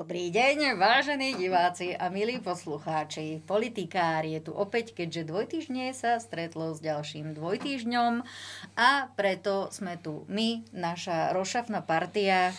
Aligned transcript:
Dobrý 0.00 0.32
deň, 0.32 0.80
vážení 0.80 1.36
diváci 1.36 1.92
a 1.92 2.08
milí 2.08 2.40
poslucháči. 2.40 3.44
Politikár 3.44 4.24
je 4.24 4.40
tu 4.40 4.48
opäť, 4.48 4.96
keďže 4.96 5.28
dvojtyžne 5.28 5.92
sa 5.92 6.16
stretlo 6.16 6.72
s 6.72 6.80
ďalším 6.80 7.36
dvojtyžňom 7.36 8.24
a 8.80 9.12
preto 9.12 9.68
sme 9.68 10.00
tu 10.00 10.24
my, 10.24 10.64
naša 10.72 11.36
rošafná 11.36 11.84
partia. 11.84 12.56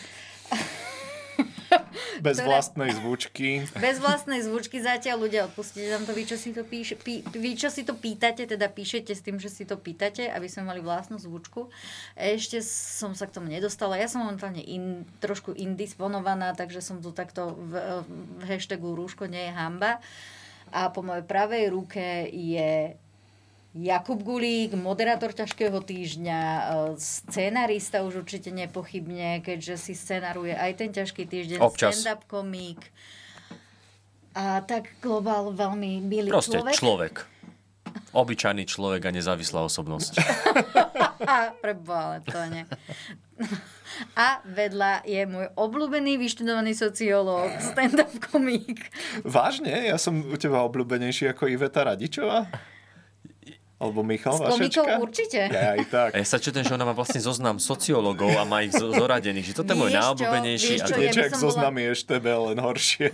Bez 2.26 2.38
ktoré... 2.38 2.48
vlastnej 2.48 2.92
zvučky. 2.96 3.66
Bez 3.80 3.98
vlastnej 4.04 4.42
zvučky 4.44 4.84
zatiaľ 4.84 5.28
ľudia 5.28 5.48
odpustite 5.48 5.88
nám 5.88 6.04
to, 6.06 6.14
vy 6.14 6.24
čo 6.28 6.38
si 6.38 6.52
to, 6.52 6.64
píš, 6.68 7.00
pí, 7.00 7.24
vy, 7.24 7.52
čo 7.58 7.72
si 7.72 7.88
to 7.88 7.96
pýtate, 7.96 8.46
teda 8.46 8.68
píšete 8.68 9.12
s 9.12 9.22
tým, 9.24 9.40
že 9.40 9.48
si 9.48 9.64
to 9.64 9.80
pýtate, 9.80 10.28
aby 10.28 10.48
sme 10.52 10.68
mali 10.68 10.82
vlastnú 10.84 11.18
zvučku. 11.18 11.72
Ešte 12.16 12.60
som 12.66 13.16
sa 13.16 13.28
k 13.28 13.36
tomu 13.40 13.48
nedostala. 13.50 14.00
Ja 14.00 14.12
som 14.12 14.24
momentálne 14.24 14.62
in, 14.62 15.08
trošku 15.24 15.56
indisponovaná, 15.56 16.54
takže 16.54 16.84
som 16.84 17.00
tu 17.00 17.16
takto 17.16 17.56
v, 17.56 17.74
v 18.40 18.44
hashtagu 18.48 18.94
rúško 18.94 19.28
nie 19.28 19.50
je 19.50 19.54
hamba. 19.56 20.04
A 20.72 20.88
po 20.88 21.04
mojej 21.04 21.28
pravej 21.28 21.68
ruke 21.68 22.32
je 22.32 22.96
Jakub 23.72 24.20
Gulík, 24.20 24.76
moderátor 24.76 25.32
ťažkého 25.32 25.80
týždňa, 25.80 26.40
e, 26.44 26.62
scenarista 27.00 28.04
už 28.04 28.28
určite 28.28 28.52
nepochybne, 28.52 29.40
keďže 29.40 29.80
si 29.80 29.94
scenaruje 29.96 30.52
aj 30.52 30.72
ten 30.76 30.92
ťažký 30.92 31.24
týždeň, 31.24 31.64
Občas. 31.64 31.96
stand-up 31.96 32.28
komik. 32.28 32.92
A 34.36 34.60
tak 34.68 34.92
globál 35.00 35.56
veľmi 35.56 36.04
milý 36.04 36.28
Proste 36.28 36.60
človek. 36.60 36.76
človek. 36.76 37.16
Obyčajný 38.12 38.68
človek 38.68 39.08
a 39.08 39.12
nezávislá 39.16 39.64
osobnosť. 39.64 40.20
Preboha, 41.64 42.00
ale 42.12 42.18
to 42.28 42.40
nie. 42.52 42.64
A 44.20 44.44
vedľa 44.44 45.08
je 45.08 45.24
môj 45.28 45.48
obľúbený 45.56 46.20
vyštudovaný 46.20 46.76
sociológ, 46.76 47.56
stand-up 47.60 48.12
komik. 48.32 48.92
Vážne? 49.24 49.88
Ja 49.88 49.96
som 49.96 50.28
u 50.28 50.36
teba 50.36 50.60
obľúbenejší 50.68 51.32
ako 51.32 51.48
Iveta 51.48 51.88
Radičová? 51.88 52.52
Alebo 53.82 54.00
Michal 54.00 54.38
S 54.38 54.46
komikou 54.46 54.86
určite. 55.02 55.50
Ja 55.50 55.74
aj 55.74 55.86
tak. 55.88 56.10
A 56.12 56.18
ja 56.18 56.28
sa 56.28 56.38
čutujem, 56.38 56.62
že 56.62 56.72
ona 56.72 56.86
má 56.86 56.94
vlastne 56.94 57.18
zoznam 57.18 57.58
sociológov 57.58 58.30
a 58.32 58.46
má 58.46 58.62
ich 58.62 58.72
zo- 58.72 58.94
zoradených, 58.94 59.42
že 59.44 59.54
toto 59.56 59.74
je 59.74 59.80
môj 59.80 59.90
Vieš 59.90 59.92
čo, 59.92 60.02
najobľúbenejší. 60.04 60.70
vieš 60.70 60.80
a 60.80 60.86
čo, 60.86 60.94
ja 60.94 61.02
Niečo 61.02 61.10
by 61.12 61.18
jak 61.20 61.32
som 61.32 61.40
bola- 61.40 61.48
zoznamy 61.50 61.80
EŠTB, 61.88 62.26
len 62.46 62.58
horšie. 62.60 63.08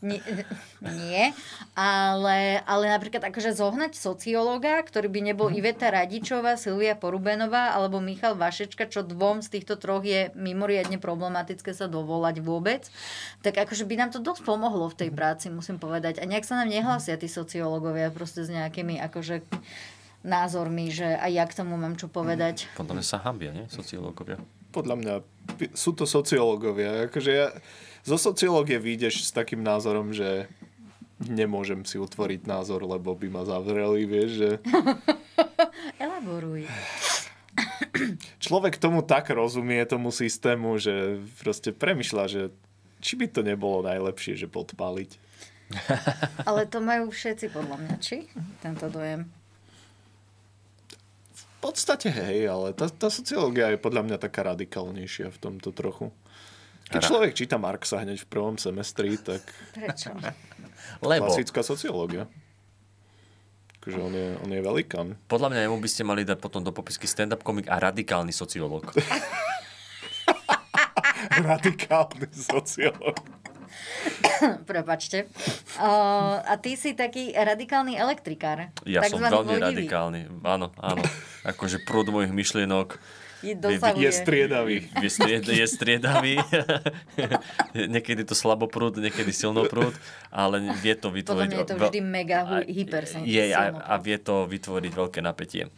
Nie, 0.00 0.20
nie 0.80 1.24
ale, 1.74 2.38
ale 2.62 2.84
napríklad 2.88 3.20
akože 3.24 3.52
zohnať 3.52 3.92
sociológa, 3.94 4.80
ktorý 4.80 5.08
by 5.08 5.20
nebol 5.26 5.48
Mhm. 5.48 5.56
Iveta 5.56 5.88
Radičová, 5.88 6.54
Silvia 6.56 6.94
Porubenová 6.94 7.72
alebo 7.72 7.98
Michal 7.98 8.32
Vašečka, 8.34 8.86
čo 8.86 9.02
dvom 9.02 9.40
z 9.40 9.50
týchto 9.50 9.74
troch 9.74 10.00
je 10.02 10.30
mimoriadne 10.32 10.96
problematické 10.96 11.72
sa 11.72 11.84
dovolať 11.86 12.40
vôbec, 12.40 12.86
tak 13.40 13.58
akože 13.58 13.82
by 13.82 13.94
nám 13.98 14.10
to 14.10 14.18
dosť 14.18 14.40
pomohlo 14.42 14.86
v 14.86 14.96
tej 14.96 15.10
Mhm. 15.10 15.16
práci, 15.16 15.46
musím 15.50 15.76
povedať. 15.76 16.16
A 16.16 16.24
nejak 16.24 16.44
sa 16.44 16.56
nám 16.56 16.70
nehlásia 16.70 17.14
tí 17.14 17.26
sociológovia 17.26 18.08
proste 18.08 18.40
s 18.40 18.48
nejakými 18.48 18.96
akože 19.02 19.42
názormi, 20.26 20.90
že 20.90 21.06
aj 21.06 21.30
ja 21.30 21.44
k 21.46 21.56
tomu 21.62 21.78
mám 21.78 21.94
čo 21.94 22.10
povedať. 22.10 22.66
Podľa 22.74 22.98
mňa 22.98 23.06
sa 23.06 23.22
hambia, 23.22 23.54
nie? 23.54 23.70
Sociológovia. 23.70 24.42
Podľa 24.74 24.96
mňa 24.98 25.14
sú 25.72 25.94
to 25.94 26.04
sociológovia. 26.04 27.06
Akože 27.06 27.30
ja, 27.30 27.54
zo 28.02 28.18
sociológie 28.18 28.76
vyjdeš 28.82 29.22
s 29.22 29.30
takým 29.30 29.62
názorom, 29.62 30.10
že 30.10 30.50
nemôžem 31.22 31.86
si 31.86 31.96
utvoriť 31.96 32.44
názor, 32.44 32.84
lebo 32.84 33.16
by 33.16 33.28
ma 33.30 33.42
zavreli, 33.46 34.04
vieš, 34.04 34.30
že 34.36 34.50
Elaboruj. 36.02 36.68
človek 38.42 38.76
tomu 38.76 39.00
tak 39.00 39.32
rozumie, 39.32 39.80
tomu 39.88 40.12
systému, 40.12 40.76
že 40.76 41.22
proste 41.40 41.72
premyšľa, 41.72 42.24
že 42.28 42.42
či 43.00 43.16
by 43.16 43.32
to 43.32 43.40
nebolo 43.40 43.86
najlepšie, 43.86 44.36
že 44.36 44.50
podpaliť. 44.50 45.10
Ale 46.44 46.68
to 46.68 46.78
majú 46.78 47.10
všetci 47.10 47.50
podľa 47.50 47.76
mňa, 47.80 47.94
či? 47.98 48.28
Tento 48.62 48.86
dojem. 48.92 49.26
V 51.66 51.74
podstate 51.74 52.14
hej, 52.14 52.46
ale 52.46 52.70
tá, 52.78 52.86
tá 52.86 53.10
sociológia 53.10 53.74
je 53.74 53.78
podľa 53.82 54.06
mňa 54.06 54.16
taká 54.22 54.46
radikálnejšia 54.46 55.34
v 55.34 55.38
tomto 55.42 55.74
trochu. 55.74 56.14
Keď 56.86 57.02
Ra- 57.02 57.08
človek 57.10 57.34
číta 57.34 57.58
Marxa 57.58 58.06
hneď 58.06 58.22
v 58.22 58.28
prvom 58.30 58.54
semestri, 58.54 59.18
tak 59.18 59.42
Prečo? 59.74 60.14
Lebo 61.02 61.26
klasická 61.26 61.66
sociológia. 61.66 62.30
Takže 63.82 63.98
on 63.98 64.14
je, 64.14 64.28
on 64.46 64.50
je 64.54 64.62
velikán. 64.62 65.18
podľa 65.26 65.50
mňa 65.50 65.60
jemu 65.66 65.78
by 65.82 65.88
ste 65.90 66.02
mali 66.06 66.22
dať 66.22 66.38
potom 66.38 66.62
do 66.62 66.70
popisky 66.70 67.10
stand-up 67.10 67.42
komik 67.42 67.66
a 67.66 67.82
radikálny 67.82 68.30
sociológ. 68.30 68.94
Radikálny 71.50 72.30
sociológ. 72.30 73.18
Prepačte. 74.70 75.26
Uh, 75.80 76.42
a 76.44 76.56
ty 76.60 76.76
si 76.76 76.92
taký 76.92 77.32
radikálny 77.32 77.96
elektrikár. 77.96 78.70
Ja 78.84 79.04
som 79.06 79.20
veľmi 79.20 79.56
vodivý. 79.56 79.62
radikálny. 79.62 80.20
Áno, 80.44 80.72
áno. 80.78 81.02
Akože 81.46 81.82
prúd 81.84 82.10
mojich 82.10 82.32
myšlienok 82.32 82.98
Je. 83.44 83.54
Je 84.00 84.10
striedavý. 84.10 84.88
je, 84.88 85.10
stried, 85.12 85.44
je 85.44 85.66
striedavý. 85.68 86.40
niekedy 87.94 88.24
to 88.24 88.34
slabo 88.34 88.66
prúd, 88.66 88.96
niekedy 88.98 89.30
silno 89.30 89.68
prúd, 89.68 89.92
ale 90.32 90.72
vie 90.80 90.96
to 90.96 91.12
Podľa 91.12 91.46
vytvoriť... 91.46 91.50
mňa 91.52 91.60
je 91.60 91.68
to 91.68 91.76
vždy 91.76 92.00
mega 92.02 92.38
a- 92.42 92.46
hu- 92.64 92.66
hyper 92.66 93.04
Je 93.22 93.44
a, 93.52 93.62
a 93.70 93.94
vie 94.00 94.16
to 94.18 94.48
vytvoriť 94.48 94.92
veľké 94.92 95.20
napätie. 95.20 95.68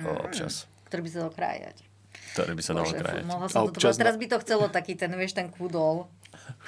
O, 0.00 0.08
občas. 0.24 0.68
Ktorý 0.88 1.00
by 1.06 1.10
sa 1.10 1.18
dal 1.26 1.32
krájať. 1.32 1.76
Ktoré 2.30 2.52
by 2.54 2.62
sa 2.62 2.72
dalo 2.78 2.86
fú, 2.86 3.16
mohla 3.26 3.46
A 3.46 3.50
som 3.50 3.66
to 3.66 3.74
občas 3.74 3.98
Teraz 3.98 4.14
by 4.14 4.26
to 4.30 4.36
chcelo 4.38 4.70
taký 4.70 4.94
ten, 4.94 5.10
vieš, 5.18 5.34
ten 5.34 5.50
kudol. 5.50 6.06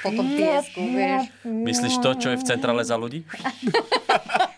Po 0.03 0.10
tom 0.10 0.26
piesku, 0.32 0.81
vieš. 0.81 1.22
Myslíš 1.44 1.94
to, 2.03 2.10
čo 2.19 2.28
je 2.34 2.41
v 2.41 2.44
centrále 2.44 2.82
za 2.82 2.94
ľudí? 2.94 3.22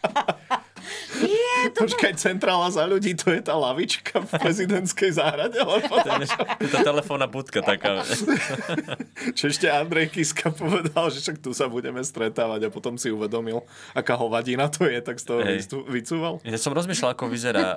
Je 1.65 1.73
to... 1.73 1.89
Počkaj, 1.89 2.13
centrála 2.21 2.69
za 2.69 2.85
ľudí, 2.85 3.17
to 3.17 3.33
je 3.33 3.41
tá 3.41 3.57
lavička 3.57 4.21
v 4.21 4.31
prezidentskej 4.37 5.17
záhrade? 5.17 5.57
Lebo 5.57 5.97
Je 6.61 6.69
to 6.69 6.79
telefónna 6.85 7.25
budka 7.25 7.65
taká. 7.65 8.05
čo 9.39 9.49
ešte 9.49 9.73
Andrej 9.73 10.13
Kiska 10.13 10.53
povedal, 10.53 11.09
že 11.09 11.25
však 11.25 11.41
tu 11.41 11.57
sa 11.57 11.65
budeme 11.73 12.05
stretávať 12.05 12.69
a 12.69 12.71
potom 12.71 13.01
si 13.01 13.09
uvedomil, 13.09 13.65
aká 13.97 14.13
hovadina 14.21 14.69
to 14.69 14.85
je, 14.85 15.01
tak 15.01 15.17
z 15.17 15.25
toho 15.25 15.41
Hej. 15.41 15.65
vycúval. 15.89 16.45
Ja 16.45 16.61
som 16.61 16.77
rozmýšľal, 16.77 17.17
ako 17.17 17.33
vyzerá 17.33 17.65
uh, 17.65 17.77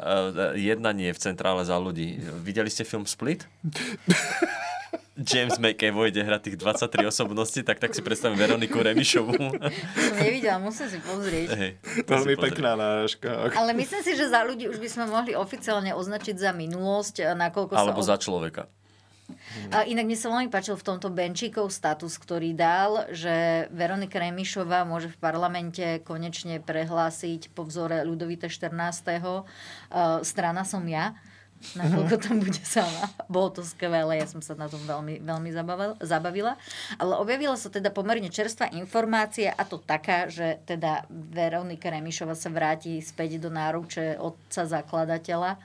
jednanie 0.59 1.15
v 1.15 1.19
centrále 1.23 1.63
za 1.63 1.79
ľudí. 1.79 2.19
Videli 2.43 2.67
ste 2.67 2.83
film 2.83 3.07
Split? 3.07 3.47
James 5.17 5.57
McAvoy, 5.57 6.13
kde 6.13 6.21
hrá 6.21 6.37
tých 6.37 6.61
23 6.61 7.09
osobností, 7.09 7.65
tak 7.65 7.81
tak 7.81 7.91
si 7.97 8.05
predstavím 8.05 8.37
Veroniku 8.37 8.77
Remišovú. 8.77 9.33
Som 9.33 10.15
nevidela, 10.21 10.61
musím 10.61 10.87
si 10.93 11.01
pozrieť. 11.01 11.47
Hej, 11.57 11.71
Veľmi 12.05 12.37
pekná 12.37 12.77
náražka. 12.77 13.49
Ale 13.57 13.73
myslím 13.73 14.01
si, 14.05 14.13
že 14.13 14.29
za 14.29 14.45
ľudí 14.45 14.69
už 14.69 14.77
by 14.77 14.89
sme 14.89 15.05
mohli 15.09 15.33
oficiálne 15.33 15.89
označiť 15.97 16.37
za 16.37 16.53
minulosť, 16.53 17.33
nakoľko 17.33 17.73
Alebo 17.73 18.05
sa... 18.05 18.13
za 18.13 18.29
človeka. 18.29 18.69
A 19.75 19.83
inak 19.83 20.07
mne 20.07 20.15
sa 20.15 20.31
veľmi 20.31 20.47
páčil 20.47 20.79
v 20.79 20.87
tomto 20.87 21.11
Benčíkov 21.11 21.67
status, 21.67 22.15
ktorý 22.15 22.55
dal, 22.55 23.11
že 23.11 23.67
Veronika 23.75 24.23
Remišová 24.23 24.87
môže 24.87 25.11
v 25.11 25.19
parlamente 25.19 25.83
konečne 26.07 26.63
prehlásiť 26.63 27.51
po 27.51 27.67
vzore 27.67 28.07
Ľudovita 28.07 28.47
14. 28.47 28.71
Uh, 28.71 29.43
strana 30.23 30.63
som 30.63 30.79
ja 30.87 31.11
nakoľko 31.75 32.15
tam 32.21 32.39
bude 32.39 32.61
sama. 32.61 33.09
Bolo 33.27 33.59
to 33.59 33.61
skvelé, 33.65 34.21
ja 34.21 34.27
som 34.29 34.39
sa 34.39 34.53
na 34.53 34.69
tom 34.69 34.79
veľmi, 34.85 35.19
veľmi 35.21 35.49
zabavil, 35.51 35.97
zabavila. 35.99 36.55
Ale 37.01 37.17
objavila 37.17 37.57
sa 37.57 37.73
teda 37.73 37.89
pomerne 37.89 38.29
čerstvá 38.29 38.71
informácia 38.77 39.51
a 39.53 39.63
to 39.65 39.81
taká, 39.81 40.29
že 40.29 40.61
teda 40.69 41.09
Veronika 41.09 41.89
Remišova 41.89 42.37
sa 42.37 42.53
vráti 42.53 43.01
späť 43.01 43.41
do 43.41 43.49
náruče 43.49 44.21
otca 44.21 44.69
zakladateľa 44.69 45.57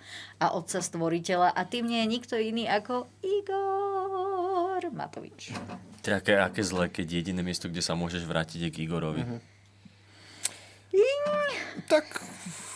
a 0.43 0.47
otca 0.57 0.81
stvoriteľa 0.81 1.55
a 1.55 1.61
tým 1.69 1.87
nie 1.87 2.01
je 2.03 2.09
nikto 2.09 2.35
iný 2.41 2.65
ako 2.67 3.07
Igor 3.23 4.83
Matovič. 4.91 5.55
To 6.03 6.11
je 6.11 6.15
aké, 6.19 6.35
aké 6.35 6.63
zlé, 6.67 6.91
keď 6.91 7.23
jediné 7.23 7.47
miesto, 7.47 7.71
kde 7.71 7.79
sa 7.79 7.95
môžeš 7.95 8.27
vrátiť, 8.27 8.67
je 8.67 8.71
k 8.75 8.83
Igorovi. 8.83 9.23
Tak, 11.89 12.05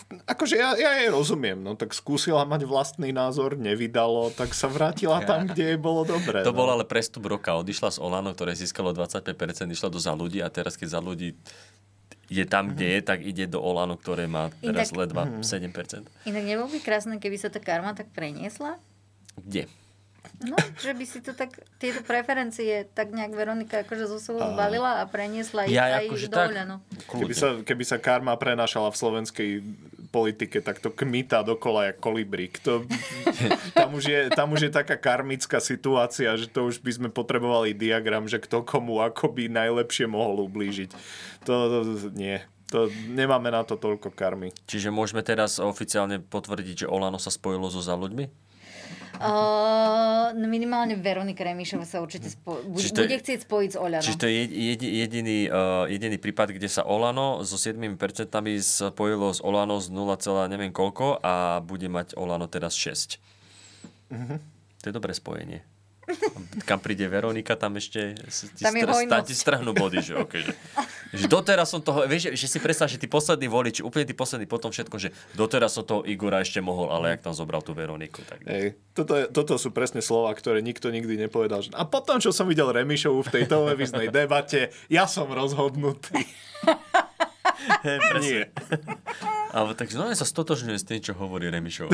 akože 0.07 0.55
ja, 0.55 0.79
ja 0.79 0.91
jej 1.03 1.11
rozumiem, 1.11 1.59
no 1.59 1.75
tak 1.75 1.91
skúsila 1.91 2.47
mať 2.47 2.63
vlastný 2.63 3.11
názor, 3.11 3.59
nevydalo, 3.59 4.31
tak 4.31 4.55
sa 4.55 4.71
vrátila 4.71 5.19
tam, 5.27 5.51
kde 5.51 5.75
jej 5.75 5.81
bolo 5.81 6.07
dobre. 6.07 6.47
To 6.47 6.55
no. 6.55 6.59
bol 6.63 6.69
ale 6.71 6.87
prestup 6.87 7.27
roka. 7.27 7.59
Odišla 7.59 7.91
z 7.91 7.99
Olano, 7.99 8.31
ktoré 8.31 8.55
získalo 8.55 8.95
25%, 8.95 9.67
išla 9.67 9.89
do 9.91 9.99
za 9.99 10.15
ľudí 10.15 10.39
a 10.39 10.49
teraz 10.51 10.79
keď 10.79 10.89
za 10.99 11.01
ľudí 11.03 11.35
je 12.27 12.45
tam, 12.47 12.75
kde 12.75 12.99
je, 12.99 13.01
tak 13.03 13.23
ide 13.23 13.47
do 13.47 13.63
Olano, 13.63 13.95
ktoré 13.95 14.27
má 14.27 14.51
teraz 14.59 14.91
Inak- 14.91 14.99
ledva 14.99 15.23
7%. 15.43 16.07
Inak 16.27 16.45
nebolo 16.47 16.71
by 16.71 16.79
krásne, 16.83 17.19
keby 17.23 17.39
sa 17.39 17.51
tá 17.51 17.63
karma 17.63 17.95
tak 17.95 18.11
preniesla? 18.11 18.79
Kde? 19.39 19.71
No, 20.43 20.59
že 20.83 20.93
by 20.93 21.05
si 21.07 21.23
to 21.23 21.33
tak, 21.33 21.55
tieto 21.79 22.03
preferencie 22.03 22.85
tak 22.93 23.15
nejak 23.15 23.33
Veronika 23.33 23.87
akože 23.87 24.05
zo 24.11 24.19
sebou 24.19 24.43
zbalila 24.43 25.01
a 25.01 25.09
preniesla 25.09 25.65
ich 25.65 25.73
Ja 25.73 26.03
aj 26.03 26.11
akože 26.11 26.27
do 26.29 26.37
tak. 26.37 26.51
Keby 27.09 27.35
sa, 27.35 27.49
keby 27.63 27.85
sa 27.87 27.97
karma 27.97 28.35
prenášala 28.37 28.91
v 28.93 28.97
slovenskej 29.01 29.51
politike, 30.17 30.65
tak 30.65 30.81
to 30.81 30.89
kmita 30.89 31.45
dokola 31.45 31.93
jak 31.93 32.01
kolibrík. 32.01 32.57
To, 32.65 32.89
tam, 33.77 33.93
už 33.93 34.05
je, 34.09 34.21
tam 34.33 34.57
už 34.57 34.61
je 34.65 34.71
taká 34.73 34.97
karmická 34.97 35.61
situácia, 35.61 36.33
že 36.41 36.49
to 36.49 36.65
už 36.65 36.81
by 36.81 36.93
sme 36.97 37.09
potrebovali 37.13 37.77
diagram, 37.77 38.25
že 38.25 38.41
kto 38.41 38.65
komu 38.65 39.05
ako 39.05 39.37
by 39.37 39.53
najlepšie 39.53 40.09
mohol 40.09 40.49
ublížiť. 40.49 40.91
To, 41.45 41.55
to 41.69 41.79
nie. 42.17 42.41
To, 42.73 42.91
nemáme 43.13 43.53
na 43.53 43.63
to 43.63 43.77
toľko 43.77 44.11
karmy. 44.11 44.51
Čiže 44.67 44.91
môžeme 44.91 45.23
teraz 45.23 45.63
oficiálne 45.63 46.19
potvrdiť, 46.19 46.87
že 46.87 46.91
Olano 46.91 47.21
sa 47.21 47.31
spojilo 47.31 47.71
so 47.71 47.79
za 47.79 47.95
Uh, 49.19 50.31
minimálne 50.39 50.95
Veronika 50.95 51.41
Remišova 51.41 51.83
sa 51.83 51.99
určite 51.99 52.29
spo- 52.29 52.61
bu- 52.61 52.77
Čiže 52.77 52.91
to 52.91 53.01
je- 53.01 53.07
bude 53.07 53.19
chcieť 53.19 53.39
spojiť 53.43 53.71
s 53.71 53.77
Oľanom. 53.77 54.05
Čiže 54.05 54.19
to 54.19 54.27
je 54.27 54.35
jedi- 54.47 54.93
jediný, 54.99 55.39
uh, 55.47 55.57
jediný 55.87 56.17
prípad, 56.17 56.51
kde 56.51 56.67
sa 56.67 56.83
Olano 56.83 57.41
so 57.43 57.57
7% 57.57 57.97
spojilo 58.59 59.31
s 59.31 59.41
Olano 59.41 59.77
z 59.79 59.89
0, 59.89 60.17
neviem 60.47 60.71
koľko 60.71 61.19
a 61.19 61.35
bude 61.61 61.87
mať 61.87 62.15
Olano 62.15 62.47
teraz 62.47 62.75
6. 62.75 63.19
To 64.79 64.85
je 64.85 64.93
dobré 64.93 65.11
spojenie. 65.11 65.67
Kam 66.63 66.79
príde 66.79 67.03
Veronika, 67.05 67.59
tam 67.59 67.75
ešte 67.75 68.15
ti, 68.15 68.63
Tam 68.63 69.27
ti 69.27 69.35
strhnú 69.35 69.75
body. 69.75 69.99
Že, 70.01 70.13
okay, 70.23 70.41
že, 70.41 70.55
že 71.15 71.27
doteraz 71.31 71.71
som 71.71 71.79
toho, 71.83 72.03
vieš, 72.11 72.35
že, 72.35 72.47
si 72.47 72.59
predstav, 72.59 72.91
že 72.91 72.99
tí 72.99 73.07
poslední 73.07 73.47
voliči, 73.47 73.85
úplne 73.87 74.07
tí 74.07 74.15
poslední 74.17 74.49
potom 74.49 74.75
všetko, 74.75 74.97
že 74.99 75.15
doteraz 75.39 75.77
som 75.77 75.87
toho 75.87 76.03
Igora 76.03 76.43
ešte 76.43 76.59
mohol, 76.59 76.91
ale 76.91 77.15
jak 77.15 77.27
tam 77.27 77.35
zobral 77.35 77.63
tú 77.63 77.77
Veroniku. 77.77 78.23
Tak... 78.27 78.43
Hej, 78.47 78.75
toto, 78.97 79.13
je, 79.15 79.25
toto 79.31 79.55
sú 79.61 79.71
presne 79.71 80.03
slova, 80.03 80.35
ktoré 80.35 80.65
nikto 80.65 80.91
nikdy 80.91 81.19
nepovedal. 81.29 81.63
Že, 81.63 81.77
a 81.77 81.87
potom, 81.87 82.19
čo 82.19 82.35
som 82.35 82.51
videl 82.51 82.71
Remišovu 82.71 83.23
v 83.27 83.33
tej 83.33 83.45
televíznej 83.47 84.11
debate, 84.11 84.75
ja 84.91 85.07
som 85.07 85.31
rozhodnutý. 85.31 86.23
Nie. 88.21 88.53
Ale 89.51 89.73
takže 89.73 89.97
no 89.97 90.07
ja 90.11 90.17
sa 90.19 90.29
stotožňujem 90.29 90.79
s 90.79 90.87
tým, 90.87 91.01
čo 91.01 91.13
hovorí 91.17 91.49
Remišov. 91.49 91.89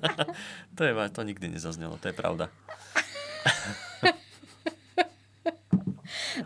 to, 0.76 0.80
je, 0.82 0.92
to 1.12 1.20
nikdy 1.22 1.46
nezaznelo, 1.52 2.00
to 2.00 2.10
je 2.10 2.14
pravda. 2.16 2.48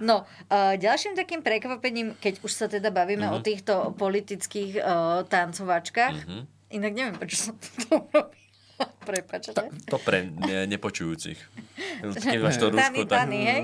No, 0.01 0.25
uh, 0.49 0.75
ďalším 0.75 1.13
takým 1.13 1.41
prekvapením, 1.41 2.17
keď 2.17 2.41
už 2.41 2.51
sa 2.51 2.67
teda 2.67 2.89
bavíme 2.89 3.29
Mhm. 3.29 3.33
o 3.33 3.39
týchto 3.39 3.73
politických 3.95 4.73
uh, 4.75 4.83
tancovačkách, 5.25 6.17
Mhm. 6.25 6.41
inak 6.73 6.93
neviem, 6.93 7.15
prečo 7.15 7.37
som 7.39 7.55
to 7.55 7.71
urobila. 8.01 8.33
Prepačte. 9.05 9.61
To 9.87 10.01
pre 10.01 10.25
ne, 10.25 10.65
nepočujúcich. 10.67 11.37
Keď 12.01 12.39
máš 12.41 12.57
to 12.57 12.73
Tany, 12.73 12.81
rúško, 12.97 13.03
tak... 13.05 13.19
tany, 13.21 13.39
hej? 13.45 13.63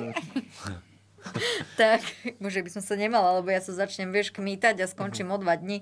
tak, 1.81 2.05
môže 2.37 2.61
by 2.61 2.71
som 2.71 2.83
sa 2.85 2.95
nemala, 2.95 3.41
lebo 3.41 3.49
ja 3.49 3.59
sa 3.59 3.73
začnem, 3.73 4.13
vieš, 4.13 4.29
kmítať 4.31 4.77
a 4.77 4.87
skončím 4.87 5.33
o 5.33 5.41
dva 5.41 5.57
dní. 5.57 5.81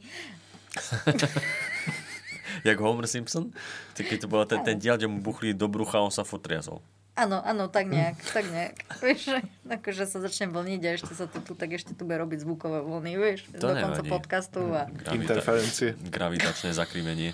Jak 2.65 2.79
Homer 2.79 3.07
Simpson? 3.07 3.51
Tak 3.93 4.07
Keď 4.07 4.19
to 4.21 4.29
bol 4.29 4.47
ten, 4.47 4.63
ten 4.63 4.79
diel, 4.79 4.97
kde 4.97 5.07
mu 5.07 5.21
buchli 5.21 5.53
do 5.53 5.67
brucha, 5.67 6.01
on 6.01 6.09
sa 6.09 6.23
fotriazol. 6.23 6.81
Áno, 7.15 7.39
áno, 7.39 7.67
tak 7.67 7.87
nejak, 7.87 8.19
tak 8.27 8.43
nejak. 8.45 8.75
Vieš, 9.01 9.21
že 9.25 9.39
akože 9.65 10.03
sa 10.03 10.19
začnem 10.19 10.51
vlniť 10.51 10.81
a 10.83 10.91
ešte 10.93 11.13
sa 11.13 11.25
to 11.25 11.39
tu, 11.39 11.55
tak 11.55 11.71
ešte 11.71 11.93
tu 11.93 12.03
bude 12.03 12.19
robiť 12.19 12.43
zvukové 12.43 12.79
vlny, 12.81 13.13
vieš, 13.17 13.47
To 13.55 13.71
do 13.71 13.75
konca 13.77 14.03
nevadí. 14.03 14.11
podcastu. 14.11 14.61
A... 14.69 14.91
Interferencie. 15.09 15.95
Gravitačné 16.05 16.71
zakrývenie. 16.71 17.31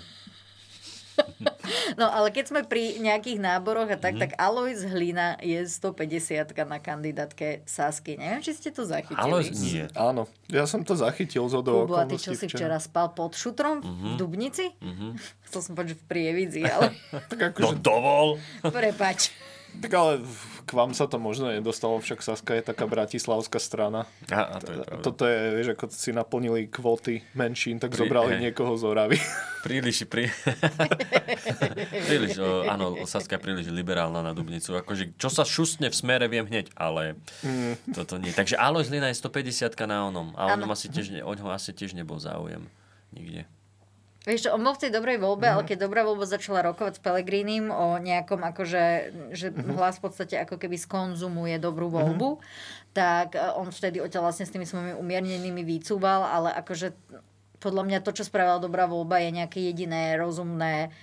No, 1.91 2.07
ale 2.07 2.29
keď 2.29 2.45
sme 2.47 2.61
pri 2.63 2.97
nejakých 2.97 3.37
náboroch 3.37 3.85
a 3.85 3.93
Mhm. 3.93 4.01
tak, 4.01 4.13
tak 4.17 4.31
Alois 4.35 4.79
Hlina 4.81 5.35
je 5.39 5.59
150 5.61 6.41
na 6.63 6.79
kandidátke 6.79 7.61
Sasky. 7.65 8.15
Neviem, 8.15 8.39
či 8.39 8.51
ste 8.53 8.69
to 8.69 8.83
zachytili. 8.83 9.19
Ale 9.19 9.43
nie. 9.45 9.85
Áno, 9.93 10.25
ja 10.47 10.63
som 10.63 10.81
to 10.81 10.95
zachytil 10.95 11.45
zo 11.45 11.59
do 11.59 11.83
Kubo, 11.83 11.95
a 11.95 12.05
ty 12.05 12.15
čo 12.15 12.31
si 12.31 12.47
včera 12.47 12.75
spal 12.77 13.11
pod 13.11 13.33
šutrom 13.33 13.79
Mhm. 13.79 14.07
v 14.07 14.15
Dubnici? 14.15 14.65
Chcel 15.45 15.59
som 15.61 15.71
povedať, 15.73 15.93
že 15.93 15.97
v 15.97 16.05
Prievidzi, 16.07 16.61
ale 16.63 16.95
Tak, 17.29 17.59
No 17.59 17.69
akože, 17.69 17.75
dovol! 17.77 18.27
prepač. 18.65 19.29
Tak 19.79 19.91
ale 19.95 20.19
k 20.67 20.71
vám 20.75 20.91
sa 20.91 21.07
to 21.07 21.15
možno 21.15 21.47
nedostalo, 21.47 21.99
však 21.99 22.19
Saska 22.19 22.51
je 22.59 22.63
taká 22.63 22.83
bratislavská 22.87 23.59
strana. 23.59 24.03
A, 24.27 24.55
a 24.55 24.57
to 24.59 24.71
je 24.71 24.77
pravda. 24.83 25.03
Toto 25.03 25.23
je, 25.23 25.39
vieš, 25.55 25.67
ako 25.75 25.83
si 25.91 26.09
naplnili 26.11 26.59
kvóty 26.67 27.23
menšín, 27.35 27.79
tak 27.79 27.95
Pri- 27.95 28.03
zobrali 28.03 28.35
hej. 28.35 28.51
niekoho 28.51 28.75
z 28.75 28.83
Oravy. 28.83 29.17
Príliš, 29.67 30.09
prí... 30.09 30.25
príliš, 32.09 32.41
o, 32.41 32.65
áno, 32.65 32.97
Saska 33.05 33.37
je 33.37 33.41
príliš 33.45 33.69
liberálna 33.69 34.25
na 34.25 34.33
Dubnicu. 34.33 34.73
Akože, 34.73 35.13
čo 35.21 35.29
sa 35.29 35.45
šustne 35.45 35.87
v 35.87 35.95
smere, 35.95 36.25
viem 36.25 36.49
hneď, 36.49 36.73
ale 36.73 37.13
toto 37.93 38.17
nie. 38.17 38.33
Takže 38.33 38.57
Alois 38.57 38.89
Lina 38.89 39.13
je 39.13 39.21
150 39.21 39.69
na 39.85 40.09
onom. 40.09 40.33
A 40.33 40.57
onom 40.57 40.73
asi 40.73 40.89
tiež, 40.89 41.13
ne, 41.13 41.21
o 41.21 41.29
ňom 41.29 41.53
asi 41.53 41.77
tiež 41.77 41.93
nebol 41.93 42.17
záujem. 42.17 42.65
Nikde. 43.13 43.45
Vieš 44.21 44.45
čo, 44.45 44.49
on 44.53 44.61
bol 44.61 44.77
v 44.77 44.85
tej 44.85 44.91
dobrej 44.93 45.17
voľbe, 45.17 45.49
Mhm. 45.49 45.53
ale 45.53 45.63
keď 45.65 45.77
dobrá 45.81 46.05
voľba 46.05 46.29
začala 46.29 46.61
rokovať 46.61 46.97
s 46.97 47.01
Pelegrínim 47.01 47.73
o 47.73 47.97
nejakom 47.97 48.37
akože, 48.37 48.83
že 49.33 49.49
Mhm. 49.49 49.73
hlas 49.73 49.97
v 49.97 50.03
podstate 50.05 50.37
ako 50.37 50.61
keby 50.61 50.77
skonzumuje 50.77 51.57
dobrú 51.57 51.89
voľbu, 51.89 52.37
tak 52.93 53.33
e, 53.33 53.41
on 53.57 53.73
vtedy 53.73 53.97
odtiaľ 53.97 54.29
vlastne 54.29 54.45
s 54.45 54.53
tými 54.53 54.69
svojimi 54.69 54.93
umiernenými 54.93 55.65
výcúval, 55.65 56.21
ale 56.21 56.53
akože 56.53 56.93
podľa 57.57 57.83
mňa 57.83 57.99
to, 58.01 58.13
čo 58.13 58.21
spravila 58.21 58.57
dobrá 58.57 58.85
voľba, 58.85 59.21
je 59.21 59.29
nejaké 59.33 59.59
jediné 59.63 60.17
rozumné 60.17 60.93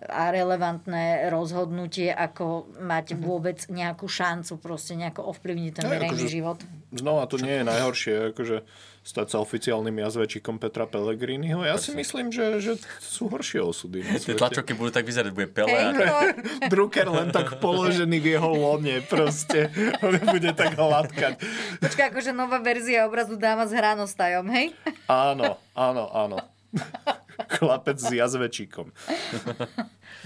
a 0.00 0.30
relevantné 0.30 1.26
rozhodnutie, 1.26 2.08
ako 2.08 2.46
mať 2.78 3.16
vôbec 3.16 3.58
nejakú 3.66 4.04
šancu 4.04 4.54
proste 4.56 4.94
nejako 4.94 5.26
ovplyvniť 5.28 5.72
ten 5.72 5.84
No, 5.84 5.90
verejný 5.90 6.14
akože- 6.14 6.30
život. 6.30 6.58
Znova 6.88 7.24
to 7.24 7.36
nie 7.36 7.52
je 7.52 7.64
najhoršie, 7.64 8.14
akože 8.30 8.56
stať 9.00 9.26
sa 9.26 9.38
oficiálnym 9.38 9.98
jazvečíkom 9.98 10.56
Petra 10.56 10.84
Pellegriniho. 10.84 11.60
Ja 11.60 11.76
si 11.76 11.92
myslím, 11.92 12.28
že, 12.28 12.60
že 12.60 12.72
sú 12.98 13.26
horšie 13.26 13.58
osudy 13.58 14.04
Tie 14.04 14.20
svete. 14.22 14.36
tlačovky 14.38 14.72
budú 14.72 14.92
tak 14.92 15.02
vyzerať, 15.02 15.32
bude 15.32 15.48
Pele 15.48 15.72
a 15.72 15.90
no, 15.90 16.04
Drucker 16.72 17.08
len 17.08 17.28
tak 17.28 17.56
položený 17.56 18.16
v 18.16 18.28
jeho 18.30 18.50
lone 18.50 19.00
proste. 19.02 19.72
On 19.98 20.12
bude 20.30 20.52
tak 20.52 20.76
hladkať. 20.76 21.40
počkaj, 21.78 22.06
akože 22.08 22.30
nová 22.30 22.56
verzia 22.58 23.04
obrazu 23.04 23.34
dáma 23.34 23.64
s 23.64 23.72
hranostajom, 23.72 24.44
hej? 24.48 24.76
Áno, 25.06 25.56
áno, 25.72 26.04
áno. 26.10 26.36
Chlapec 27.46 28.02
s 28.02 28.10
jazvečíkom. 28.10 28.90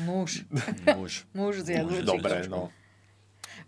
Muž. 0.00 0.48
muž. 0.96 1.28
Muž 1.32 1.54
s 1.60 1.68
jazyčíkom. 1.68 2.08
Dobre, 2.08 2.48
no. 2.48 2.72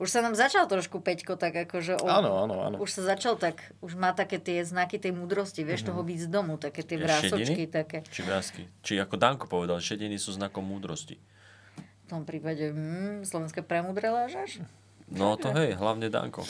Už 0.00 0.10
sa 0.10 0.24
nám 0.24 0.34
začal 0.34 0.66
trošku 0.66 0.98
Peťko 0.98 1.36
tak 1.36 1.54
akože... 1.68 2.02
On, 2.02 2.10
Áno, 2.10 2.30
áno, 2.40 2.56
áno. 2.64 2.76
Už 2.82 2.90
sa 2.90 3.02
začal 3.04 3.38
tak, 3.38 3.62
už 3.78 3.94
má 3.94 4.10
také 4.10 4.42
tie 4.42 4.64
znaky 4.64 4.98
tej 4.98 5.14
múdrosti, 5.14 5.62
vieš, 5.62 5.86
toho 5.86 6.02
víc 6.02 6.24
z 6.24 6.30
domu, 6.32 6.58
také 6.58 6.82
tie 6.82 6.98
vrásočky, 6.98 7.46
šediny? 7.46 7.70
také. 7.70 7.98
Či 8.10 8.20
vrásky. 8.24 8.62
Či 8.82 8.98
ako 8.98 9.14
Danko 9.14 9.46
povedal, 9.46 9.78
šediny 9.78 10.18
sú 10.18 10.34
znakom 10.34 10.66
múdrosti. 10.66 11.20
V 11.78 12.06
tom 12.10 12.26
prípade, 12.26 12.74
hm, 12.74 13.22
slovenské 13.22 13.62
premudré 13.62 14.10
lážaš? 14.10 14.64
No 15.06 15.36
to 15.36 15.52
hej, 15.52 15.76
hlavne 15.76 16.10
Danko. 16.10 16.42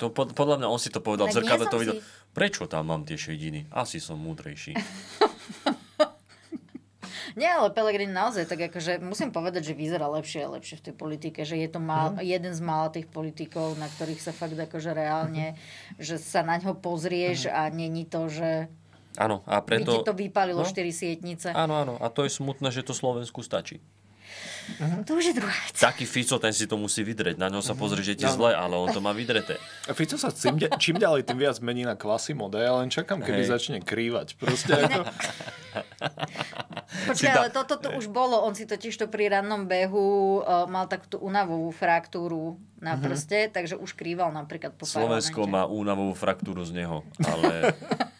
To 0.00 0.10
pod, 0.10 0.34
podľa 0.34 0.58
mňa 0.58 0.68
on 0.68 0.80
si 0.80 0.90
to 0.90 0.98
povedal, 0.98 1.30
zrkadle 1.30 1.70
to 1.70 1.78
videl. 1.78 1.96
si- 1.96 2.04
Prečo 2.32 2.64
tam 2.64 2.88
mám 2.88 3.04
tie 3.04 3.14
šediny? 3.14 3.68
Asi 3.70 4.00
som 4.00 4.16
múdrejší. 4.18 4.72
Nie, 7.34 7.52
ale 7.52 7.70
Pelegrin 7.70 8.10
naozaj, 8.10 8.44
tak 8.44 8.68
akože 8.68 8.98
musím 8.98 9.30
povedať, 9.30 9.72
že 9.72 9.74
vyzerá 9.74 10.06
lepšie 10.06 10.44
a 10.44 10.52
lepšie 10.52 10.76
v 10.78 10.84
tej 10.90 10.94
politike, 10.94 11.40
že 11.42 11.56
je 11.56 11.68
to 11.68 11.78
mal, 11.78 12.12
Mhm. 12.12 12.22
jeden 12.22 12.52
z 12.52 12.60
mála 12.60 12.88
tých 12.88 13.06
politikov, 13.06 13.74
na 13.76 13.86
ktorých 13.86 14.20
sa 14.20 14.30
fakt 14.30 14.54
akože 14.54 14.92
reálne, 14.92 15.56
že 15.96 16.16
sa 16.16 16.40
na 16.40 16.56
ňo 16.56 16.76
pozrieš 16.76 17.48
Mhm. 17.48 17.52
a 17.52 17.60
není 17.68 18.04
to, 18.04 18.28
že 18.28 18.68
Áno, 19.14 19.44
a 19.44 19.60
by 19.60 19.80
ti 19.80 19.84
preto... 19.84 20.08
to 20.08 20.14
vypálilo 20.16 20.64
no. 20.64 20.68
štyri 20.68 20.88
sietnice. 20.88 21.52
Áno, 21.52 21.76
áno. 21.76 21.94
A 22.00 22.08
to 22.08 22.24
je 22.24 22.32
smutné, 22.32 22.72
že 22.72 22.80
to 22.80 22.96
Slovensku 22.96 23.44
stačí. 23.44 23.76
To 25.04 25.18
už 25.18 25.24
je 25.30 25.34
druhá 25.34 25.58
vec. 25.68 25.76
Taký 25.76 26.06
Fico, 26.06 26.38
ten 26.38 26.54
si 26.54 26.70
to 26.70 26.78
musí 26.78 27.02
vydreť. 27.02 27.36
Na 27.36 27.50
ňo 27.50 27.60
sa 27.60 27.74
pozrie, 27.74 28.06
že 28.06 28.14
je 28.14 28.24
ti 28.24 28.28
zle, 28.30 28.54
ale 28.54 28.78
on 28.78 28.88
to 28.94 29.02
má 29.02 29.10
vydreté. 29.10 29.58
A 29.90 29.92
Fico 29.92 30.14
sa 30.14 30.30
čím, 30.30 30.56
de- 30.56 30.70
čím 30.78 30.96
ďalej, 31.02 31.26
tým 31.26 31.38
viac 31.42 31.58
mení 31.58 31.82
na 31.82 31.98
Quasimodo. 31.98 32.56
Ja 32.56 32.78
len 32.78 32.88
čakám, 32.88 33.20
keby 33.20 33.42
Hej. 33.42 33.50
začne 33.50 33.78
krývať. 33.82 34.38
Proste 34.38 34.78
ako... 34.78 35.00
Počkaj, 37.10 37.32
ale 37.32 37.50
toto 37.50 37.74
to 37.80 37.88
už 37.98 38.06
bolo. 38.08 38.38
On 38.46 38.54
si 38.54 38.68
totiž 38.68 38.94
to 38.94 39.06
pri 39.10 39.34
rannom 39.34 39.66
behu 39.66 40.40
uh, 40.44 40.68
mal 40.70 40.86
takúto 40.86 41.18
únavovú 41.18 41.74
fraktúru 41.74 42.60
na 42.78 42.98
prste, 42.98 43.50
takže 43.50 43.78
už 43.78 43.94
krýval 43.98 44.30
napríklad 44.30 44.74
po 44.74 44.86
Slovensko 44.86 45.46
parlamente. 45.46 45.54
má 45.54 45.62
únavovú 45.70 46.14
fraktúru 46.14 46.62
z 46.62 46.82
neho, 46.82 47.02
ale... 47.22 47.72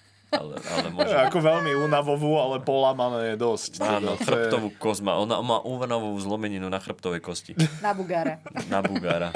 Ale, 0.43 0.59
ale 0.59 0.89
môže... 0.91 1.15
ako 1.15 1.39
veľmi 1.39 1.73
únavovú, 1.87 2.35
ale 2.35 2.59
polamané 2.59 3.33
je 3.33 3.37
dosť. 3.39 3.73
Áno, 3.79 3.87
Teda, 3.87 4.03
to 4.03 4.11
je- 4.11 4.27
chrbtovú 4.27 4.69
kosť 4.75 5.01
má. 5.07 5.15
Ona 5.23 5.39
má 5.39 5.63
únavovú 5.63 6.19
zlomeninu 6.19 6.67
na 6.67 6.83
chrbtovej 6.83 7.23
kosti. 7.23 7.55
Na 7.79 7.95
Bugára. 7.95 8.43
Na 8.67 8.83
Bugára. 8.83 9.31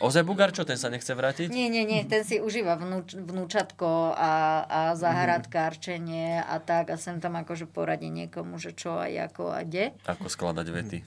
Ozaj 0.00 0.24
Bugár, 0.24 0.48
čo, 0.48 0.64
ten 0.64 0.80
sa 0.80 0.88
nechce 0.88 1.12
vrátiť? 1.12 1.52
Nie, 1.52 1.68
nie, 1.68 1.84
nie, 1.84 2.08
ten 2.08 2.24
si 2.24 2.40
užíva 2.40 2.80
vnúč, 2.80 3.12
vnúčatko 3.20 4.16
a, 4.16 4.32
a 4.64 4.80
zahradkárčenie 4.96 6.40
a 6.40 6.56
tak 6.56 6.88
a 6.88 6.96
sem 6.96 7.20
tam 7.20 7.36
akože 7.36 7.68
poradí 7.68 8.08
niekomu, 8.08 8.56
že 8.56 8.72
čo 8.72 8.96
a 8.96 9.12
ako 9.12 9.52
a 9.52 9.60
kde. 9.60 9.92
Ako 10.08 10.32
skladať 10.32 10.66
vety. 10.72 10.98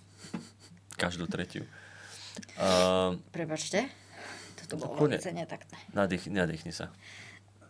Každú 0.94 1.26
tretiu. 1.26 1.66
Uh, 2.62 3.18
Prepačte, 3.34 3.90
toto 4.62 4.78
bolo 4.78 5.10
veľmi 5.10 5.42
netaktné. 5.42 5.78
nadých, 5.98 6.30
nadýchni 6.30 6.70
sa. 6.70 6.94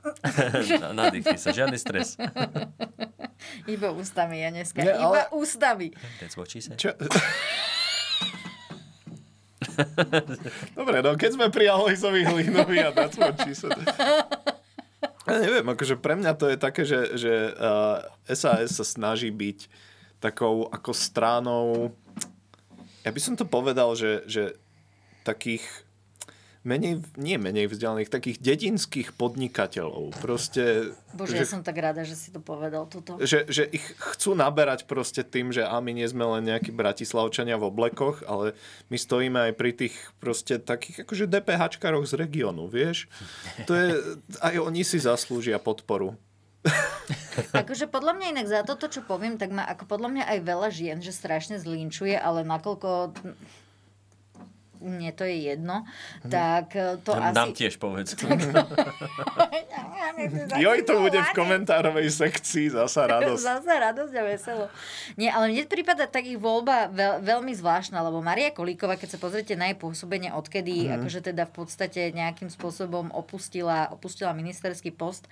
Na- 0.83 0.93
nadýchni 0.95 1.37
sa, 1.39 1.55
žiadny 1.55 1.79
stres. 1.79 2.19
Iba 3.73 3.91
ústami, 3.95 4.43
ja 4.43 4.49
dneska. 4.51 4.83
Iba 4.83 4.99
ale- 4.99 5.27
ústami. 5.31 5.95
That's 6.19 6.35
what 6.35 6.51
she 6.51 6.59
said. 6.59 6.79
Čo? 6.79 6.91
Dobre, 10.75 11.01
no 11.01 11.15
keď 11.15 11.31
sme 11.39 11.47
pri 11.49 11.71
Alojzovi 11.71 12.27
Hlinovi 12.27 12.77
a 12.83 12.91
that's 12.91 13.15
what 13.17 13.39
she 13.41 13.55
said. 13.55 13.73
Ja 15.23 15.39
neviem, 15.39 15.63
akože 15.63 15.95
pre 15.95 16.19
mňa 16.19 16.35
to 16.35 16.51
je 16.51 16.57
také, 16.59 16.83
že, 16.83 17.15
že 17.15 17.55
uh, 17.55 18.03
SAS 18.27 18.75
sa 18.75 18.83
snaží 18.83 19.31
byť 19.31 19.71
takou 20.19 20.67
ako 20.67 20.91
stranou, 20.91 21.95
ja 23.03 23.11
by 23.11 23.19
som 23.19 23.35
to 23.35 23.43
povedal, 23.43 23.95
že, 23.95 24.23
že 24.27 24.55
takých 25.27 25.63
menej, 26.63 27.03
nie 27.19 27.35
menej 27.35 27.67
vzdialených, 27.67 28.09
takých 28.09 28.39
dedinských 28.39 29.11
podnikateľov. 29.19 30.15
Proste, 30.23 30.95
Bože, 31.11 31.35
že 31.35 31.43
ja 31.43 31.47
som 31.47 31.61
tak 31.61 31.77
rada, 31.79 32.07
že 32.07 32.15
si 32.15 32.31
to 32.31 32.39
povedal 32.39 32.87
toto. 32.87 33.19
že, 33.19 33.43
že 33.51 33.67
ich 33.67 33.83
chcú 34.15 34.33
naberať 34.33 34.87
proste 34.87 35.27
tým, 35.27 35.51
že 35.51 35.67
a 35.67 35.75
my 35.83 35.91
nie 35.91 36.07
sme 36.07 36.23
len 36.23 36.47
nejakí 36.47 36.71
bratislavčania 36.71 37.59
v 37.59 37.67
oblekoch, 37.67 38.23
ale 38.23 38.55
my 38.87 38.97
stojíme 38.97 39.51
aj 39.51 39.53
pri 39.59 39.71
tých 39.75 39.95
proste 40.23 40.57
takých 40.57 41.03
akože 41.03 41.27
DPHčkaroch 41.27 42.07
z 42.07 42.15
regiónu, 42.15 42.71
vieš? 42.71 43.11
To 43.67 43.75
je, 43.75 43.99
aj 44.39 44.55
oni 44.63 44.87
si 44.87 45.03
zaslúžia 45.03 45.59
podporu. 45.59 46.15
Akože 47.51 47.91
podľa 47.91 48.15
mňa 48.15 48.25
inak 48.31 48.47
za 48.47 48.59
toto, 48.63 48.87
čo 48.87 49.03
poviem, 49.03 49.35
tak 49.35 49.51
má 49.51 49.67
ako 49.67 49.83
podľa 49.83 50.09
mňa 50.15 50.23
aj 50.31 50.39
veľa 50.47 50.69
žien, 50.71 50.97
že 51.03 51.11
strašne 51.11 51.59
zlinčuje, 51.59 52.15
ale 52.15 52.47
nakoľko 52.47 53.11
mne 54.83 55.15
to 55.15 55.23
je 55.23 55.55
jedno, 55.55 55.87
tak 56.27 56.75
eh, 56.75 56.99
to 56.99 57.15
Nám, 57.15 57.33
nám 57.33 57.49
asi... 57.55 57.63
tiež 57.63 57.79
povedz. 57.79 58.19
Joj, 60.59 60.85
to 60.85 60.99
bude 61.01 61.17
v 61.17 61.31
komentárovej 61.33 62.07
sekcii 62.11 62.73
zasa 62.73 63.07
radosť. 63.09 63.43
Zase 63.43 63.73
radosť 63.73 64.13
a 64.13 64.23
veselo. 64.23 64.65
Nie, 65.17 65.33
ale 65.33 65.49
mne 65.49 65.65
prípada 65.65 66.05
takých 66.05 66.37
voľba 66.37 66.91
veľ, 66.91 67.23
veľmi 67.23 67.53
zvláštna, 67.55 68.03
lebo 68.03 68.21
Maria 68.21 68.53
Kolíková, 68.53 68.99
keď 68.99 69.17
sa 69.17 69.19
pozriete 69.19 69.57
na 69.57 69.71
jej 69.71 69.77
pôsobenie, 69.77 70.29
odkedy 70.35 70.89
mm. 70.89 71.01
akože 71.01 71.19
teda 71.33 71.43
v 71.49 71.53
podstate 71.53 72.13
nejakým 72.13 72.51
spôsobom 72.51 73.09
opustila, 73.15 73.89
opustila 73.89 74.35
ministerský 74.35 74.93
post, 74.93 75.25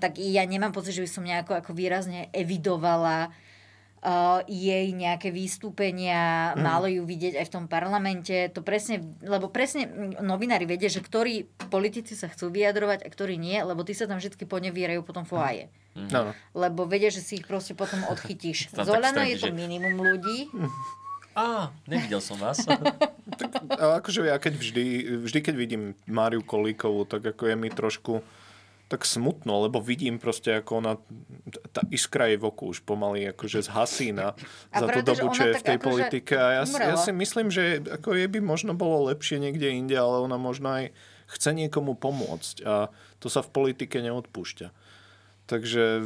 tak 0.00 0.16
ja 0.16 0.42
nemám 0.46 0.72
pocit, 0.72 0.96
že 0.96 1.04
by 1.04 1.10
som 1.10 1.24
nejako 1.24 1.52
ako 1.58 1.70
výrazne 1.76 2.30
evidovala 2.32 3.34
jej 4.44 4.92
nejaké 4.92 5.32
vystúpenia, 5.32 6.52
mm. 6.52 6.60
málo 6.60 6.86
ju 6.92 7.02
vidieť 7.08 7.40
aj 7.40 7.46
v 7.48 7.54
tom 7.56 7.64
parlamente. 7.64 8.52
To 8.52 8.60
presne, 8.60 9.00
lebo 9.24 9.48
presne 9.48 9.88
mm, 9.88 10.20
novinári 10.20 10.68
vedia, 10.68 10.92
že 10.92 11.00
ktorí 11.00 11.48
politici 11.72 12.12
sa 12.12 12.28
chcú 12.28 12.52
vyjadrovať 12.52 13.04
a 13.04 13.08
ktorí 13.08 13.40
nie, 13.40 13.56
lebo 13.64 13.80
tí 13.80 13.96
sa 13.96 14.04
tam 14.04 14.20
vždy 14.20 14.36
ponevírajú 14.44 15.00
potom 15.00 15.24
foaje. 15.24 15.72
No, 15.96 16.30
no. 16.30 16.32
Lebo 16.52 16.84
vedia, 16.84 17.08
že 17.08 17.24
si 17.24 17.40
ich 17.40 17.46
proste 17.48 17.72
potom 17.72 18.04
odchytíš. 18.10 18.76
Tam 18.76 18.84
Z 18.84 18.92
tak 18.92 19.00
Olano 19.00 19.24
stretne, 19.24 19.32
je 19.32 19.36
to 19.40 19.48
že- 19.48 19.56
minimum 19.56 19.96
ľudí. 19.96 20.52
Á, 21.34 21.74
nevidel 21.90 22.22
som 22.22 22.38
vás. 22.38 22.62
A 23.74 23.98
akože 23.98 24.22
ja 24.22 24.38
keď 24.38 24.54
vždy, 24.54 24.84
vždy 25.26 25.38
keď 25.42 25.54
vidím 25.58 25.82
Máriu 26.06 26.46
Kolíkovú, 26.46 27.08
tak 27.08 27.26
ako 27.26 27.50
je 27.50 27.56
mi 27.58 27.66
trošku 27.72 28.22
tak 28.94 29.02
smutno, 29.02 29.58
lebo 29.60 29.78
vidím 29.80 30.16
proste, 30.16 30.54
ako 30.54 30.78
ona, 30.78 30.92
tá 31.68 31.82
iskra 31.88 32.26
jej 32.26 32.36
v 32.36 32.46
oku 32.46 32.70
už 32.70 32.80
pomaly 32.80 33.26
akože 33.28 33.60
zhasí 33.64 34.10
na, 34.10 34.38
A 34.70 34.76
za 34.78 34.86
tú 34.88 35.02
dobu, 35.02 35.26
čo 35.28 35.44
je 35.44 35.54
v 35.54 35.64
tej 35.64 35.76
akože 35.76 35.82
politike. 35.84 36.34
A 36.36 36.48
ja, 36.52 36.64
si- 36.64 36.78
ja 36.80 36.94
si 36.96 37.10
myslím, 37.10 37.48
že 37.48 37.62
ako 37.82 38.14
jej 38.14 38.28
by 38.28 38.38
možno 38.40 38.72
bolo 38.72 39.08
lepšie 39.08 39.36
niekde 39.36 39.66
inde, 39.68 39.94
ale 39.94 40.20
ona 40.20 40.36
možno 40.36 40.70
aj 40.72 40.94
chce 41.26 41.50
niekomu 41.52 41.94
pomôcť 41.94 42.56
a 42.62 42.86
to 43.18 43.26
sa 43.26 43.40
v 43.40 43.50
politike 43.50 43.98
neodpúšťa. 43.98 44.70
Takže 45.44 46.00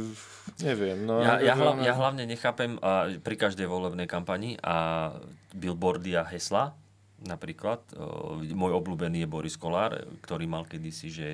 neviem. 0.59 0.99
No, 1.01 1.19
Ja, 1.19 1.39
ja, 1.39 1.53
akože 1.53 1.61
hla, 1.61 1.71
ona- 1.71 1.83
ja 1.83 1.93
hlavne 1.93 2.23
nechápem 2.25 2.75
a 2.77 2.91
pri 3.13 3.35
každej 3.37 3.65
volebnej 3.65 4.03
kampani 4.05 4.59
a 4.59 5.11
billboardy 5.53 6.11
a 6.13 6.25
hesla, 6.25 6.75
napríklad, 7.23 7.81
o, 7.93 8.37
môj 8.53 8.75
obľúbený 8.75 9.23
je 9.23 9.29
Boris 9.29 9.55
Kolár, 9.55 9.95
ktorý 10.21 10.45
mal 10.45 10.63
kedysi, 10.63 11.07
že 11.09 11.27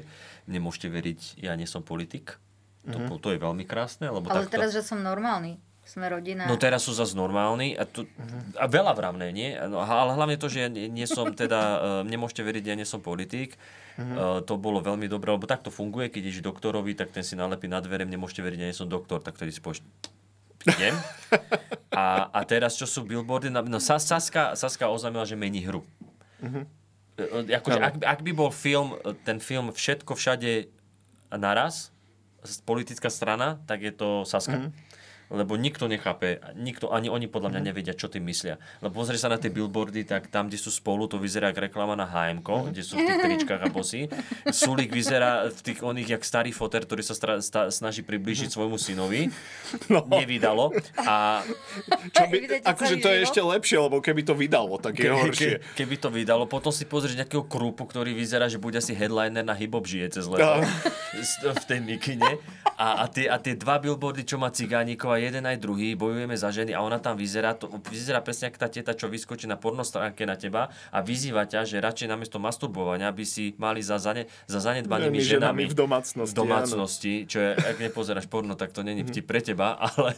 nemôžete 0.45 0.89
veriť, 0.89 1.19
ja 1.41 1.53
nie 1.53 1.65
som 1.65 1.81
politik. 1.81 2.37
To, 2.85 3.01
Mhm. 3.01 3.17
to 3.17 3.33
je 3.33 3.39
veľmi 3.41 3.65
krásne, 3.65 4.05
lebo 4.09 4.29
Ale 4.29 4.45
takto... 4.45 4.61
teraz, 4.61 4.69
že 4.69 4.85
som 4.85 5.01
normálny. 5.01 5.57
Sme 5.85 6.09
rodina. 6.09 6.49
No 6.49 6.57
teraz 6.57 6.81
sú 6.81 6.97
zase 6.97 7.13
normálni 7.13 7.77
a, 7.77 7.85
tu, 7.85 8.09
a 8.57 8.65
veľa 8.65 8.97
vravné, 8.97 9.29
nie? 9.29 9.53
No, 9.69 9.85
ale 9.85 10.17
hlavne 10.17 10.33
to, 10.33 10.49
že 10.49 10.65
ja 10.65 10.69
nie, 10.69 10.89
nie 10.89 11.05
som 11.05 11.29
teda, 11.29 11.61
uh, 11.61 11.77
nemôžete 12.01 12.41
veriť, 12.41 12.63
ja 12.65 12.73
nie 12.73 12.89
som 12.89 13.05
politik, 13.05 13.53
uh, 14.01 14.41
to 14.41 14.57
bolo 14.57 14.81
veľmi 14.81 15.05
dobré, 15.05 15.29
lebo 15.29 15.45
takto 15.45 15.69
funguje, 15.69 16.09
keď 16.09 16.21
ideš 16.25 16.41
doktorovi, 16.41 16.97
tak 16.97 17.13
ten 17.13 17.21
si 17.21 17.37
nalepí 17.37 17.69
na 17.69 17.85
dvere, 17.85 18.01
nemôžete 18.01 18.41
veriť, 18.41 18.59
ja 18.65 18.67
nie 18.69 18.73
som 18.73 18.89
doktor, 18.89 19.21
tak 19.21 19.37
vtedy 19.37 19.53
si 19.53 19.61
povieš, 19.61 19.85
idem. 20.67 20.95
A, 21.89 22.03
a 22.27 22.39
teraz, 22.43 22.73
čo 22.73 22.83
sú 22.83 23.01
billboardy, 23.01 23.47
na- 23.47 23.61
no 23.61 23.77
Sas- 23.77 24.03
Saska, 24.03 24.53
Saska 24.53 24.85
oznámila, 24.85 25.23
že 25.23 25.33
mení 25.33 25.61
hru. 25.61 25.85
E, 27.15 27.23
Akože, 27.53 27.79
ak, 27.79 27.95
ak 27.97 28.19
by 28.21 28.31
bol 28.31 28.49
film, 28.49 28.93
e, 28.97 29.15
ten 29.17 29.37
film 29.37 29.69
Všetko 29.69 30.11
všade 30.11 30.67
naraz, 31.31 31.89
politická 32.61 33.07
strana, 33.07 33.57
tak 33.63 33.81
je 33.81 33.91
to 33.91 34.09
Saska. 34.23 34.69
Lebo 35.33 35.57
nikto 35.57 35.89
nechápe, 35.89 36.37
nikto, 36.53 36.93
ani 36.93 37.09
oni 37.09 37.25
podľa 37.25 37.57
mňa 37.57 37.61
nevedia, 37.65 37.97
čo 37.97 38.05
tým 38.05 38.29
myslia. 38.29 38.61
Lebo 38.79 39.01
pozri 39.01 39.17
sa 39.17 39.25
na 39.25 39.41
tie 39.41 39.49
billboardy, 39.49 40.05
tak 40.05 40.29
tam, 40.29 40.47
kde 40.47 40.61
sú 40.61 40.69
spolu, 40.69 41.09
to 41.09 41.17
vyzerá 41.17 41.49
ako 41.49 41.65
reklama 41.65 41.97
na 41.97 42.05
HM, 42.05 42.45
kde 42.45 42.81
sú 42.85 42.93
v 42.93 43.09
tých 43.09 43.19
tričkách 43.25 43.61
a 43.65 43.69
bosy. 43.73 44.05
Sulík 44.53 44.93
vyzerá 44.93 45.49
v 45.49 45.59
tých 45.65 45.79
oných, 45.81 46.17
jak 46.17 46.21
starý 46.21 46.53
foter, 46.53 46.85
ktorý 46.85 47.01
sa 47.01 47.17
stra, 47.17 47.41
sta, 47.41 47.73
snaží 47.73 48.05
priblížiť 48.05 48.53
svojmu 48.53 48.77
synovi. 48.77 49.29
No. 49.85 50.01
Nevydalo. 50.07 50.73
A 50.97 51.45
Čo 52.09 52.25
by, 52.31 52.63
akože 52.63 52.95
to 53.03 53.09
je 53.11 53.17
ešte 53.21 53.37
lepšie, 53.37 53.77
lebo 53.77 54.01
keby 54.01 54.25
to 54.25 54.33
vydalo, 54.33 54.81
tak 54.81 54.97
je 54.97 55.11
horšie. 55.11 55.51
Ke, 55.61 55.83
keby 55.83 55.95
to 56.01 56.09
vydalo, 56.09 56.49
potom 56.49 56.73
si 56.73 56.87
pozrieš 56.89 57.19
nejakého 57.19 57.45
krúpu, 57.45 57.85
ktorý 57.85 58.15
vyzerá, 58.17 58.49
že 58.49 58.57
bude 58.57 58.79
asi 58.81 58.97
headliner 58.97 59.45
na 59.45 59.53
hip-hop 59.53 59.85
žije 59.85 60.17
cez 60.19 60.25
leto. 60.25 60.63
S- 61.15 61.37
v 61.43 61.63
tej 61.69 61.79
mikine. 61.85 62.39
A, 62.75 63.03
a, 63.03 63.05
tie, 63.07 63.29
a 63.29 63.37
tie 63.37 63.53
dva 63.55 63.77
billboardy, 63.77 64.25
čo 64.25 64.35
má 64.41 64.49
cigánikov 64.49 65.14
a 65.15 65.19
jeden 65.23 65.47
aj 65.47 65.57
druhý, 65.57 65.95
bojujeme 65.95 66.35
za 66.35 66.51
ženy 66.51 66.75
a 66.75 66.83
ona 66.83 66.99
tam 66.99 67.15
vyzerá, 67.15 67.55
to, 67.55 67.71
vyzerá 67.87 68.19
presne 68.19 68.51
ako 68.51 68.59
tá 68.59 68.67
teta, 68.67 68.91
čo 68.91 69.07
vyskočí 69.07 69.47
na 69.47 69.55
pornostránke 69.55 70.27
na 70.27 70.35
teba 70.35 70.67
a 70.91 70.99
vyzýva 70.99 71.47
ťa, 71.47 71.63
že 71.63 71.79
radšej 71.79 72.11
namiesto 72.11 72.35
masturbovania 72.37 73.09
by 73.09 73.23
si 73.23 73.55
mali 73.55 73.79
za, 73.79 73.95
zane, 73.95 74.27
za 74.45 74.59
zanedbanými 74.59 75.17
Ženami 75.17 75.63
ženami, 75.63 75.63
v 75.71 75.75
domácnosti, 75.75 76.35
v 76.35 76.37
domácnosti 76.37 77.13
čo 77.25 77.39
je, 77.39 77.51
ak 77.55 77.77
nepozeráš 77.79 78.27
porno, 78.27 78.59
tak 78.59 78.75
to 78.75 78.83
není 78.83 79.07
vtip 79.07 79.23
pre 79.23 79.39
teba, 79.39 79.79
ale 79.95 80.11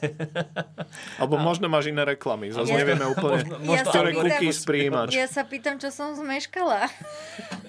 Alebo 1.21 1.37
možno 1.37 1.67
máš 1.69 1.91
iné 1.91 2.01
reklamy. 2.03 2.49
Zase 2.49 2.73
Ja- 2.73 2.79
nevieme 2.81 3.05
úplne, 3.05 3.43
Možno- 3.43 3.59
možno 3.61 3.89
ktoré 3.91 4.09
algoritmus. 4.15 4.57
cookies. 4.65 5.13
Ja 5.13 5.27
sa 5.27 5.43
pýtam, 5.45 5.77
čo 5.77 5.93
som 5.93 6.15
zmeškala. 6.17 6.89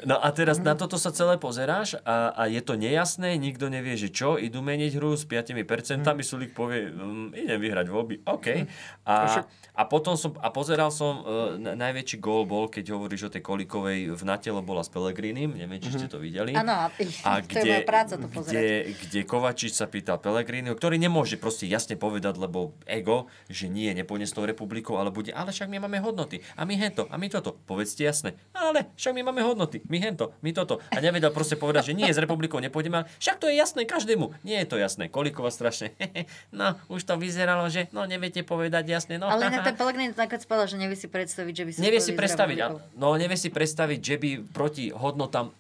No 0.06 0.16
a 0.22 0.28
teraz 0.30 0.62
na 0.62 0.78
toto 0.78 0.96
sa 0.96 1.10
celé 1.10 1.36
pozeráš 1.36 1.98
a, 2.06 2.30
a 2.32 2.42
je 2.46 2.62
to 2.62 2.78
nejasné, 2.78 3.34
nikto 3.36 3.66
nevie, 3.68 3.98
že 3.98 4.08
čo, 4.08 4.38
idú 4.38 4.62
meniť 4.62 4.92
hru 4.96 5.18
s 5.18 5.26
5%, 5.26 6.06
mm. 6.06 6.22
Sulík 6.22 6.52
povie, 6.54 6.92
um, 7.18 7.34
idem 7.34 7.58
vyhrať 7.58 7.86
voľby, 7.90 8.22
OK. 8.22 8.70
A, 9.02 9.42
a 9.74 9.82
potom 9.90 10.14
som, 10.14 10.30
a 10.38 10.48
pozeral 10.54 10.94
som, 10.94 11.26
uh, 11.26 11.26
na- 11.58 11.74
najväčší 11.74 12.22
gól 12.22 12.46
bol, 12.46 12.70
keď 12.70 12.94
hovoríš 12.94 13.26
o 13.26 13.30
tej 13.32 13.42
Kolikovej 13.42 14.14
v 14.14 14.22
Natelo 14.22 14.62
bola 14.62 14.86
s 14.86 14.90
Pelegrínim, 14.92 15.58
neviem, 15.58 15.82
či 15.82 15.90
ste 15.96 16.06
to 16.06 16.22
videli. 16.22 16.54
Áno, 16.54 16.86
a, 16.86 16.86
A 17.26 17.30
to 17.42 17.58
je 17.58 17.82
moja 17.82 17.82
práca 17.82 18.14
to 18.14 18.28
pozerať. 18.30 18.54
kde, 18.54 18.68
kde 19.02 19.20
Kovačič 19.26 19.72
sa 19.74 19.90
pýtal 19.90 20.22
Pelegríniho, 20.22 20.76
ktorý 20.76 21.00
nemôže 21.00 21.34
proste 21.40 21.66
jasne 21.66 21.98
povedať, 21.98 22.38
lebo 22.38 22.76
ego, 22.84 23.26
že 23.48 23.66
nie, 23.66 23.90
nepôjde 23.96 24.28
s 24.28 24.36
tou 24.36 24.44
republikou, 24.44 25.00
ale 25.00 25.08
bude, 25.08 25.32
ale 25.32 25.50
však 25.50 25.72
my 25.72 25.82
máme 25.88 25.98
hodnoty. 26.04 26.44
A 26.54 26.68
my 26.68 26.76
hento, 26.76 27.08
a 27.08 27.16
my 27.16 27.26
toto. 27.32 27.56
Povedzte 27.64 28.04
jasne. 28.04 28.36
Ale 28.52 28.92
však 28.94 29.16
my 29.16 29.22
máme 29.32 29.40
hodnoty. 29.40 29.80
My 29.88 29.98
hento, 29.98 30.36
my 30.44 30.52
toto. 30.52 30.84
A 30.92 31.00
nevedel 31.00 31.32
proste 31.32 31.56
povedať, 31.56 31.90
že 31.90 31.96
nie, 31.96 32.12
s 32.12 32.20
republikou 32.20 32.60
nepôjdeme, 32.60 33.02
ale 33.02 33.06
však 33.16 33.40
to 33.40 33.48
je 33.48 33.56
jasné 33.56 33.88
každému. 33.88 34.36
Nie 34.44 34.60
je 34.62 34.68
to 34.68 34.76
jasné. 34.76 35.08
Kolikova 35.08 35.48
strašne. 35.48 35.96
no, 36.52 36.76
už 36.92 37.07
to 37.08 37.16
vyzeralo, 37.16 37.64
že 37.72 37.88
no 37.96 38.04
neviete 38.04 38.44
povedať 38.44 38.84
jasne. 38.84 39.16
No, 39.16 39.32
Ale 39.32 39.48
inak 39.48 39.64
ten 39.72 39.76
Pellegrini 39.80 40.12
to 40.12 40.20
nakoniec 40.20 40.44
povedal, 40.44 40.68
že 40.68 40.76
nevie 40.76 40.96
si 41.00 41.08
predstaviť, 41.08 41.52
že 41.56 41.64
by 41.64 41.70
sa 41.72 41.80
nevie 41.80 42.00
si 42.04 42.12
predstaviť, 42.12 42.58
a- 42.60 42.76
no 43.00 43.16
nevie 43.16 43.40
si 43.40 43.48
predstaviť, 43.48 44.00
že 44.04 44.16
by 44.20 44.30
proti 44.52 44.92
hodnotám 44.92 45.56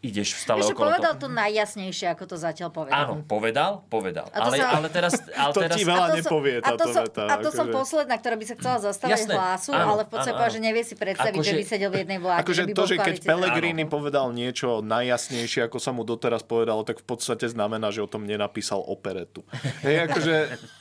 ideš 0.00 0.32
stále 0.34 0.60
Ešte 0.60 0.72
okolo 0.72 0.88
povedal 0.90 1.12
toho. 1.12 1.22
to 1.22 1.28
najjasnejšie, 1.30 2.06
ako 2.08 2.24
to 2.24 2.36
zatiaľ 2.36 2.68
povedal. 2.70 2.96
Áno, 2.98 3.14
povedal, 3.22 3.84
povedal. 3.86 4.26
A 4.28 4.38
to 4.38 4.42
Ale, 4.42 4.56
sa- 4.56 4.72
ale 4.72 4.88
teraz... 4.88 5.12
Ale 5.42 5.52
To 5.52 5.60
teraz 5.60 5.76
ti 5.76 5.84
veľa 5.84 5.92
A 5.92 6.08
to 6.08 6.10
som- 6.10 6.20
nepovie 6.24 6.52
a 6.52 6.60
to 6.60 6.64
táto 6.64 6.86
som, 6.86 7.02
veta. 7.04 7.22
A 7.22 7.34
to 7.36 7.50
som 7.50 7.64
akože. 7.64 7.76
posledná, 7.76 8.14
ktorá 8.16 8.34
by 8.34 8.44
sa 8.44 8.54
chcela 8.54 8.78
zastávať 8.82 9.12
Jasné, 9.14 9.34
hlasu, 9.34 9.70
áno, 9.70 9.84
ale 9.86 10.02
v 10.02 10.10
podstate 10.10 10.32
povedal, 10.32 10.50
že 10.50 10.60
nevie 10.62 10.82
si 10.82 10.94
predstaviť, 10.94 11.36
že 11.36 11.52
by 11.52 11.60
Akože- 11.60 11.68
sedel 11.70 11.90
v 11.90 11.98
jednej 12.00 12.18
vláde, 12.18 12.40
Akože 12.40 12.62
že 12.62 12.72
to, 12.72 12.82
že 12.82 12.96
keď. 12.96 13.14
Pellegrini 13.22 13.84
povedal 13.84 14.26
niečo 14.30 14.68
najjasnejšie, 14.80 15.60
ako 15.62 15.76
sa 15.76 15.90
mu 15.90 16.02
doteraz 16.02 16.40
povedalo, 16.42 16.80
tak 16.80 16.96
v 16.96 17.06
podstate 17.06 17.44
znamená, 17.46 17.88
že 17.88 18.00
o 18.00 18.08
tom 18.08 18.24
nenapísal 18.24 18.80
operetu. 18.80 19.44
Hej, 19.82 20.08
akože 20.08 20.34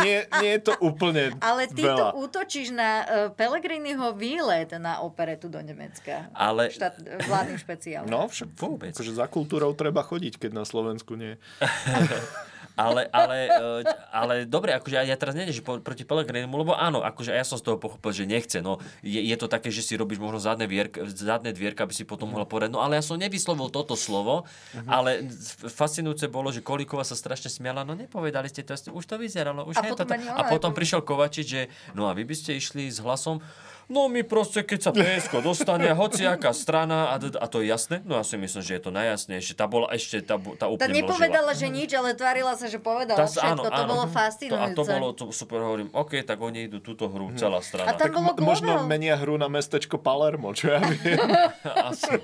nie, 0.00 0.24
nie 0.40 0.50
je 0.56 0.60
to 0.62 0.72
úplne 0.80 1.36
Ale 1.38 1.68
ty 1.68 1.84
veľa. 1.84 2.16
tu 2.16 2.24
útočíš 2.24 2.72
na 2.72 2.90
uh, 2.98 3.04
Pellegriniho 3.30 4.12
výlet 4.12 4.72
na 4.76 5.00
operetu 5.00 5.52
do 5.52 5.60
Nemecka. 5.60 6.32
Ale- 6.32 6.72
Štát, 6.72 6.96
vládnym 7.28 7.58
špeciálom. 7.58 8.08
No, 8.08 8.24
však 8.26 8.48
Vôbec. 8.56 8.92
Akože 8.92 9.12
za 9.12 9.26
kultúrou 9.26 9.72
treba 9.72 10.00
chodiť, 10.00 10.38
keď 10.38 10.50
na 10.52 10.64
Slovensku 10.64 11.16
nie. 11.16 11.36
Ale, 12.90 13.02
ale, 13.12 13.36
eh, 13.46 13.82
ale 14.10 14.34
dobre, 14.48 14.74
akože 14.74 14.94
ja, 14.98 15.04
ja 15.06 15.16
teraz 15.18 15.38
nejdem, 15.38 15.54
že 15.54 15.62
po, 15.62 15.78
proti 15.78 16.02
Pelegrinimu, 16.02 16.54
lebo 16.58 16.72
áno, 16.74 17.04
akože 17.04 17.30
ja 17.30 17.46
som 17.46 17.60
z 17.60 17.64
toho 17.70 17.76
pochopil, 17.78 18.10
že 18.10 18.24
nechce. 18.26 18.58
No, 18.58 18.82
je, 19.00 19.22
je 19.22 19.36
to 19.38 19.46
také, 19.46 19.70
že 19.70 19.84
si 19.84 19.94
robíš 19.94 20.18
možno 20.18 20.42
zadné, 20.42 20.66
vierka, 20.66 21.06
zadné 21.06 21.54
dvierka, 21.54 21.86
aby 21.86 21.94
si 21.94 22.02
potom 22.02 22.30
mohla 22.30 22.44
povedať, 22.44 22.74
no 22.74 22.82
ale 22.82 22.98
ja 22.98 23.04
som 23.04 23.14
nevyslovil 23.16 23.70
toto 23.70 23.94
slovo, 23.94 24.44
uh-huh. 24.44 24.88
ale 24.90 25.26
fascinujúce 25.70 26.26
bolo, 26.26 26.50
že 26.50 26.64
Kolíková 26.64 27.06
sa 27.06 27.14
strašne 27.14 27.48
smiala, 27.48 27.86
no 27.86 27.94
nepovedali 27.94 28.50
ste 28.50 28.66
to, 28.66 28.74
už 28.92 29.04
to 29.06 29.16
vyzeralo, 29.16 29.64
už 29.68 29.78
A 29.78 29.86
je 29.86 29.90
to. 29.92 30.02
potom 30.02 30.08
ani 30.12 30.26
A 30.28 30.42
potom 30.50 30.70
prišiel 30.74 31.00
Kovačič, 31.04 31.46
že 31.46 31.62
no 31.94 32.10
a 32.10 32.12
vy 32.16 32.26
by 32.26 32.34
ste 32.34 32.58
išli 32.58 32.90
s 32.90 32.98
hlasom, 32.98 33.38
No 33.84 34.06
my 34.06 34.22
proste, 34.22 34.62
keď 34.62 34.78
sa 34.80 34.90
PSK 34.90 35.40
dostane, 35.40 35.90
hociaká 35.90 36.50
strana, 36.50 37.10
a, 37.10 37.18
a 37.18 37.46
to 37.46 37.58
je 37.58 37.66
jasné, 37.66 38.00
no 38.00 38.14
ja 38.14 38.22
si 38.22 38.34
myslím, 38.34 38.60
že 38.60 38.72
je 38.72 38.82
to 38.82 38.90
najjasnejšie. 38.90 39.52
Tá 39.52 39.64
bola 39.64 39.90
ešte, 39.90 40.20
tá, 40.20 40.36
tá 40.36 40.54
Tá 40.56 40.66
úplne 40.66 40.94
nepovedala, 40.96 41.50
že 41.50 41.66
nič, 41.66 41.90
ale 41.90 42.12
tvárila 42.12 42.52
sa, 42.52 42.66
že 42.66 42.76
povedala 42.76 43.16
Tá, 43.16 43.26
všetko. 43.26 43.62
to 43.64 43.82
bolo 43.84 44.04
To, 44.04 44.08
a 44.08 44.14
fascinujúce. 44.14 44.72
to 44.72 44.82
bolo 44.84 45.06
to 45.12 45.24
super, 45.30 45.58
hovorím, 45.60 45.88
OK, 45.92 46.20
tak 46.20 46.38
oni 46.38 46.66
idú 46.66 46.78
túto 46.78 47.06
hru, 47.06 47.34
celá 47.34 47.58
strana. 47.58 47.86
A 47.86 47.92
tam 47.92 48.06
Tak 48.06 48.12
bolo 48.12 48.24
mo- 48.28 48.36
možno 48.38 48.72
globál. 48.76 48.88
menia 48.88 49.14
hru 49.14 49.34
na 49.34 49.46
mestečko 49.46 49.96
Palermo, 49.96 50.52
čo 50.52 50.70
ja 50.70 50.80
viem. 50.80 51.20
Asi. 51.90 52.16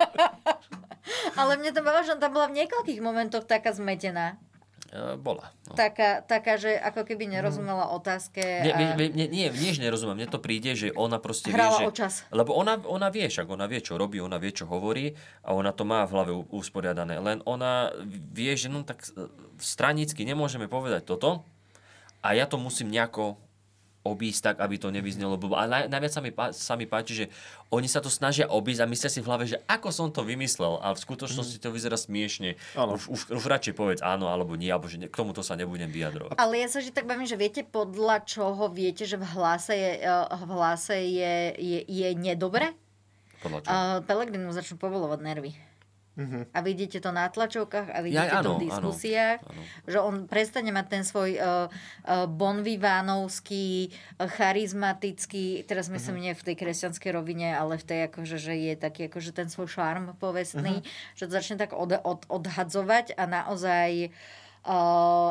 Ale 1.34 1.56
mne 1.56 1.70
to 1.70 1.80
bolo, 1.80 2.00
že 2.00 2.16
tam 2.16 2.30
bola 2.30 2.46
v 2.46 2.64
niekoľkých 2.64 3.00
momentoch 3.00 3.42
taká 3.42 3.72
zmetená. 3.72 4.36
E, 4.88 5.20
bola. 5.20 5.52
No. 5.68 5.76
Taká, 5.76 6.24
taká, 6.24 6.56
že 6.56 6.72
ako 6.72 7.04
keby 7.04 7.28
nerozumela 7.28 7.92
otázke. 7.92 8.40
Nie, 8.40 8.72
a... 8.72 8.78
nie, 8.96 9.12
nie, 9.12 9.26
nie, 9.28 9.46
nie, 9.52 9.70
že 9.76 9.84
nerozumiem. 9.84 10.24
Mne 10.24 10.32
to 10.32 10.40
príde, 10.40 10.72
že 10.72 10.88
ona 10.96 11.20
proste 11.20 11.52
Hrala 11.52 11.76
vie, 11.76 11.84
že... 11.84 11.88
o 11.88 11.92
čas. 11.92 12.12
Lebo 12.32 12.56
ona, 12.56 12.80
ona 12.80 13.12
vie, 13.12 13.28
však 13.28 13.52
ona 13.52 13.68
vie, 13.68 13.84
čo 13.84 14.00
robí, 14.00 14.16
ona 14.16 14.40
vie, 14.40 14.48
čo 14.48 14.64
hovorí 14.64 15.12
a 15.44 15.52
ona 15.52 15.76
to 15.76 15.84
má 15.84 16.08
v 16.08 16.12
hlave 16.16 16.32
usporiadané. 16.48 17.20
Len 17.20 17.44
ona 17.44 17.92
vie, 18.08 18.56
že 18.56 18.72
no 18.72 18.80
tak 18.80 19.04
e, 19.12 19.28
stranicky 19.60 20.24
nemôžeme 20.24 20.72
povedať 20.72 21.04
toto 21.04 21.44
a 22.24 22.32
ja 22.32 22.48
to 22.48 22.56
musím 22.56 22.88
nejako 22.88 23.36
obísť 24.06 24.52
tak, 24.52 24.56
aby 24.62 24.78
to 24.78 24.88
nevyznelo 24.88 25.36
blbo. 25.36 25.58
A 25.58 25.66
naj, 25.66 25.90
najviac 25.90 26.12
sa 26.12 26.20
mi, 26.22 26.30
pá, 26.30 26.54
sa 26.54 26.74
mi 26.78 26.86
páči, 26.86 27.12
že 27.14 27.26
oni 27.68 27.90
sa 27.90 27.98
to 27.98 28.08
snažia 28.08 28.48
obísť 28.48 28.80
a 28.84 28.90
myslia 28.90 29.10
si 29.12 29.20
v 29.20 29.28
hlave, 29.28 29.44
že 29.44 29.60
ako 29.68 29.88
som 29.92 30.08
to 30.08 30.24
vymyslel, 30.24 30.80
ale 30.80 30.96
v 30.96 31.04
skutočnosti 31.04 31.58
to 31.60 31.68
vyzerá 31.68 31.98
smiešne. 31.98 32.56
Už, 32.74 33.10
už, 33.10 33.20
už 33.34 33.44
radšej 33.44 33.74
povedz 33.76 34.00
áno 34.00 34.32
alebo 34.32 34.56
nie, 34.56 34.72
alebo 34.72 34.88
že 34.88 34.96
ne, 34.96 35.06
k 35.10 35.18
tomuto 35.18 35.44
sa 35.44 35.58
nebudem 35.58 35.90
vyjadrovať. 35.90 36.40
Ale 36.40 36.54
ja 36.62 36.68
sa 36.70 36.80
že 36.80 36.94
tak 36.94 37.04
bavím, 37.04 37.28
že 37.28 37.36
viete 37.36 37.60
podľa 37.66 38.24
čoho 38.24 38.72
viete, 38.72 39.04
že 39.04 39.20
v 39.20 39.26
hlase 39.36 39.74
je, 39.76 39.92
eh, 40.06 40.44
v 40.46 40.50
hlase 40.54 40.96
je, 40.96 41.34
je, 41.58 41.78
je 41.84 42.08
nedobre? 42.16 42.72
Podľa 43.38 43.58
čo? 43.62 43.68
Uh, 43.70 43.98
Pelegrínu 44.02 44.50
začnú 44.50 44.82
povolovať 44.82 45.20
nervy. 45.22 45.52
A 46.50 46.58
vidíte 46.66 46.98
to 46.98 47.14
na 47.14 47.30
tlačovkách 47.30 47.94
a 47.94 47.98
vidíte 48.02 48.26
Ja, 48.26 48.42
áno, 48.42 48.58
to 48.58 48.58
v 48.58 48.66
diskusiách, 48.66 49.38
áno, 49.46 49.54
áno. 49.54 49.62
že 49.86 49.98
on 50.02 50.14
prestane 50.26 50.74
mať 50.74 50.86
ten 50.90 51.02
svoj 51.06 51.38
uh, 51.38 51.70
uh, 51.70 52.26
bonvivánovský, 52.26 53.94
uh, 54.18 54.26
charizmatický, 54.26 55.62
teraz 55.62 55.86
myslím 55.86 56.18
nie 56.18 56.32
v 56.34 56.42
tej 56.42 56.56
kresťanskej 56.58 57.10
rovine, 57.14 57.54
ale 57.54 57.78
v 57.78 57.84
tej 57.86 58.00
akože, 58.10 58.36
že 58.36 58.54
je 58.58 58.74
taký 58.74 59.06
akože 59.06 59.30
ten 59.30 59.46
svoj 59.46 59.70
šarm 59.70 60.18
povestný, 60.18 60.82
že 61.14 61.30
to 61.30 61.32
začne 61.38 61.54
tak 61.54 61.70
od, 61.70 61.94
od, 62.02 62.26
odhadzovať 62.26 63.14
a 63.14 63.22
naozaj 63.30 64.10
Uh, 64.10 64.47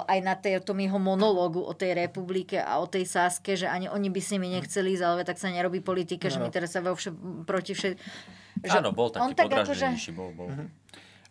aj 0.09 0.19
na 0.25 0.33
tej, 0.33 0.65
tom 0.65 0.81
jeho 0.81 0.97
monológu 0.97 1.61
o 1.61 1.73
tej 1.77 1.93
republike 1.93 2.57
a 2.57 2.81
o 2.81 2.89
tej 2.89 3.05
Saske, 3.05 3.53
že 3.53 3.69
ani 3.69 3.85
oni 3.85 4.09
by 4.09 4.17
s 4.17 4.33
nimi 4.33 4.49
nechceli 4.49 4.97
ísť, 4.97 5.03
ale 5.05 5.21
tak 5.21 5.37
sa 5.37 5.53
nerobí 5.53 5.85
politika, 5.85 6.33
že 6.33 6.41
my 6.41 6.49
teraz 6.49 6.73
sa 6.73 6.81
vo 6.81 6.97
vše, 6.97 7.13
proti 7.45 7.77
všet... 7.77 7.93
že 8.65 8.77
Áno, 8.81 8.89
bol 8.97 9.13
taký 9.13 9.21
on 9.21 9.31
tak 9.37 9.53
podraždenejší. 9.53 10.11
Bol, 10.17 10.33
bol. 10.33 10.49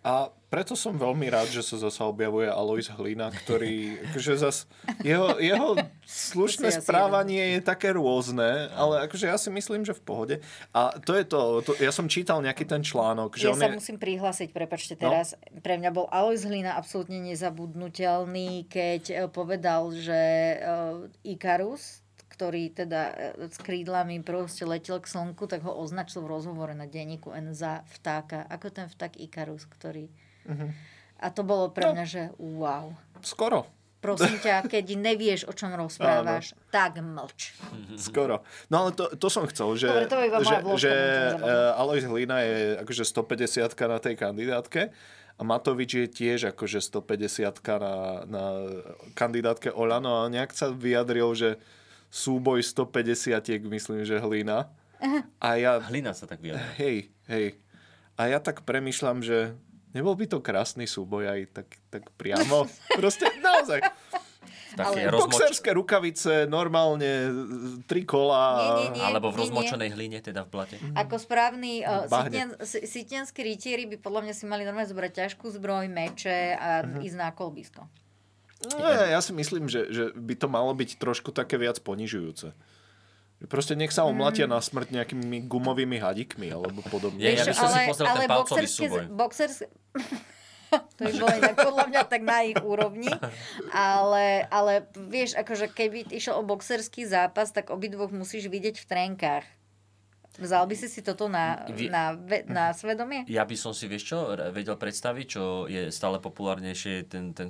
A 0.06 0.30
preto 0.46 0.78
som 0.78 0.94
veľmi 0.94 1.26
rád, 1.26 1.50
že 1.50 1.66
sa 1.66 1.74
zasa 1.74 2.06
objavuje 2.06 2.46
Alois 2.46 2.86
Hlina, 2.86 3.34
ktorý, 3.34 3.98
akože 4.14 4.38
zas, 4.38 4.70
jeho, 5.02 5.34
jeho 5.42 5.74
slušné 6.06 6.70
správanie 6.78 7.58
je 7.58 7.60
také 7.66 7.90
rôzne, 7.90 8.70
ale 8.70 9.10
akože 9.10 9.26
ja 9.26 9.34
si 9.34 9.50
myslím, 9.50 9.82
že 9.82 9.98
v 9.98 10.02
pohode. 10.06 10.34
A 10.70 10.94
to 11.02 11.18
je 11.18 11.26
to, 11.26 11.40
to 11.66 11.70
ja 11.82 11.90
som 11.90 12.06
čítal 12.06 12.38
nejaký 12.38 12.62
ten 12.62 12.86
článok, 12.86 13.34
že 13.34 13.50
Ja 13.50 13.58
on 13.58 13.60
sa 13.60 13.66
je... 13.66 13.82
musím 13.82 13.98
prihlásiť, 13.98 14.54
prepačte 14.54 14.94
No. 14.94 15.10
teraz. 15.10 15.34
Pre 15.58 15.74
mňa 15.74 15.90
bol 15.90 16.06
Alois 16.14 16.46
Hlina 16.46 16.78
absolútne 16.78 17.18
nezabudnutelný, 17.26 18.70
keď 18.70 19.02
eh, 19.10 19.18
povedal, 19.26 19.90
že 19.90 20.14
eh, 20.62 21.34
Ikarus, 21.34 22.05
ktorý 22.36 22.68
teda 22.70 23.00
eh, 23.10 23.48
s 23.48 23.56
krídlami 23.56 24.20
proste 24.20 24.68
letel 24.68 25.00
k 25.00 25.08
slnku, 25.08 25.48
tak 25.48 25.64
ho 25.64 25.72
označil 25.72 26.20
v 26.20 26.36
rozhovore 26.36 26.76
na 26.76 26.84
denníku 26.84 27.32
N 27.32 27.56
za 27.56 27.80
vtáka. 27.96 28.44
Ako 28.46 28.68
ten 28.68 28.86
vták 28.86 29.16
Ikarus, 29.16 29.64
ktorý... 29.64 30.12
Mhm. 30.44 30.68
A 31.16 31.32
to 31.32 31.40
bolo 31.40 31.72
pre 31.72 31.88
No. 31.88 31.96
mňa, 31.96 32.04
že 32.04 32.22
wow. 32.36 32.92
Skoro, 33.24 33.64
Prosím 33.96 34.36
ťa, 34.38 34.68
keď 34.68 34.94
nevieš, 34.94 35.48
o 35.48 35.56
čom 35.56 35.72
rozprávaš, 35.72 36.52
tak 36.68 37.00
mlč. 37.00 37.56
skoro. 37.98 38.44
No 38.68 38.86
ale 38.86 38.90
to, 38.92 39.08
to 39.16 39.26
som 39.26 39.48
chcel, 39.48 39.72
že, 39.74 39.88
Dobre, 39.88 40.06
to 40.06 40.16
že, 40.20 40.56
vložka, 40.62 40.78
že 40.78 40.92
uh, 41.34 41.80
Alois 41.80 42.04
Hlina 42.04 42.38
je 42.44 42.76
akože 42.86 43.02
150 43.02 43.66
na 43.88 43.98
tej 43.98 44.14
kandidátke 44.14 44.92
a 45.36 45.42
Matovič 45.42 45.90
je 45.96 46.06
tiež 46.06 46.54
akože 46.54 46.78
150 46.78 47.50
na, 47.82 47.94
na 48.28 48.44
kandidátke 49.12 49.72
Olano 49.72 50.22
a 50.22 50.30
nejak 50.30 50.52
sa 50.52 50.70
vyjadril, 50.70 51.32
že 51.32 51.48
súboj 52.08 52.60
150 52.60 53.36
myslím, 53.62 54.02
že 54.02 54.16
Hlina. 54.16 54.70
A 55.38 55.48
ja, 55.54 55.76
Hlina 55.82 56.10
sa 56.10 56.24
tak 56.24 56.40
vyjadril. 56.40 56.64
hej, 56.76 56.96
hej. 57.26 57.46
A 58.14 58.26
ja 58.26 58.38
tak 58.38 58.62
premyšľam, 58.62 59.20
že 59.20 59.52
nebol 59.92 60.12
by 60.12 60.24
to 60.26 60.40
krásny 60.40 60.84
súboj 60.84 61.26
aj 61.26 61.40
tak, 61.52 61.68
tak 61.88 62.08
priamo. 62.14 62.64
Proste 62.96 63.28
naozaj. 63.38 63.84
Také 64.74 65.04
Ale- 65.04 65.12
rozmoč... 65.14 65.32
Boxerské 65.32 65.70
rukavice, 65.72 66.44
normálne 66.44 67.32
tri 67.84 68.02
kola. 68.02 68.44
Nie, 68.56 68.68
nie, 68.68 68.88
nie. 68.94 69.02
Alebo 69.02 69.28
v 69.28 69.32
nie, 69.32 69.36
nie. 69.36 69.42
rozmočenej 69.42 69.90
hline, 69.90 70.18
teda 70.22 70.40
v 70.42 70.50
blate. 70.50 70.76
Ako 70.92 71.16
správny 71.16 71.80
uh, 71.80 72.04
Bahne. 72.06 72.28
sitien, 72.28 72.48
si- 72.60 72.84
sitienskí 72.84 73.40
rytieri 73.42 73.84
by 73.86 73.96
podľa 73.96 74.20
mňa 74.22 74.34
si 74.34 74.44
mali 74.44 74.62
normálne 74.62 74.84
zobrať 74.86 75.12
ťažkú 75.18 75.48
zbroj, 75.50 75.88
meče 75.88 76.38
a 76.54 76.68
Mhm. 76.82 77.00
ísť 77.02 77.16
na 77.16 77.28
kolbisko. 77.30 77.84
No, 78.58 78.80
ja, 78.80 79.12
ja 79.12 79.20
si 79.20 79.30
myslím, 79.30 79.66
že, 79.66 79.84
že 79.88 80.04
by 80.12 80.34
to 80.34 80.48
malo 80.48 80.72
byť 80.72 80.96
trošku 80.96 81.28
také 81.30 81.56
viac 81.56 81.76
ponižujúce. 81.78 82.56
Proste 83.46 83.76
nech 83.76 83.92
sa 83.92 84.08
omlatia 84.08 84.48
na 84.48 84.56
smrť 84.56 84.96
nejakými 84.96 85.44
gumovými 85.44 86.00
hadikmi 86.00 86.48
alebo 86.48 86.80
podobne. 86.82 87.20
Ja- 87.20 87.36
ja 87.36 87.44
by 87.44 87.52
som 87.52 87.68
si 87.68 87.80
pozrel 87.84 88.08
ten 88.08 88.24
palcový 88.26 88.64
súboj. 88.64 89.02
boxerské- 89.12 89.68
to 90.96 91.00
by 91.04 91.12
bolo 91.14 91.34
inak 91.36 91.54
podľa 91.54 91.84
mňa 91.86 92.02
tak 92.06 92.22
na 92.24 92.38
ich 92.42 92.56
úrovni. 92.58 93.12
Ale, 93.70 94.48
ale 94.48 94.72
vieš, 94.96 95.36
akože 95.36 95.68
keby 95.68 96.08
išiel 96.10 96.40
o 96.40 96.42
boxerský 96.42 97.04
zápas, 97.04 97.52
tak 97.52 97.68
obidvoch 97.68 98.08
musíš 98.08 98.48
vidieť 98.48 98.80
v 98.80 98.88
trenkách. 98.88 99.44
Vzal 100.36 100.64
by 100.64 100.74
si 100.74 100.88
si 100.88 101.00
toto 101.00 101.28
na, 101.28 101.64
Vy- 101.66 101.88
na, 101.88 102.12
na 102.46 102.64
svedomie? 102.72 103.24
Ja 103.24 103.44
by 103.44 103.56
som 103.56 103.72
si, 103.72 103.84
vieš 103.84 104.12
čo, 104.12 104.18
vedel 104.50 104.76
predstaviť, 104.76 105.26
čo 105.26 105.42
je 105.64 105.88
stále 105.88 106.16
populárnejšie, 106.18 107.04
ten, 107.04 107.32
ten, 107.32 107.48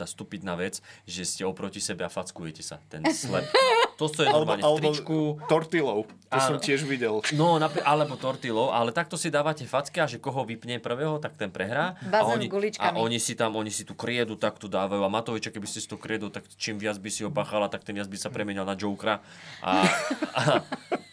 tá 0.00 0.08
stupidná 0.08 0.56
vec, 0.56 0.80
že 1.04 1.28
ste 1.28 1.42
oproti 1.44 1.84
sebe 1.84 2.08
a 2.08 2.10
fackujete 2.10 2.64
sa. 2.64 2.80
Ten 2.88 3.04
slep. 3.12 3.44
To, 4.00 4.08
čo 4.08 4.24
je 4.24 4.32
Alebo, 4.32 4.48
normálne 4.48 4.64
v 4.64 4.68
alebo 4.72 4.80
tričku. 4.88 5.18
tortilou. 5.44 6.08
To 6.32 6.38
som 6.40 6.56
Áno. 6.56 6.62
tiež 6.62 6.88
videl. 6.88 7.20
No, 7.36 7.60
napr- 7.60 7.84
alebo 7.84 8.16
tortilou, 8.16 8.72
ale 8.72 8.96
takto 8.96 9.20
si 9.20 9.28
dávate 9.28 9.66
facky 9.68 10.00
a 10.00 10.08
že 10.08 10.16
koho 10.16 10.46
vypne 10.46 10.80
prvého, 10.80 11.20
tak 11.20 11.36
ten 11.36 11.52
prehrá. 11.52 12.00
a 12.00 12.22
Bazén 12.22 12.48
oni, 12.48 12.70
a 12.80 12.96
oni 12.96 13.18
si 13.20 13.36
tam, 13.36 13.60
oni 13.60 13.68
si 13.68 13.84
tú 13.84 13.92
kriedu 13.92 14.40
takto 14.40 14.70
dávajú. 14.70 15.04
A 15.04 15.10
Matoviča, 15.12 15.52
keby 15.52 15.68
ste 15.68 15.84
si 15.84 15.88
tú 15.90 16.00
kriedu, 16.00 16.32
tak 16.32 16.48
čím 16.56 16.80
viac 16.80 16.96
by 16.96 17.10
si 17.12 17.26
ho 17.26 17.30
bachala, 17.34 17.68
tak 17.68 17.84
ten 17.84 17.92
viac 17.92 18.08
by 18.08 18.16
sa 18.16 18.32
premenil 18.32 18.64
na 18.64 18.72
Jokera. 18.72 19.20
A, 19.60 19.84
a, 20.32 20.42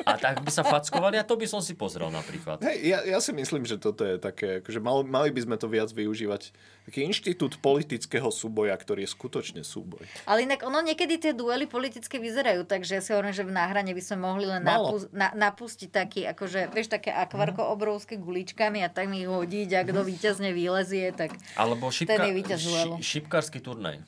a 0.06 0.12
tak 0.16 0.46
by 0.46 0.52
sa 0.54 0.64
fackovali 0.64 1.20
a 1.20 1.28
to 1.28 1.36
by 1.36 1.50
som 1.50 1.60
si 1.60 1.76
pozrel 1.76 2.08
napríklad. 2.08 2.62
Hej, 2.64 2.78
ja, 2.86 3.00
ja 3.04 3.20
si 3.20 3.34
myslím, 3.36 3.68
že 3.68 3.76
toto 3.76 4.06
je 4.08 4.16
také, 4.16 4.64
akože 4.64 4.80
mal, 4.80 5.02
mali 5.04 5.34
by 5.34 5.44
sme 5.44 5.56
to 5.60 5.68
viac 5.68 5.92
využívať. 5.92 6.54
Taký 6.88 7.04
inštitút 7.04 7.60
politického 7.60 8.32
súboja, 8.32 8.72
ktorý 8.72 9.04
je 9.04 9.12
skutočne 9.12 9.60
súboj. 9.66 10.08
Ale 10.24 10.48
inak 10.48 10.64
ono 10.64 10.80
niekedy 10.80 11.20
tie 11.20 11.34
duely 11.36 11.68
politické 11.68 12.16
vyzerajú, 12.16 12.64
takže 12.78 12.92
ja 12.92 13.02
si 13.02 13.10
hovorím, 13.10 13.32
že 13.32 13.42
v 13.42 13.52
náhrane 13.52 13.90
by 13.90 14.00
sme 14.00 14.18
mohli 14.20 14.46
len 14.46 14.62
Malo. 14.62 14.88
napus- 14.88 15.10
na, 15.10 15.30
napustiť 15.32 15.90
taký, 15.90 16.22
akože, 16.28 16.70
vieš, 16.70 16.88
také 16.88 17.10
akvarko 17.10 17.60
Mhm. 17.60 17.70
obrovské 17.70 18.14
guličkami 18.16 18.80
a 18.80 18.88
tak 18.88 19.10
ich 19.12 19.26
hodiť 19.26 19.70
a 19.74 19.82
kto 19.84 20.00
víťazne 20.02 20.50
vylezie, 20.52 21.10
tak... 21.12 21.34
Alebo 21.54 21.90
šipka, 21.90 22.22
je 22.22 22.34
víťaz 22.34 22.60
ši, 22.60 22.70
šipkársky 23.00 23.58
turnaj. 23.58 24.00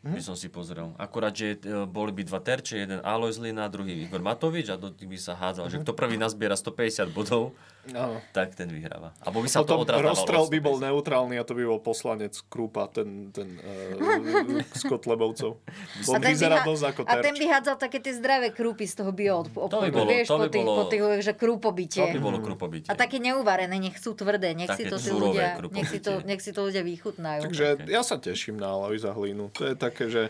By 0.00 0.18
som 0.18 0.34
si 0.34 0.48
pozrel. 0.48 0.90
Akurát, 0.96 1.30
že 1.30 1.54
e, 1.54 1.86
boli 1.86 2.10
by 2.10 2.22
dva 2.24 2.38
terče, 2.38 2.74
jeden 2.76 2.98
Alois 3.00 3.36
Lina, 3.36 3.66
druhý 3.66 4.02
Igor 4.02 4.18
Matovič 4.18 4.66
a 4.66 4.74
do 4.74 4.90
tých 4.90 5.06
by 5.06 5.14
sa 5.16 5.32
hádzal, 5.32 5.66
že 5.68 5.78
kto 5.78 5.92
prvý 5.92 6.16
nazbiera 6.16 6.54
150 6.54 7.06
bodov, 7.08 7.54
Áno. 7.90 8.18
tak 8.34 8.52
ten 8.52 8.66
vyhráva. 8.66 9.14
Alebo 9.22 9.40
by 9.40 9.48
sa 9.48 9.62
to 9.62 9.74
Potom 9.74 9.86
odrátavalo. 9.86 10.10
rozstrel 10.12 10.42
od 10.42 10.50
by 10.50 10.58
bol 10.58 10.76
150. 10.76 10.88
neutrálny 10.90 11.34
a 11.38 11.44
to 11.46 11.52
by 11.54 11.64
bol 11.64 11.80
poslanec 11.80 12.34
Krupa, 12.50 12.90
ten, 12.90 13.30
ten 13.30 13.56
uh, 13.62 14.66
z 14.74 14.82
Kotlebovcov. 14.90 15.62
On 16.12 16.20
vyzerá 16.20 16.66
dosť 16.66 16.84
ako 16.90 17.00
a 17.06 17.14
ten 17.22 17.32
terč. 17.32 17.38
by 17.38 17.46
hádzal 17.46 17.76
také 17.78 17.98
tie 18.02 18.12
zdravé 18.12 18.50
krúpy 18.50 18.84
z 18.84 18.98
toho 18.98 19.14
bioodpadu. 19.14 19.70
by 19.70 19.90
bolo- 19.94 20.10
vieš, 20.10 20.26
to 20.26 20.36
by 20.36 20.42
po 20.42 20.50
tých, 20.50 20.66
bolo- 20.66 20.78
po 20.78 20.84
tých, 20.90 21.02
že 21.22 21.32
krúpobytie. 21.38 22.02
To 22.02 22.10
by 22.10 22.20
bolo 22.20 22.38
krupobytie. 22.42 22.90
A 22.90 22.98
také 22.98 23.22
neuvarené, 23.22 23.78
nech 23.78 23.96
sú 24.02 24.18
tvrdé, 24.18 24.52
nech 24.58 24.66
si 24.74 24.82
Také 24.82 24.90
to 24.90 24.98
tí 24.98 25.10
ľudia, 25.14 25.62
nech 25.70 25.86
si 25.86 25.98
to, 26.02 26.12
nech 26.26 26.42
si 26.42 26.50
to 26.50 26.60
ľudia 26.66 26.82
vychutnajú. 26.82 27.40
Takže 27.46 27.86
ja 27.86 28.02
sa 28.02 28.18
teším 28.18 28.58
na 28.58 28.74
Aloisa 28.74 29.14
Hlínu. 29.14 29.54
To 29.54 29.62
je 29.70 29.74
tak 29.78 29.92
také, 29.92 30.08
že 30.08 30.22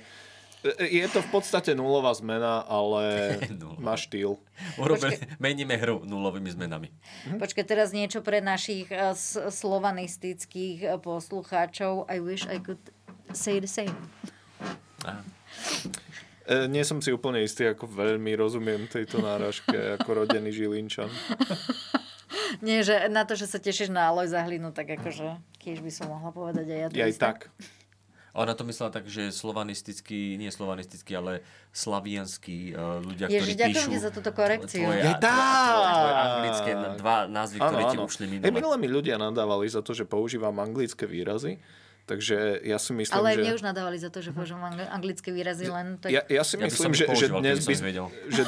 je 0.79 1.07
to 1.09 1.19
v 1.19 1.29
podstate 1.29 1.75
nulová 1.75 2.15
zmena, 2.15 2.63
ale 2.63 3.37
má 3.83 3.95
štýl. 3.95 4.39
Urobili, 4.79 5.19
meníme 5.37 5.75
hru 5.75 6.03
nulovými 6.03 6.51
zmenami. 6.51 6.89
Počkaj, 7.35 7.65
teraz 7.65 7.91
niečo 7.91 8.23
pre 8.23 8.39
našich 8.39 8.87
s- 8.89 9.35
slovanistických 9.37 10.79
eh, 10.85 10.91
poslucháčov. 10.97 12.07
I 12.07 12.23
wish 12.23 12.47
I 12.47 12.59
could 12.59 12.81
say 13.33 13.59
the 13.59 13.67
same. 13.67 13.95
Aha. 15.03 15.23
E, 16.43 16.67
nie 16.67 16.83
som 16.83 16.99
si 16.99 17.11
úplne 17.11 17.39
istý, 17.39 17.71
ako 17.71 17.87
veľmi 17.87 18.35
rozumiem 18.35 18.87
tejto 18.87 19.19
náražke 19.19 19.95
ako 19.95 20.27
rodený 20.27 20.51
Žilinčan. 20.51 21.07
Nie, 22.61 22.85
že 22.85 23.09
na 23.09 23.25
to, 23.25 23.33
že 23.33 23.49
sa 23.49 23.57
tešíš 23.57 23.89
na 23.89 24.13
Alojza 24.13 24.45
Hlinu, 24.45 24.71
tak 24.71 24.93
akože 24.93 25.41
tiež 25.59 25.81
by 25.81 25.89
som 25.89 26.13
mohla 26.13 26.31
povedať 26.31 26.67
aj 26.69 26.79
ja 26.79 26.87
to 26.89 26.95
aj 26.99 27.11
isté. 27.11 27.23
tak. 27.23 27.39
A 28.33 28.49
Ona 28.49 28.57
to 28.57 28.65
myslela 28.65 28.89
tak, 28.89 29.05
že 29.05 29.29
slovanistický, 29.29 30.41
nie 30.41 30.49
slovanistický, 30.49 31.13
ale 31.21 31.45
slavianský 31.77 32.73
uh, 32.73 33.05
ľudia, 33.05 33.29
Ježiš, 33.29 33.45
ktorí 33.45 33.53
ďakujem 33.61 33.89
píšu... 33.89 33.93
ti 33.93 33.99
za 34.01 34.11
túto 34.11 34.31
korekciu. 34.33 34.89
Tvoje, 34.89 35.05
Je 35.05 35.13
tvoje, 35.21 36.13
anglické 36.17 36.71
dva 36.97 37.17
názvy, 37.29 37.59
ktoré 37.61 37.83
ti 37.93 37.99
ušli 38.01 38.25
minule. 38.33 38.49
minule 38.49 38.77
mi 38.81 38.89
ľudia 38.89 39.21
nadávali 39.21 39.69
za 39.69 39.85
to, 39.85 39.93
že 39.93 40.09
používam 40.09 40.57
anglické 40.65 41.05
výrazy, 41.05 41.61
takže 42.09 42.65
ja 42.65 42.81
si 42.81 42.97
myslím, 42.97 43.21
Ale 43.21 43.37
že... 43.37 43.41
mne 43.45 43.53
už 43.53 43.63
nadávali 43.69 43.99
za 44.01 44.09
to, 44.09 44.25
že 44.25 44.33
používam 44.33 44.65
angli- 44.65 44.89
anglické 44.89 45.29
výrazy 45.29 45.69
len 45.69 46.01
tak... 46.01 46.09
Ja, 46.09 46.25
ja 46.25 46.41
si 46.41 46.57
Ja 46.57 46.65
by 46.65 46.73
myslím, 46.73 46.93
som 46.97 46.97
že, 46.97 47.05
že, 47.13 47.27
dnes 47.29 47.59
by, 47.69 47.75
že 48.33 48.43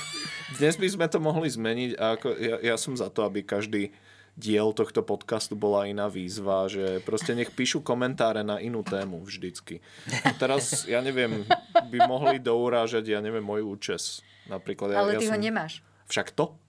dnes 0.60 0.74
by 0.76 0.88
sme 0.92 1.06
to 1.08 1.18
mohli 1.24 1.48
zmeniť 1.48 1.90
a 1.96 2.04
ako, 2.20 2.28
ja, 2.36 2.56
ja 2.60 2.76
som 2.76 2.92
za 2.92 3.08
to, 3.08 3.24
aby 3.24 3.40
každý 3.40 3.96
diel 4.32 4.72
tohto 4.72 5.04
podcastu 5.04 5.52
bola 5.52 5.84
iná 5.84 6.08
výzva, 6.08 6.64
že 6.66 7.04
proste 7.04 7.36
nech 7.36 7.52
píšu 7.52 7.84
komentáre 7.84 8.40
na 8.40 8.56
inú 8.58 8.80
tému 8.80 9.20
vždycky. 9.20 9.84
A 10.24 10.32
teraz, 10.32 10.88
ja 10.88 11.04
neviem, 11.04 11.44
by 11.72 11.98
mohli 12.08 12.40
dourážať, 12.40 13.12
ja 13.12 13.20
neviem, 13.20 13.44
môj 13.44 13.60
účes. 13.60 14.24
Napríklad. 14.48 14.96
Ja, 14.96 15.04
Ale 15.04 15.16
ja 15.16 15.20
ty 15.20 15.26
ho 15.28 15.36
som... 15.36 15.42
nemáš. 15.42 15.84
Však 16.10 16.34
to? 16.36 16.60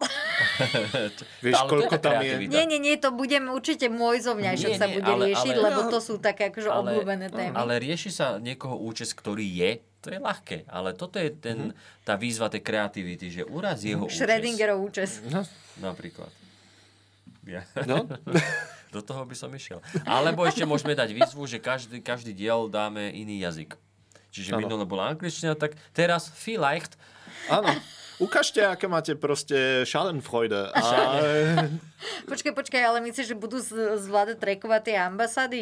Vieš, 1.43 1.55
Ale 1.57 1.67
koľko 1.67 1.95
tam 1.99 2.23
je... 2.23 2.47
Nie, 2.47 2.63
nie, 2.63 2.79
nie, 2.79 2.95
to 2.95 3.11
budem 3.11 3.51
určite 3.51 3.91
môj 3.91 4.23
zovňajšok 4.23 4.71
sa 4.79 4.87
bude 4.87 5.03
ale- 5.03 5.25
riešiť, 5.33 5.55
ale- 5.57 5.63
lebo 5.67 5.81
to 5.91 5.99
sú 5.99 6.15
také 6.21 6.47
akože 6.47 6.69
ale, 6.71 6.79
obľúbené 6.95 7.27
témy. 7.27 7.55
ale 7.55 7.73
rieši 7.81 8.11
sa 8.13 8.39
niekoho 8.39 8.79
účes, 8.79 9.11
ktorý 9.11 9.43
je, 9.43 9.71
to 9.99 10.15
je 10.15 10.19
ľahké. 10.19 10.67
Ale 10.71 10.95
toto 10.95 11.19
je 11.19 11.31
ten, 11.31 11.71
tá 12.07 12.15
výzva 12.15 12.47
tej 12.47 12.63
kreativity, 12.63 13.31
že 13.31 13.43
uraz 13.43 13.83
jeho 13.83 14.07
účes. 14.07 14.19
Schrödingerov 14.19 14.79
účes. 14.79 15.19
No, 15.27 15.43
Napríklad. 15.81 16.31
Ja. 17.43 17.63
no. 17.83 18.07
Do 18.93 19.01
toho 19.01 19.25
by 19.25 19.33
som 19.33 19.49
išiel. 19.49 19.81
Alebo 20.05 20.45
ešte 20.45 20.69
môžeme 20.69 20.93
dať 20.93 21.17
výzvu, 21.17 21.49
že 21.49 21.57
každý, 21.57 21.97
každý 21.97 22.29
diel 22.29 22.69
dáme 22.69 23.09
iný 23.09 23.41
jazyk. 23.41 23.73
Čiže 24.29 24.53
Áno. 24.53 24.65
minule 24.65 24.85
bola 24.85 25.13
angličtina, 25.13 25.57
tak 25.57 25.73
teraz 25.97 26.29
vielleicht 26.29 26.93
Áno. 27.51 27.73
Ukážte, 28.21 28.61
aké 28.61 28.85
máte 28.85 29.17
proste 29.17 29.83
Schadenfreude. 29.83 30.69
A... 30.71 30.81
Počkaj, 32.29 32.53
počkaj, 32.53 32.81
ale 32.81 32.99
myslíš, 33.03 33.33
že 33.33 33.35
budú 33.35 33.59
zvládať 33.97 34.37
trekovať 34.39 34.81
tie 34.85 34.95
ambasády? 35.01 35.61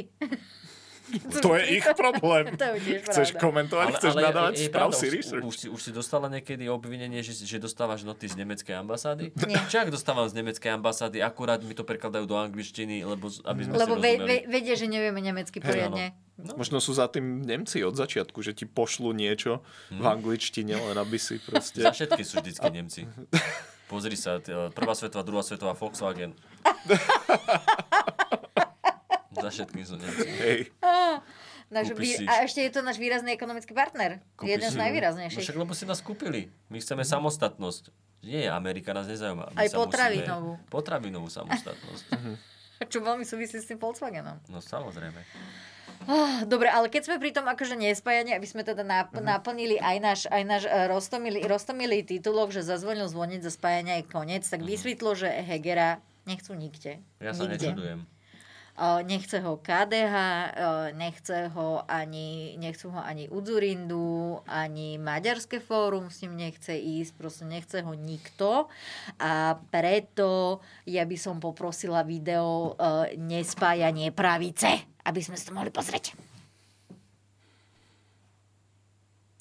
To 1.42 1.54
je 1.54 1.64
ich 1.74 1.88
problém. 1.92 2.52
To 2.58 2.66
je 2.78 3.02
Chceš 3.04 3.30
pravda. 3.30 3.42
komentovať, 3.42 3.86
chceš 3.94 4.14
nadávať, 4.14 4.54
je- 4.54 4.62
je 4.62 4.70
pravda, 4.70 4.94
si 4.94 5.06
už- 5.06 5.14
research. 5.14 5.44
Už, 5.44 5.56
si, 5.56 5.68
už 5.68 5.80
si 5.80 5.92
dostala 5.92 6.28
niekedy 6.28 6.66
obvinenie, 6.66 7.20
že, 7.20 7.36
že 7.36 7.58
dostávaš 7.58 8.02
noty 8.02 8.26
z 8.26 8.36
nemeckej 8.38 8.76
ambasády? 8.78 9.32
Nie. 9.42 9.60
Čak 9.70 9.90
dostávam 9.90 10.26
z 10.26 10.36
nemeckej 10.36 10.72
ambasády, 10.74 11.20
akurát 11.20 11.60
mi 11.60 11.72
to 11.72 11.82
prekladajú 11.82 12.24
do 12.24 12.36
angličtiny, 12.36 13.02
lebo 13.02 13.28
aby 13.44 13.62
sme 13.62 13.74
Lebo 13.76 13.94
si 13.94 14.00
ve, 14.00 14.12
rozumeli. 14.14 14.24
ve, 14.24 14.38
vedia, 14.50 14.74
že 14.74 14.86
nevieme 14.86 15.20
nemecky 15.20 15.58
poriadne. 15.58 16.14
Možno 16.52 16.78
sú 16.78 16.92
za 16.92 17.06
tým 17.06 17.40
Nemci 17.40 17.82
od 17.82 17.94
začiatku, 17.94 18.40
že 18.40 18.52
ti 18.52 18.66
pošlú 18.66 19.12
niečo 19.12 19.62
v 19.90 20.02
angličtine, 20.02 20.74
len 20.74 20.98
aby 20.98 21.16
si 21.16 21.38
proste... 21.38 21.80
Za 21.80 21.94
všetky 21.94 22.22
sú 22.22 22.40
vždycky 22.40 22.68
Nemci. 22.68 23.02
Pozri 23.86 24.16
sa, 24.16 24.40
prvá 24.72 24.92
svetová, 24.92 25.22
druhá 25.22 25.44
svetová 25.44 25.74
Volkswagen. 25.74 26.34
Za 29.42 29.52
všetkým 29.52 29.84
sú 29.84 29.96
Nemci. 29.96 30.28
Hej. 30.28 30.60
Náš 31.68 31.96
vý... 31.96 32.20
A 32.26 32.44
ešte 32.44 32.60
je 32.60 32.70
to 32.70 32.82
náš 32.82 32.96
výrazný 32.96 33.32
ekonomický 33.32 33.72
partner. 33.72 34.20
Kúpiš 34.36 34.52
Jeden 34.52 34.68
z 34.68 34.72
si- 34.72 34.76
No 34.76 34.84
najvýraznejších. 34.84 35.40
však 35.42 35.56
lebo 35.58 35.72
si 35.72 35.84
nás 35.86 36.00
kúpili. 36.00 36.52
My 36.68 36.78
chceme 36.78 37.02
samostatnosť. 37.02 37.96
Nie, 38.22 38.48
Amerika 38.48 38.92
nás 38.92 39.08
nezaujíma. 39.08 39.50
My 39.50 39.58
Aj 39.58 39.66
sa 39.66 39.76
musíme- 39.76 39.88
potravinovú. 39.88 40.52
Potravinovú 40.68 41.28
samostatnosť. 41.28 42.06
Čo 42.92 43.00
veľmi 43.00 43.24
súvisí 43.24 43.56
s 43.56 43.66
tým 43.66 43.78
Volkswagenom. 43.78 44.42
No 44.46 44.60
samozrejme. 44.60 45.22
Ah, 46.04 46.42
Dobre, 46.44 46.66
ale 46.68 46.86
keď 46.88 47.02
sme 47.04 47.16
pri 47.16 47.30
tom 47.30 47.46
akože 47.46 47.76
nespájanie, 47.76 48.34
aby 48.34 48.44
sme 48.44 48.62
teda 48.62 48.82
nap- 48.82 49.14
Mhm. 49.14 49.22
naplnili 49.24 49.78
aj 49.78 49.98
náš, 49.98 50.20
aj 50.28 50.44
náš 50.44 50.64
eh, 50.66 50.86
roztomilý, 50.88 51.46
roztomilý 51.46 52.02
titulok, 52.04 52.50
že 52.50 52.62
zazvonil 52.62 53.06
zvoniť 53.06 53.40
za 53.40 53.50
spájanie 53.50 53.94
je 53.96 54.06
koniec, 54.08 54.44
tak 54.44 54.60
vysvetlo, 54.62 55.14
že 55.14 55.30
Hegera 55.30 55.98
nechcú 56.24 56.52
nikde. 56.54 57.00
Mhm. 57.00 57.22
Ja 57.22 57.32
sa 57.32 57.46
nikde. 57.46 57.54
nečudujem. 57.64 58.00
Nechce 59.06 59.44
ho 59.44 59.60
KDH, 59.62 60.16
nechce 60.96 61.52
ho 61.54 61.84
ani, 61.86 62.56
nechcú 62.58 62.90
ho 62.90 63.02
ani 63.04 63.30
Udzurindu, 63.30 64.42
ani 64.48 64.98
Maďarské 64.98 65.60
fórum 65.60 66.10
s 66.10 66.24
ním 66.26 66.40
nechce 66.40 66.74
ísť, 66.74 67.12
proste 67.14 67.44
nechce 67.46 67.84
ho 67.84 67.94
nikto. 67.94 68.72
A 69.22 69.60
preto 69.70 70.64
ja 70.88 71.06
by 71.06 71.18
som 71.20 71.38
poprosila 71.44 72.02
video 72.02 72.74
Nespájanie 73.20 74.10
pravice, 74.16 74.88
aby 75.06 75.20
sme 75.22 75.38
si 75.38 75.46
to 75.46 75.54
mohli 75.54 75.70
pozrieť. 75.70 76.31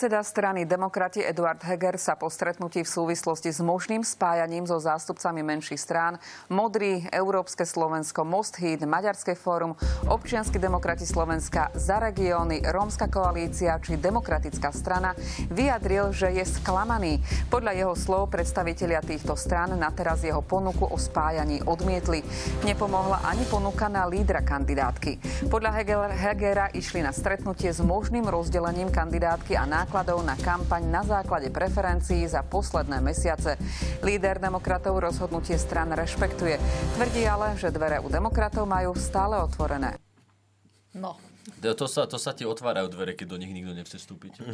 Predseda 0.01 0.25
strany 0.25 0.65
Demokrati 0.65 1.21
Eduard 1.21 1.61
Heger 1.61 2.01
sa 2.01 2.17
po 2.17 2.33
stretnutí 2.33 2.81
v 2.81 2.89
súvislosti 2.89 3.53
s 3.53 3.61
možným 3.61 4.01
spájaním 4.01 4.65
so 4.65 4.81
zástupcami 4.81 5.45
menších 5.45 5.77
strán 5.77 6.17
Modrý, 6.49 7.05
Európske 7.13 7.69
Slovensko, 7.69 8.25
Most 8.25 8.57
Híd, 8.65 8.81
Maďarské 8.89 9.37
fórum, 9.37 9.77
Občiansky 10.09 10.57
demokrati 10.57 11.05
Slovenska, 11.05 11.69
Za 11.77 12.01
regióny, 12.01 12.65
Rómska 12.65 13.13
koalícia 13.13 13.77
či 13.77 14.01
Demokratická 14.01 14.73
strana 14.73 15.13
vyjadril, 15.53 16.17
že 16.17 16.33
je 16.33 16.49
sklamaný. 16.49 17.21
Podľa 17.53 17.77
jeho 17.77 17.93
slov 17.93 18.33
predstavitelia 18.33 19.05
týchto 19.05 19.37
strán 19.37 19.77
na 19.77 19.93
teraz 19.93 20.25
jeho 20.25 20.41
ponuku 20.41 20.89
o 20.89 20.97
spájaní 20.97 21.61
odmietli. 21.69 22.25
Nepomohla 22.65 23.21
ani 23.29 23.45
ponuka 23.45 23.93
na 23.93 24.09
lídra 24.09 24.41
kandidátky. 24.41 25.45
Podľa 25.53 25.85
Hegera 26.17 26.73
išli 26.73 27.05
na 27.05 27.13
stretnutie 27.13 27.69
s 27.69 27.85
možným 27.85 28.25
rozdelením 28.25 28.89
kandidátky 28.89 29.61
a 29.61 29.69
nákladov 29.69 29.89
na 29.90 30.38
kampaň 30.38 30.87
na 30.87 31.03
základe 31.03 31.50
preferencií 31.50 32.22
za 32.31 32.46
posledné 32.46 33.03
mesiace. 33.03 33.59
Líder 34.07 34.38
demokratov 34.38 35.03
rozhodnutie 35.03 35.59
stran 35.59 35.90
rešpektuje. 35.90 36.62
Tvrdí 36.94 37.26
ale, 37.26 37.59
že 37.59 37.74
dvere 37.74 37.98
u 37.98 38.07
demokratov 38.07 38.70
majú 38.70 38.94
stále 38.94 39.42
otvorené. 39.42 39.98
No. 40.94 41.18
To, 41.59 41.87
sa, 41.90 42.07
to 42.07 42.22
sa 42.22 42.31
ti 42.38 42.46
otvárajú 42.46 42.87
dvere, 42.87 43.18
keď 43.18 43.35
do 43.35 43.38
nich 43.42 43.50
nikto 43.50 43.74
nechce 43.74 43.98
vstúpiť. 43.98 44.38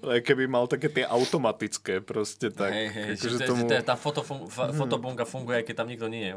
Ale 0.00 0.24
keby 0.24 0.48
mal 0.48 0.64
také 0.64 0.88
tie 0.88 1.04
automatické 1.04 2.00
proste, 2.00 2.48
tak 2.48 2.72
Hej, 2.72 2.88
hej, 2.88 3.08
akože 3.20 3.36
že, 3.36 3.44
tomu... 3.44 3.68
tá 3.68 3.96
fotofun- 4.00 4.48
fa- 4.48 4.72
fotobunga 4.72 5.28
funguje, 5.28 5.60
aj 5.60 5.64
keď 5.68 5.74
tam 5.76 5.88
nikto 5.92 6.08
nie 6.08 6.32
je. 6.32 6.34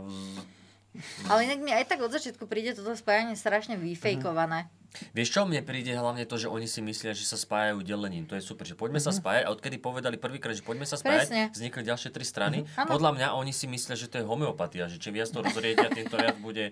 Ale 1.30 1.46
inak 1.46 1.60
mi 1.62 1.72
aj 1.72 1.86
tak 1.88 2.02
od 2.02 2.12
začiatku 2.12 2.50
príde 2.50 2.74
toto 2.74 2.92
spájanie 2.98 3.38
strašne 3.38 3.78
vyfejkované. 3.78 4.68
Vieš 5.14 5.30
čo, 5.34 5.42
mne 5.48 5.62
príde 5.64 5.94
hlavne 5.94 6.24
to, 6.28 6.36
že 6.38 6.48
oni 6.50 6.66
si 6.66 6.82
myslia, 6.84 7.14
že 7.14 7.24
sa 7.24 7.38
spájajú 7.40 7.82
delením. 7.82 8.26
To 8.28 8.36
je 8.38 8.44
super, 8.44 8.66
že 8.68 8.74
poďme 8.74 9.02
sa 9.02 9.14
spájať 9.14 9.48
a 9.48 9.54
odkedy 9.54 9.78
povedali 9.78 10.16
prvýkrát, 10.20 10.54
že 10.58 10.66
poďme 10.66 10.86
sa 10.86 11.00
spájať, 11.00 11.28
Presne. 11.30 11.44
vznikli 11.54 11.82
ďalšie 11.86 12.10
tri 12.12 12.26
strany. 12.26 12.58
Áno. 12.76 12.90
Podľa 12.92 13.12
mňa 13.18 13.28
oni 13.38 13.54
si 13.54 13.66
myslia, 13.70 13.96
že 13.96 14.10
to 14.10 14.22
je 14.22 14.26
homeopatia, 14.26 14.90
že 14.90 14.98
čím 15.02 15.18
viac 15.18 15.30
to 15.30 15.40
rozriedia, 15.42 15.88
tým 15.90 16.08
to 16.10 16.18
viac 16.18 16.38
bude 16.42 16.72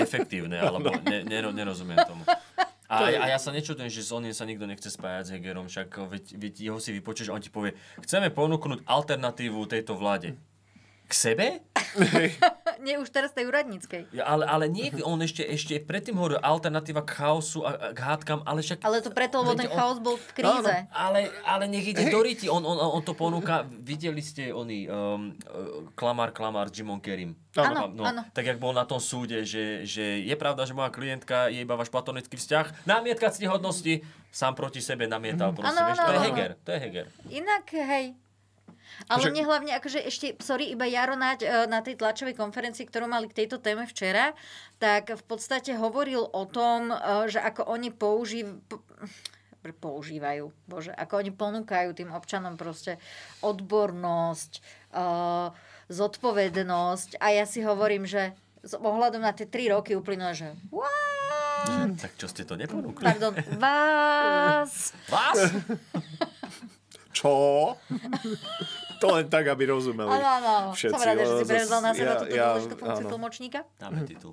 efektívne, 0.00 0.58
alebo 0.58 0.90
ne, 1.04 1.24
nero- 1.24 1.54
nerozumiem 1.54 2.00
tomu. 2.04 2.24
A, 2.90 3.06
a 3.06 3.26
ja 3.30 3.38
sa 3.38 3.54
nečudujem, 3.54 3.86
že 3.86 4.02
s 4.02 4.10
oným 4.10 4.34
sa 4.34 4.42
nikto 4.42 4.66
nechce 4.66 4.90
spájať 4.90 5.22
s 5.22 5.30
Hegerom, 5.38 5.70
však 5.70 5.94
veď, 6.10 6.24
veď 6.34 6.54
jeho 6.58 6.78
si 6.82 6.90
vypočuješ 6.90 7.30
a 7.30 7.38
on 7.38 7.44
ti 7.44 7.46
povie, 7.46 7.78
chceme 8.02 8.34
ponúknuť 8.34 8.82
alternatívu 8.82 9.62
tejto 9.70 9.94
vláde. 9.94 10.34
K 11.06 11.12
sebe? 11.14 11.62
Nie 12.86 12.96
už 12.96 13.12
teraz 13.12 13.36
tej 13.36 13.44
úradníckej. 13.44 14.08
Ja, 14.16 14.24
ale, 14.24 14.48
ale 14.48 14.64
nie, 14.72 14.88
on 15.04 15.20
ešte, 15.20 15.44
ešte 15.44 15.76
predtým 15.84 16.16
hovoril 16.16 16.40
alternatíva 16.40 17.04
k 17.04 17.12
chaosu 17.20 17.60
a, 17.60 17.92
k 17.92 17.98
hádkam, 18.00 18.40
ale 18.48 18.64
však... 18.64 18.80
Ale 18.80 19.04
to 19.04 19.12
preto, 19.12 19.44
lebo 19.44 19.52
ten 19.52 19.68
on- 19.68 19.76
chaos 19.76 19.98
bol 20.00 20.16
v 20.16 20.28
kríze. 20.32 20.74
Ale, 20.88 21.28
ale 21.44 21.64
nech 21.68 21.84
ide 21.84 22.08
do 22.08 22.24
riti, 22.24 22.48
on, 22.48 22.64
on, 22.64 22.80
on 22.80 23.02
to 23.04 23.12
ponúka, 23.12 23.68
videli 23.68 24.24
ste 24.24 24.48
oný 24.48 24.88
um, 24.88 25.36
uh, 25.44 25.92
Klamár, 25.92 26.32
Klamár 26.32 26.72
s 26.72 26.80
Jimom 26.80 27.04
Kerim. 27.04 27.36
Áno, 27.58 27.90
no, 27.90 28.06
áno. 28.06 28.22
Tak 28.30 28.46
jak 28.46 28.62
bol 28.62 28.72
na 28.72 28.86
tom 28.86 29.02
súde, 29.02 29.42
že, 29.42 29.82
že 29.84 30.22
je 30.22 30.36
pravda, 30.38 30.64
že 30.64 30.72
moja 30.72 30.88
klientka 30.88 31.50
je 31.50 31.66
iba 31.66 31.74
váš 31.74 31.90
platonický 31.90 32.38
vzťah, 32.38 32.86
námietka 32.86 33.28
ctihodnosti, 33.28 34.06
sám 34.30 34.54
proti 34.54 34.78
sebe 34.78 35.10
namietal 35.10 35.50
proste, 35.50 35.82
Áno, 35.82 35.90
vieš, 35.90 35.98
áno, 35.98 36.06
to 36.06 36.12
je 36.14 36.16
áno. 36.16 36.26
Heger, 36.30 36.50
to 36.62 36.68
je 36.70 36.78
Heger. 36.78 37.06
Inak, 37.28 37.66
hej. 37.74 38.06
Ale 39.08 39.22
Že- 39.24 39.32
mne 39.32 39.44
hlavne, 39.48 39.72
akože 39.78 40.00
ešte, 40.04 40.26
sorry, 40.42 40.74
iba 40.74 40.84
Jaro 40.84 41.16
Naď, 41.16 41.40
e, 41.42 41.48
na 41.70 41.80
tej 41.80 41.96
tlačovej 41.96 42.36
konferencii, 42.36 42.84
ktorú 42.84 43.06
mali 43.08 43.30
k 43.30 43.44
tejto 43.44 43.62
téme 43.62 43.88
včera, 43.88 44.36
tak 44.82 45.14
v 45.14 45.24
podstate 45.24 45.78
hovoril 45.78 46.26
o 46.26 46.44
tom, 46.44 46.92
e, 46.92 46.96
že 47.32 47.40
ako 47.40 47.64
oni 47.70 47.88
používajú 47.94 48.60
používajú, 49.60 50.56
bože, 50.64 50.88
ako 50.96 51.20
oni 51.20 51.32
ponúkajú 51.36 51.92
tým 51.92 52.16
občanom 52.16 52.56
proste 52.56 52.96
odbornosť, 53.44 54.52
e, 54.56 55.02
zodpovednosť 55.92 57.20
a 57.20 57.26
ja 57.36 57.44
si 57.44 57.60
hovorím, 57.60 58.08
že 58.08 58.32
s 58.64 58.72
ohľadom 58.72 59.20
na 59.20 59.36
tie 59.36 59.44
tri 59.44 59.68
roky 59.68 59.92
uplynulé, 59.92 60.32
že 60.32 60.48
what? 60.72 62.00
Tak 62.00 62.16
čo 62.16 62.24
ste 62.24 62.48
to 62.48 62.56
neponúkli? 62.56 63.04
Pardon, 63.04 63.36
vás? 63.60 64.96
Vás? 65.12 65.52
Čo? 67.12 67.32
to 69.00 69.06
len 69.10 69.26
tak, 69.26 69.48
aby 69.48 69.72
rozumeli. 69.72 70.12
Áno, 70.12 70.28
áno, 70.28 70.52
všetci. 70.76 70.92
som 70.92 71.00
rada, 71.00 71.22
že 71.24 71.34
si 71.40 71.44
prevzal 71.48 71.80
na 71.80 71.92
seba 71.96 72.12
ja- 72.12 72.20
túto 72.20 72.34
ja- 72.36 72.44
dôležitú 72.52 72.76
funkciu 72.76 73.04
áno. 73.08 73.12
tlmočníka. 73.16 73.60
Dáme 73.80 74.00
titul. 74.04 74.32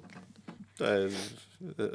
To 0.77 0.83
je 0.85 0.99
e, 1.07 1.11
e, 1.73 1.87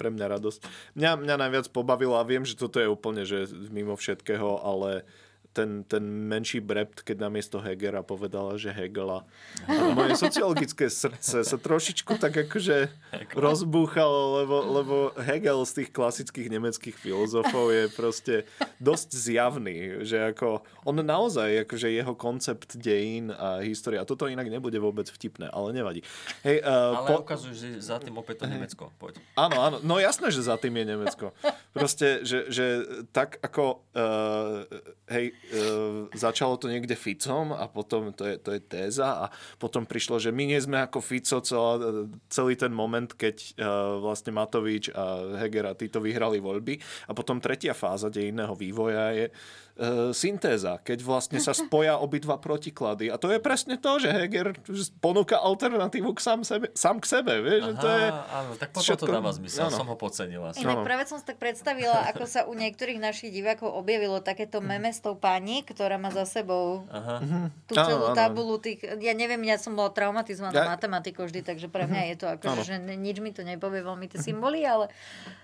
pre 0.00 0.08
mňa 0.08 0.26
radosť. 0.38 0.60
Mňa, 0.96 1.10
mňa 1.20 1.34
najviac 1.36 1.66
pobavilo 1.68 2.16
a 2.16 2.24
viem, 2.24 2.46
že 2.46 2.56
toto 2.56 2.80
je 2.80 2.88
úplne 2.88 3.28
že 3.28 3.50
mimo 3.68 3.92
všetkého, 3.92 4.64
ale 4.64 5.04
ten, 5.50 5.82
ten 5.82 6.02
menší 6.02 6.62
brept, 6.62 7.02
keď 7.02 7.26
namiesto 7.26 7.58
Hegera 7.58 8.06
povedala, 8.06 8.54
že 8.54 8.70
Hegela. 8.70 9.26
A 9.66 9.90
moje 9.90 10.14
sociologické 10.14 10.86
srdce 10.86 11.42
sa 11.42 11.56
trošičku 11.58 12.22
tak 12.22 12.46
akože 12.46 12.86
rozbúchalo, 13.34 14.42
lebo, 14.42 14.56
lebo 14.70 14.94
Hegel 15.18 15.66
z 15.66 15.82
tých 15.82 15.90
klasických 15.90 16.48
nemeckých 16.54 16.94
filozofov 16.94 17.74
je 17.74 17.84
proste 17.90 18.34
dosť 18.78 19.08
zjavný, 19.10 20.06
že 20.06 20.30
ako 20.30 20.62
on 20.86 21.02
naozaj, 21.02 21.66
akože 21.66 21.90
jeho 21.90 22.14
koncept 22.14 22.78
dejín 22.78 23.34
a 23.34 23.58
história, 23.66 24.02
a 24.02 24.06
toto 24.06 24.30
inak 24.30 24.46
nebude 24.46 24.78
vôbec 24.78 25.10
vtipné, 25.10 25.50
ale 25.50 25.74
nevadí. 25.74 26.06
Hej, 26.46 26.62
uh, 26.62 27.02
Ale 27.02 27.26
ukazujú, 27.26 27.54
že 27.58 27.68
za 27.82 27.98
tým 27.98 28.14
opäť 28.14 28.44
to 28.44 28.46
Nemecko. 28.46 28.94
Poď. 29.02 29.18
Áno, 29.34 29.58
áno, 29.58 29.76
no 29.82 29.98
jasné, 29.98 30.30
že 30.30 30.46
za 30.46 30.54
tým 30.54 30.78
je 30.78 30.84
Nemecko. 30.86 31.34
Proste, 31.74 32.22
že, 32.22 32.46
že 32.52 32.86
tak 33.10 33.42
ako, 33.42 33.82
uh, 33.98 34.62
hej, 35.10 35.34
uh, 35.48 36.06
začalo 36.12 36.60
to 36.60 36.68
niekde 36.68 36.92
Ficom 36.94 37.56
a 37.56 37.64
potom 37.66 38.12
to 38.12 38.28
je, 38.28 38.36
to 38.36 38.52
je 38.54 38.60
téza 38.60 39.24
a 39.24 39.32
potom 39.56 39.88
prišlo, 39.88 40.20
že 40.20 40.30
my 40.30 40.44
nie 40.50 40.60
sme 40.60 40.84
ako 40.84 41.00
Fico 41.00 41.40
celá, 41.40 41.80
celý 42.28 42.54
ten 42.54 42.70
moment, 42.70 43.08
keď 43.08 43.36
uh, 43.56 43.98
vlastne 43.98 44.30
Matovič 44.36 44.92
a 44.92 45.38
Heger 45.40 45.70
a 45.70 45.74
títo 45.74 45.98
vyhrali 45.98 46.38
voľby 46.38 46.78
a 47.08 47.12
potom 47.16 47.40
tretia 47.40 47.72
fáza 47.72 48.12
dejinného 48.12 48.52
vývoja 48.54 49.16
je 49.16 49.26
uh, 49.30 50.10
syntéza, 50.12 50.78
keď 50.82 50.98
vlastne 51.02 51.38
sa 51.40 51.56
spoja 51.56 51.96
obidva 51.96 52.36
protiklady. 52.36 53.08
A 53.08 53.16
to 53.16 53.32
je 53.32 53.40
presne 53.40 53.80
to, 53.80 53.98
že 53.98 54.12
Heger 54.12 54.54
ponúka 55.00 55.40
alternatívu 55.40 56.12
k 56.14 56.20
sám, 56.20 56.40
sebe, 56.44 56.68
sám 56.76 57.00
k 57.00 57.06
sebe. 57.08 57.32
Vieš, 57.40 57.60
že 57.64 57.74
to 57.80 57.88
je... 57.88 58.06
áno, 58.12 58.50
tak 58.58 58.68
potom 58.74 58.86
všetko- 58.86 59.08
to 59.08 59.16
dáva 59.16 59.32
zmysel. 59.32 59.66
áno. 59.68 59.76
Som 59.80 59.88
ho 59.88 59.96
podcenil 59.96 60.42
asi. 60.44 60.62
Inak 60.62 60.84
práve 60.84 61.04
som 61.08 61.16
si 61.16 61.24
tak 61.24 61.40
predstavila, 61.40 62.06
ako 62.12 62.24
sa 62.28 62.44
u 62.44 62.52
niektorých 62.52 63.00
našich 63.00 63.32
divákov 63.32 63.72
objavilo 63.72 64.20
takéto 64.20 64.60
meme 64.60 64.92
s 64.92 65.00
tou 65.00 65.16
pani, 65.30 65.62
ktorá 65.62 65.94
má 65.94 66.10
za 66.10 66.26
sebou 66.26 66.82
Aha. 66.90 67.22
tú 67.70 67.78
Áno, 67.78 67.86
celú 67.86 68.04
áno. 68.10 68.16
tabulu 68.18 68.58
tých... 68.58 68.82
Ja 68.82 69.14
neviem, 69.14 69.38
ja 69.46 69.62
som 69.62 69.78
bola 69.78 69.94
traumatizovaná 69.94 70.66
Ja- 70.66 70.70
matematikou 70.74 71.30
vždy, 71.30 71.46
takže 71.46 71.70
pre 71.70 71.86
mňa 71.86 72.02
je 72.10 72.16
to 72.18 72.26
ako, 72.26 72.46
Áno. 72.50 72.62
že 72.66 72.82
nič 72.82 73.22
mi 73.22 73.30
to 73.30 73.46
nepovie 73.46 73.86
veľmi 73.86 74.10
tie 74.10 74.18
symboly, 74.18 74.66
ale, 74.66 74.90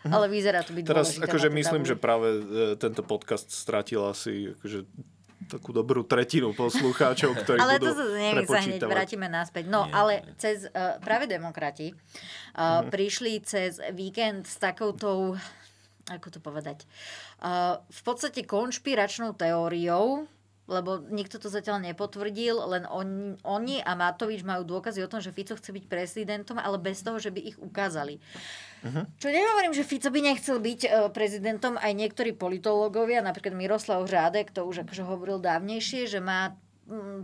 ale 0.03 0.27
vyzerá 0.27 0.67
to 0.67 0.75
byť 0.75 0.83
Teraz 0.83 1.15
akože 1.23 1.49
myslím, 1.55 1.87
tabuli. 1.87 1.91
že 1.95 1.97
práve 1.97 2.29
e, 2.35 2.41
tento 2.75 3.07
podcast 3.07 3.47
stratil 3.47 4.03
asi 4.11 4.59
akože 4.59 4.83
takú 5.47 5.71
dobrú 5.71 6.03
tretinu 6.03 6.51
poslucháčov, 6.59 7.39
ktorí 7.39 7.59
Ale 7.63 7.79
budú 7.79 7.95
to 7.95 8.03
sa 8.03 8.05
nech 8.19 8.49
sa 8.51 8.61
hneď 8.67 8.83
vrátime 8.83 9.31
naspäť. 9.31 9.71
No, 9.71 9.87
Nie, 9.87 9.95
ale 9.95 10.13
cez 10.43 10.67
uh, 10.67 10.99
práve 10.99 11.31
demokrati 11.31 11.95
uh, 11.95 12.83
prišli 12.91 13.39
cez 13.47 13.79
víkend 13.95 14.51
s 14.51 14.59
takoutou, 14.59 15.39
ako 16.07 16.39
to 16.39 16.39
povedať, 16.39 16.87
uh, 17.43 17.83
v 17.83 18.01
podstate 18.07 18.47
konšpiračnou 18.47 19.35
teóriou, 19.35 20.31
lebo 20.67 20.99
nikto 20.99 21.39
to 21.39 21.47
zatiaľ 21.47 21.79
nepotvrdil, 21.79 22.59
len 22.67 22.85
on, 22.91 23.39
oni 23.47 23.79
a 23.87 23.95
Matovič 23.95 24.43
majú 24.43 24.67
dôkazy 24.67 24.99
o 24.99 25.11
tom, 25.11 25.23
že 25.23 25.31
Fico 25.31 25.55
chce 25.55 25.71
byť 25.71 25.85
prezidentom, 25.87 26.59
ale 26.59 26.83
bez 26.83 27.07
toho, 27.07 27.23
že 27.23 27.31
by 27.31 27.39
ich 27.39 27.59
ukázali. 27.63 28.19
Čo 29.19 29.31
nehovorím, 29.31 29.75
že 29.75 29.87
Fico 29.87 30.11
by 30.11 30.21
nechcel 30.23 30.59
byť 30.59 30.81
e, 30.87 30.89
prezidentom, 31.15 31.79
aj 31.79 31.93
niektorí 31.95 32.35
politológovia, 32.35 33.23
napríklad 33.23 33.55
Miroslav 33.55 34.03
Žádek, 34.07 34.51
to 34.55 34.67
už 34.67 34.87
akože 34.87 35.03
hovoril 35.07 35.39
dávnejšie, 35.39 36.11
že 36.11 36.19
má 36.19 36.55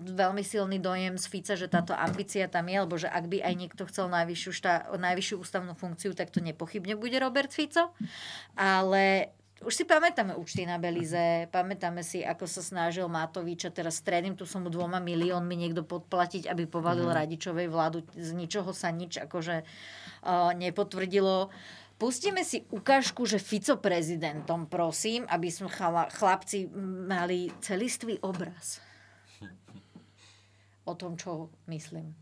veľmi 0.03 0.43
silný 0.43 0.83
dojem 0.83 1.15
z 1.15 1.27
Fica, 1.31 1.55
že 1.55 1.71
táto 1.71 1.95
ambícia 1.95 2.51
tam 2.51 2.67
je, 2.67 2.77
alebo 2.77 2.99
že 2.99 3.07
ak 3.07 3.31
by 3.31 3.39
aj 3.47 3.55
niekto 3.55 3.83
chcel 3.87 4.11
najvyššiu, 4.11 4.51
štá, 4.51 4.75
najvyššiu 4.99 5.37
ústavnú 5.39 5.75
funkciu, 5.79 6.13
tak 6.19 6.35
to 6.35 6.43
nepochybne 6.43 6.99
bude 6.99 7.15
Robert 7.23 7.55
Fico. 7.55 7.95
Ale 8.59 9.31
už 9.63 9.75
si 9.79 9.85
pamätáme 9.87 10.35
účty 10.35 10.67
na 10.67 10.83
Belize, 10.83 11.47
pamätáme 11.55 12.03
si, 12.03 12.27
ako 12.27 12.51
sa 12.51 12.67
snažil 12.67 13.07
Matovič 13.07 13.71
a 13.71 13.71
teraz 13.71 14.03
stredným 14.03 14.35
tu 14.35 14.43
som 14.43 14.67
mu 14.67 14.71
dvoma 14.75 14.99
miliónmi 14.99 15.55
niekto 15.55 15.87
podplatiť, 15.87 16.51
aby 16.51 16.67
povalil 16.67 17.07
mm. 17.07 17.15
Radičovej 17.15 17.71
vládu. 17.71 18.03
Z 18.19 18.35
ničoho 18.35 18.75
sa 18.75 18.91
nič 18.91 19.23
akože 19.23 19.63
uh, 19.63 20.51
nepotvrdilo. 20.59 21.55
Pustíme 22.03 22.43
si 22.43 22.67
ukážku, 22.75 23.23
že 23.31 23.39
Fico 23.39 23.79
prezidentom, 23.79 24.67
prosím, 24.67 25.23
aby 25.31 25.47
sme 25.55 25.71
chlapci 26.11 26.67
mali 27.07 27.55
celistvý 27.63 28.19
obraz 28.27 28.83
o 30.85 30.93
tom, 30.95 31.15
čo 31.15 31.51
myslím. 31.71 32.15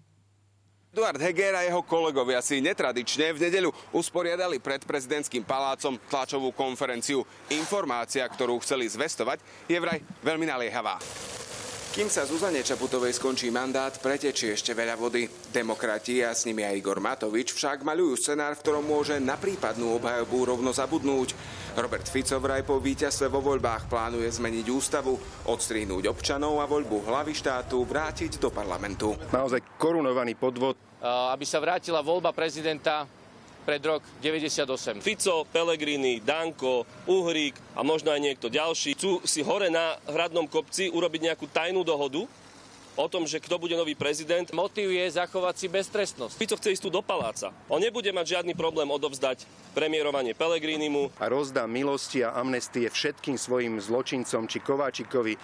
Eduard 0.90 1.23
Heger 1.23 1.55
a 1.55 1.62
jeho 1.62 1.87
kolegovia 1.87 2.42
si 2.42 2.59
netradične 2.59 3.31
v 3.31 3.46
nedeľu 3.46 3.70
usporiadali 3.94 4.59
pred 4.59 4.83
prezidentským 4.83 5.46
palácom 5.46 5.94
tlačovú 6.11 6.51
konferenciu. 6.51 7.23
Informácia, 7.55 8.27
ktorú 8.27 8.59
chceli 8.59 8.90
zvestovať, 8.90 9.38
je 9.70 9.79
vraj 9.79 10.03
veľmi 10.27 10.51
naliehavá. 10.51 10.99
Kým 11.90 12.07
sa 12.07 12.22
Zuzane 12.22 12.62
Čaputovej 12.62 13.18
skončí 13.18 13.50
mandát, 13.50 13.90
pretečie 13.90 14.55
ešte 14.55 14.70
veľa 14.79 14.94
vody. 14.94 15.26
Demokrati 15.50 16.22
a 16.22 16.31
s 16.31 16.46
nimi 16.46 16.62
aj 16.62 16.79
Igor 16.79 17.03
Matovič 17.03 17.50
však 17.50 17.83
maľujú 17.83 18.14
scenár, 18.14 18.55
v 18.55 18.62
ktorom 18.62 18.87
môže 18.87 19.18
na 19.18 19.35
prípadnú 19.35 19.98
obhajobu 19.98 20.55
rovno 20.55 20.70
zabudnúť. 20.70 21.35
Robert 21.74 22.07
Fico 22.07 22.38
vraj 22.38 22.62
po 22.62 22.79
víťazstve 22.79 23.26
vo 23.26 23.42
voľbách 23.42 23.90
plánuje 23.90 24.31
zmeniť 24.31 24.66
ústavu, 24.70 25.18
odstrihnúť 25.50 26.07
občanov 26.07 26.62
a 26.62 26.70
voľbu 26.70 27.11
hlavy 27.11 27.35
štátu 27.35 27.83
vrátiť 27.83 28.38
do 28.38 28.55
parlamentu. 28.55 29.18
naozaj 29.35 29.59
korunovaný 29.74 30.38
podvod. 30.38 30.79
aby 31.03 31.42
sa 31.42 31.59
vrátila 31.59 32.07
voľba 32.07 32.31
prezidenta 32.31 33.03
pred 33.62 33.83
rok 33.85 34.03
98. 34.25 35.05
Fico, 35.05 35.44
Pellegrini, 35.49 36.18
Danko, 36.25 36.88
Uhrík 37.07 37.55
a 37.77 37.85
možno 37.85 38.11
aj 38.11 38.20
niekto 38.20 38.49
ďalší 38.49 38.96
chcú 38.96 39.20
si 39.23 39.44
hore 39.44 39.68
na 39.68 40.01
hradnom 40.09 40.49
kopci 40.49 40.88
urobiť 40.90 41.20
nejakú 41.31 41.46
tajnú 41.53 41.85
dohodu 41.85 42.25
o 42.99 43.07
tom, 43.09 43.25
že 43.25 43.40
kto 43.40 43.57
bude 43.57 43.73
nový 43.79 43.96
prezident. 43.96 44.44
Motív 44.53 44.92
je 44.92 45.09
zachovať 45.09 45.55
si 45.57 45.66
beztrestnosť. 45.73 46.37
Fico 46.37 46.57
chce 46.61 46.77
ísť 46.77 46.85
tu 46.85 46.90
do 46.92 47.01
paláca. 47.01 47.49
On 47.73 47.81
nebude 47.81 48.12
mať 48.12 48.37
žiadny 48.37 48.53
problém 48.53 48.90
odovzdať 48.92 49.49
premiérovanie 49.73 50.37
Pellegrinimu. 50.37 51.09
A 51.16 51.31
rozdá 51.31 51.64
milosti 51.64 52.20
a 52.27 52.37
amnestie 52.37 52.90
všetkým 52.90 53.40
svojim 53.40 53.79
zločincom, 53.81 54.44
či 54.51 54.59
Kováčikovi, 54.61 55.38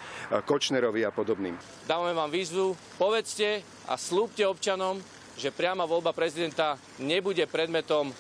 Kočnerovi 0.45 1.07
a 1.07 1.15
podobným. 1.15 1.57
Dávame 1.89 2.13
vám 2.13 2.29
výzvu, 2.29 2.77
povedzte 3.01 3.65
a 3.89 3.95
slúbte 3.95 4.45
občanom, 4.45 5.01
že 5.37 5.53
priama 5.53 5.85
voľba 5.85 6.17
prezidenta 6.17 6.81
nebude 6.99 7.45
predmetom 7.47 8.11
e, 8.11 8.15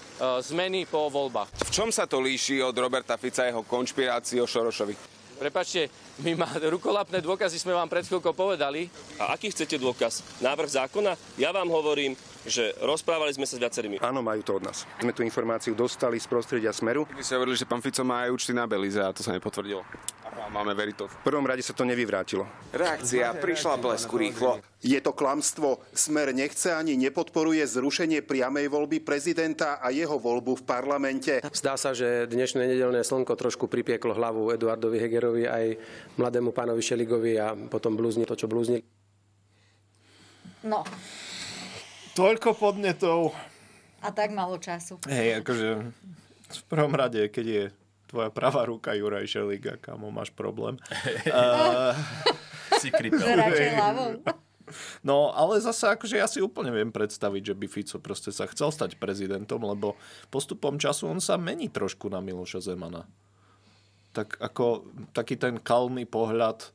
zmeny 0.44 0.85
po 0.85 1.09
voľbách. 1.09 1.68
V 1.68 1.70
čom 1.72 1.88
sa 1.88 2.05
to 2.05 2.20
líši 2.20 2.61
od 2.61 2.76
Roberta 2.76 3.16
Fica 3.16 3.44
a 3.44 3.50
jeho 3.50 3.64
konšpirácií 3.64 4.38
o 4.38 4.46
Šorošovi? 4.46 5.16
Prepačte, 5.37 5.92
my 6.24 6.33
má 6.33 6.48
rukolapné 6.57 7.20
dôkazy 7.20 7.61
sme 7.61 7.76
vám 7.76 7.92
pred 7.92 8.09
chvíľkou 8.09 8.33
povedali. 8.33 8.88
A 9.20 9.37
aký 9.37 9.52
chcete 9.52 9.76
dôkaz? 9.76 10.24
Návrh 10.40 10.81
zákona? 10.81 11.12
Ja 11.37 11.52
vám 11.52 11.68
hovorím, 11.68 12.16
že 12.48 12.72
rozprávali 12.81 13.37
sme 13.37 13.44
sa 13.44 13.61
s 13.61 13.61
viacerými. 13.61 14.00
Áno, 14.00 14.24
majú 14.24 14.40
to 14.40 14.57
od 14.57 14.64
nás. 14.64 14.88
Sme 14.96 15.12
tú 15.12 15.20
informáciu 15.20 15.76
dostali 15.76 16.16
z 16.16 16.24
prostredia 16.24 16.72
Smeru. 16.72 17.05
Vy 17.12 17.20
ste 17.20 17.37
hovorili, 17.37 17.61
že 17.61 17.68
pán 17.68 17.85
Fico 17.85 18.00
má 18.00 18.24
aj 18.24 18.33
účty 18.33 18.57
na 18.57 18.64
Belize 18.64 18.96
a 18.96 19.12
to 19.12 19.20
sa 19.20 19.37
nepotvrdilo. 19.37 19.85
A 20.46 20.48
máme 20.48 20.78
veriť 20.78 20.94
to. 20.94 21.11
V 21.11 21.18
prvom 21.26 21.42
rade 21.42 21.59
sa 21.59 21.74
to 21.74 21.82
nevyvrátilo. 21.82 22.46
Reakcia 22.70 23.35
prišla 23.35 23.82
blesku 23.82 24.14
rýchlo. 24.14 24.62
Je 24.78 24.94
to 25.02 25.11
klamstvo. 25.11 25.82
Smer 25.90 26.30
nechce 26.30 26.70
ani 26.70 26.94
nepodporuje 26.94 27.66
zrušenie 27.66 28.22
priamej 28.22 28.70
voľby 28.70 29.02
prezidenta 29.02 29.82
a 29.82 29.90
jeho 29.90 30.22
voľbu 30.22 30.62
v 30.62 30.62
parlamente. 30.62 31.42
Zdá 31.50 31.74
sa, 31.74 31.90
že 31.98 32.30
dnešné 32.30 32.62
nedelné 32.62 33.02
slnko 33.02 33.35
trošku 33.35 33.66
pripieklo 33.66 34.14
hlavu 34.14 34.54
Eduardovi 34.54 35.02
Hegerovi 35.02 35.50
aj 35.50 35.64
mladému 36.14 36.54
pánovi 36.54 36.78
Šeligovi 36.78 37.35
a 37.42 37.59
potom 37.66 37.98
blúzni 37.98 38.22
to, 38.22 38.38
čo 38.38 38.46
blúzni. 38.46 38.87
No, 40.62 40.87
Toľko 42.14 42.54
podnetov. 42.54 43.35
a 43.98 44.09
tak 44.14 44.30
málo 44.30 44.56
času. 44.62 44.96
Hej, 45.04 45.42
akože 45.42 45.68
v 46.46 46.62
prvom 46.70 46.94
rade, 46.94 47.26
keď 47.28 47.46
je 47.46 47.64
tvoja 48.07 48.31
pravá 48.31 48.66
ruka 48.66 48.95
Juraj 48.95 49.27
Šeliga, 49.27 49.79
kamo, 49.79 50.11
máš 50.11 50.31
problém. 50.31 50.79
Uh, 51.27 51.92
Si 52.79 52.90
krypel. 52.90 53.23
No, 55.07 55.31
ale 55.31 55.62
zase 55.62 55.95
akože 55.95 56.19
ja 56.19 56.27
si 56.27 56.42
úplne 56.42 56.75
viem 56.75 56.90
predstaviť, 56.90 57.55
že 57.55 57.55
by 57.55 57.66
Fico 57.71 57.97
proste 58.03 58.35
sa 58.35 58.51
chcel 58.51 58.75
stať 58.75 58.99
prezidentom, 58.99 59.62
lebo 59.62 59.95
postupom 60.27 60.75
času 60.75 61.07
on 61.07 61.23
sa 61.23 61.38
mení 61.38 61.71
trošku 61.71 62.11
na 62.11 62.19
Miloša 62.19 62.66
Zemana. 62.66 63.07
Tak 64.11 64.42
ako 64.42 64.90
taký 65.14 65.38
ten 65.38 65.62
kalný 65.62 66.03
pohľad, 66.03 66.75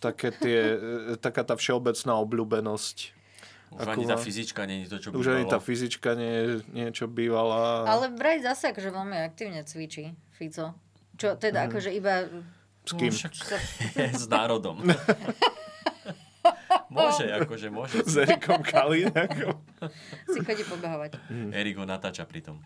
také 0.00 0.32
tie, 0.32 0.60
e, 0.72 1.14
taká 1.20 1.44
tá 1.44 1.52
všeobecná 1.52 2.16
obľúbenosť. 2.16 3.12
Už 3.72 3.88
ani 3.88 4.04
tá 4.04 4.16
fyzička 4.20 4.68
nie 4.68 4.84
je 4.84 4.86
to, 4.92 4.96
čo 5.00 5.08
Už 5.12 5.26
ani 5.32 5.48
bývalo. 5.48 5.52
tá 5.52 5.58
fyzička 5.58 6.10
nie 6.12 6.32
je 6.32 6.44
niečo 6.72 7.04
bývala. 7.08 7.88
Ale 7.88 8.12
vraj 8.12 8.44
zase 8.44 8.70
akože 8.70 8.92
veľmi 8.92 9.16
aktívne 9.24 9.64
cvičí 9.64 10.12
Fico. 10.36 10.76
Čo 11.16 11.40
teda 11.40 11.68
akože 11.68 11.90
iba... 11.92 12.28
S 12.82 12.92
kým? 12.98 13.08
No, 13.08 13.16
však 13.16 13.32
s 14.22 14.24
národom. 14.28 14.76
môže, 16.92 17.24
akože 17.30 17.68
môže. 17.70 18.02
S 18.02 18.18
Erikom 18.18 18.60
Kalínakom. 18.60 19.56
Si 20.28 20.38
chodí 20.42 20.66
pobehovať. 20.66 21.16
Erik 21.54 21.78
ho 21.78 21.86
natáča 21.86 22.26
pritom. 22.26 22.58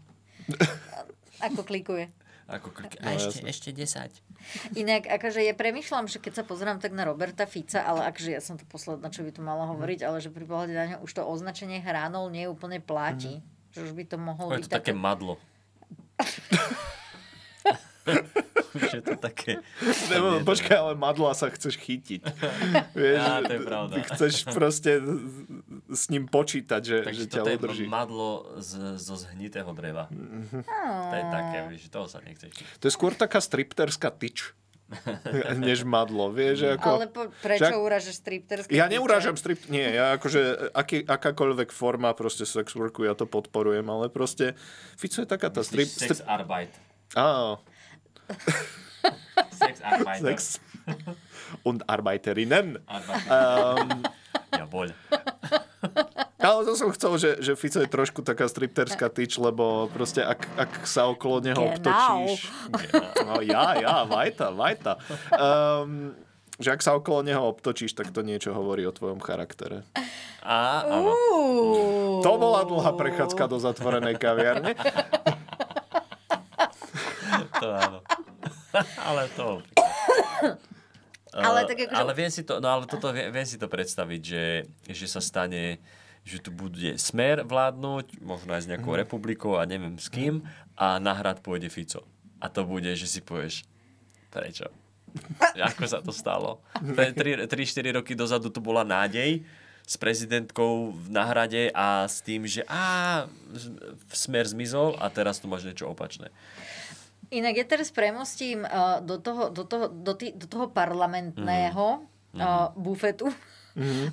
Ako 1.44 1.68
klikuje. 1.68 2.08
Ako. 2.46 2.70
No, 2.70 2.86
A 3.02 3.18
ešte, 3.18 3.42
jasne. 3.42 3.50
ešte 3.50 3.68
10. 3.74 4.78
Inak, 4.78 5.10
akože 5.10 5.42
ja 5.42 5.50
premyšľam, 5.50 6.06
že 6.06 6.22
keď 6.22 6.42
sa 6.42 6.44
pozerám 6.46 6.78
tak 6.78 6.94
na 6.94 7.02
Roberta 7.02 7.42
Fica, 7.42 7.82
ale 7.82 8.06
akože 8.06 8.30
ja 8.30 8.38
som 8.38 8.54
to 8.54 8.62
posledná, 8.70 9.10
čo 9.10 9.26
by 9.26 9.34
tu 9.34 9.42
mala 9.42 9.66
hovoriť, 9.66 10.06
ale 10.06 10.22
že 10.22 10.30
pri 10.30 10.46
pohľade 10.46 10.74
na 10.74 10.84
ňo 10.94 10.96
už 11.02 11.10
to 11.10 11.26
označenie 11.26 11.82
hránol 11.82 12.30
nie 12.30 12.46
úplne 12.46 12.78
platí. 12.78 13.42
Že 13.74 13.90
už 13.90 13.92
by 13.98 14.04
to 14.06 14.16
mohol 14.16 14.46
Je 14.54 14.62
byť 14.62 14.70
to 14.70 14.76
také 14.78 14.94
madlo. 14.94 15.42
Už 18.76 18.92
je 18.92 19.02
to 19.02 19.16
také... 19.16 19.64
Nebo, 20.12 20.44
počkaj, 20.44 20.76
ale 20.76 20.92
madla 20.94 21.32
sa 21.32 21.48
chceš 21.48 21.80
chytiť. 21.80 22.20
Vieš, 22.98 23.18
Á, 23.18 23.40
to 23.42 23.52
je 23.56 23.60
pravda. 23.64 23.94
Chceš 24.12 24.34
proste 24.52 25.00
s 25.88 26.04
ním 26.12 26.28
počítať, 26.28 26.80
že, 26.84 26.98
Takže 27.02 27.24
že 27.24 27.30
ťa 27.32 27.40
toto 27.40 27.48
je 27.48 27.56
udrží. 27.56 27.84
madlo 27.88 28.30
z, 28.60 29.00
zo 29.00 29.16
zhnitého 29.16 29.72
dreva. 29.72 30.12
To 30.12 31.14
je 31.16 31.24
také, 31.32 31.58
vieš, 31.72 31.88
toho 31.88 32.06
sa 32.06 32.20
nechceš. 32.20 32.52
To 32.52 32.84
je 32.84 32.92
skôr 32.92 33.16
taká 33.16 33.40
stripterská 33.40 34.12
tyč. 34.12 34.52
než 35.66 35.82
madlo, 35.82 36.30
vieš, 36.30 36.62
že 36.62 36.68
ako... 36.78 36.88
Ale 36.94 37.06
po, 37.10 37.26
prečo 37.42 37.74
Však- 37.74 37.82
urážaš 37.82 38.16
stripterské 38.22 38.70
Ja 38.70 38.86
neurážam 38.86 39.34
strip... 39.34 39.66
Nie, 39.66 39.98
ja 39.98 40.14
akože 40.14 40.70
aký, 40.70 41.02
akákoľvek 41.02 41.74
forma 41.74 42.14
proste 42.14 42.46
sex 42.46 42.70
worku, 42.78 43.02
ja 43.02 43.18
to 43.18 43.26
podporujem, 43.26 43.82
ale 43.90 44.06
proste 44.14 44.54
Fico 44.94 45.18
je 45.18 45.26
taká 45.26 45.50
tá 45.50 45.66
strip... 45.66 45.90
Sex 45.90 46.22
strip... 46.22 46.30
arbeit. 46.30 46.70
Áno, 47.18 47.58
Sex 47.58 47.75
arbeit. 49.86 50.20
sex. 50.22 50.60
Und 51.62 51.86
Arbeiterinnen. 51.86 52.78
Arbeit. 52.86 53.22
Um, 53.30 54.02
Jawohl. 54.50 54.90
ale 56.38 56.60
to 56.62 56.72
som 56.78 56.90
chcel, 56.94 57.12
že, 57.18 57.30
že 57.42 57.52
Fico 57.58 57.82
je 57.82 57.90
trošku 57.90 58.22
taká 58.22 58.46
stripterská 58.46 59.10
tyč, 59.10 59.34
lebo 59.38 59.90
proste 59.90 60.22
ak, 60.22 60.46
ak 60.54 60.72
sa 60.86 61.10
okolo 61.10 61.42
neho 61.42 61.58
Genau. 61.58 61.74
obtočíš... 61.74 62.50
No, 63.26 63.42
ja, 63.42 63.74
ja, 63.78 64.06
vajta, 64.06 64.54
vajta. 64.54 64.92
Um, 65.34 66.14
že 66.56 66.70
ak 66.72 66.80
sa 66.80 66.94
okolo 66.96 67.20
neho 67.26 67.42
obtočíš, 67.50 67.92
tak 67.98 68.14
to 68.14 68.22
niečo 68.22 68.54
hovorí 68.54 68.86
o 68.86 68.94
tvojom 68.94 69.18
charaktere. 69.20 69.82
A, 70.46 70.86
áno. 70.86 71.12
To 72.22 72.32
bola 72.38 72.62
dlhá 72.62 72.94
prechádzka 72.94 73.50
do 73.50 73.58
zatvorenej 73.58 74.14
kaviarne. 74.16 74.72
To 77.66 77.70
áno. 77.74 77.98
ale 79.08 79.22
to... 79.32 79.46
Ale 81.36 81.68
tak 81.68 81.76
akože- 81.76 81.92
ale 81.92 82.12
viem 82.14 82.32
si 82.32 82.40
to, 82.40 82.58
no 82.58 82.68
ale 82.70 82.88
toto 82.88 83.12
viem, 83.12 83.28
viem 83.28 83.44
si 83.44 83.60
to 83.60 83.68
predstaviť, 83.68 84.20
že, 84.22 84.44
že 84.88 85.04
sa 85.06 85.20
stane, 85.20 85.76
že 86.22 86.40
tu 86.40 86.48
bude 86.48 86.96
smer 86.96 87.44
vládnuť, 87.44 88.24
možno 88.24 88.56
aj 88.56 88.64
s 88.64 88.70
nejakou 88.70 88.96
Mhm. 88.96 89.00
republikou 89.04 89.52
a 89.54 89.68
neviem 89.68 89.94
s 89.94 90.08
kým, 90.08 90.40
a 90.74 90.96
na 90.96 91.12
hrad 91.12 91.40
pôjde 91.40 91.68
Fico. 91.68 92.08
A 92.38 92.48
to 92.48 92.64
bude, 92.64 92.88
že 92.90 93.04
si 93.04 93.20
povieš, 93.20 93.68
prečo? 94.30 94.72
Ako 95.68 95.84
sa 95.84 96.00
to 96.00 96.08
stalo? 96.08 96.64
3-4 96.72 97.52
roky 97.92 98.12
dozadu 98.12 98.48
tu 98.48 98.58
bola 98.58 98.80
nádej 98.80 99.44
s 99.82 99.94
prezidentkou 99.94 100.96
na 101.06 101.22
hrade 101.26 101.68
a 101.70 102.04
s 102.04 102.18
tým, 102.18 102.42
že 102.42 102.64
á, 102.64 103.28
smer 104.08 104.44
zmizol 104.46 104.96
a 104.96 105.06
teraz 105.06 105.36
tu 105.36 105.46
máš 105.46 105.62
niečo 105.62 105.84
opačné. 105.84 106.32
Inak 107.30 107.54
ja 107.58 107.66
teraz 107.66 107.90
premostím 107.90 108.62
uh, 108.62 109.02
do, 109.02 109.18
toho, 109.18 109.50
do, 109.50 109.66
toho, 109.66 109.90
do, 109.90 110.12
tý, 110.14 110.30
do 110.36 110.46
toho 110.46 110.70
parlamentného 110.70 112.06
Mhm. 112.36 112.44
uh, 112.44 112.68
bufetu. 112.76 113.32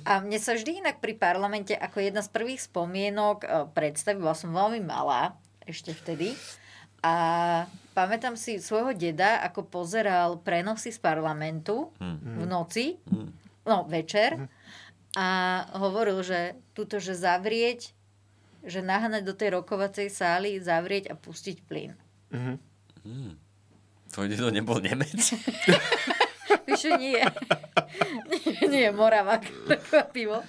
A 0.04 0.20
mne 0.20 0.36
sa 0.36 0.52
vždy 0.52 0.84
inak 0.84 1.00
pri 1.00 1.16
parlamente 1.16 1.72
ako 1.72 1.96
jedna 1.96 2.20
z 2.20 2.28
prvých 2.28 2.60
spomienok 2.68 3.36
uh, 3.44 3.48
predstavila, 3.72 4.36
som 4.36 4.52
veľmi 4.52 4.84
malá 4.84 5.36
ešte 5.64 5.92
vtedy. 5.92 6.36
A 7.04 7.14
pamätám 7.92 8.36
si 8.36 8.60
svojho 8.60 8.96
deda, 8.96 9.40
ako 9.44 9.68
pozeral 9.68 10.40
prenosy 10.40 10.88
z 10.88 11.00
parlamentu 11.00 11.92
v 12.40 12.44
noci, 12.48 12.96
no 13.64 13.84
večer, 13.84 14.48
a 15.12 15.28
hovoril, 15.76 16.24
že 16.24 16.56
tuto, 16.72 16.96
že 16.96 17.12
zavrieť, 17.12 17.92
že 18.64 18.80
nahnať 18.80 19.22
do 19.28 19.36
tej 19.36 19.60
rokovacej 19.60 20.08
sály, 20.08 20.56
zavrieť 20.64 21.12
a 21.12 21.14
pustiť 21.14 21.60
plyn. 21.68 21.92
Tvoj 24.14 24.26
dedo 24.30 24.48
nebol 24.48 24.80
Nemec? 24.80 25.12
Víš, 26.68 26.84
nie. 26.96 27.20
nie, 28.30 28.68
nie, 28.68 28.88
Moravak. 28.94 29.44
Prekvapivo. 29.68 30.40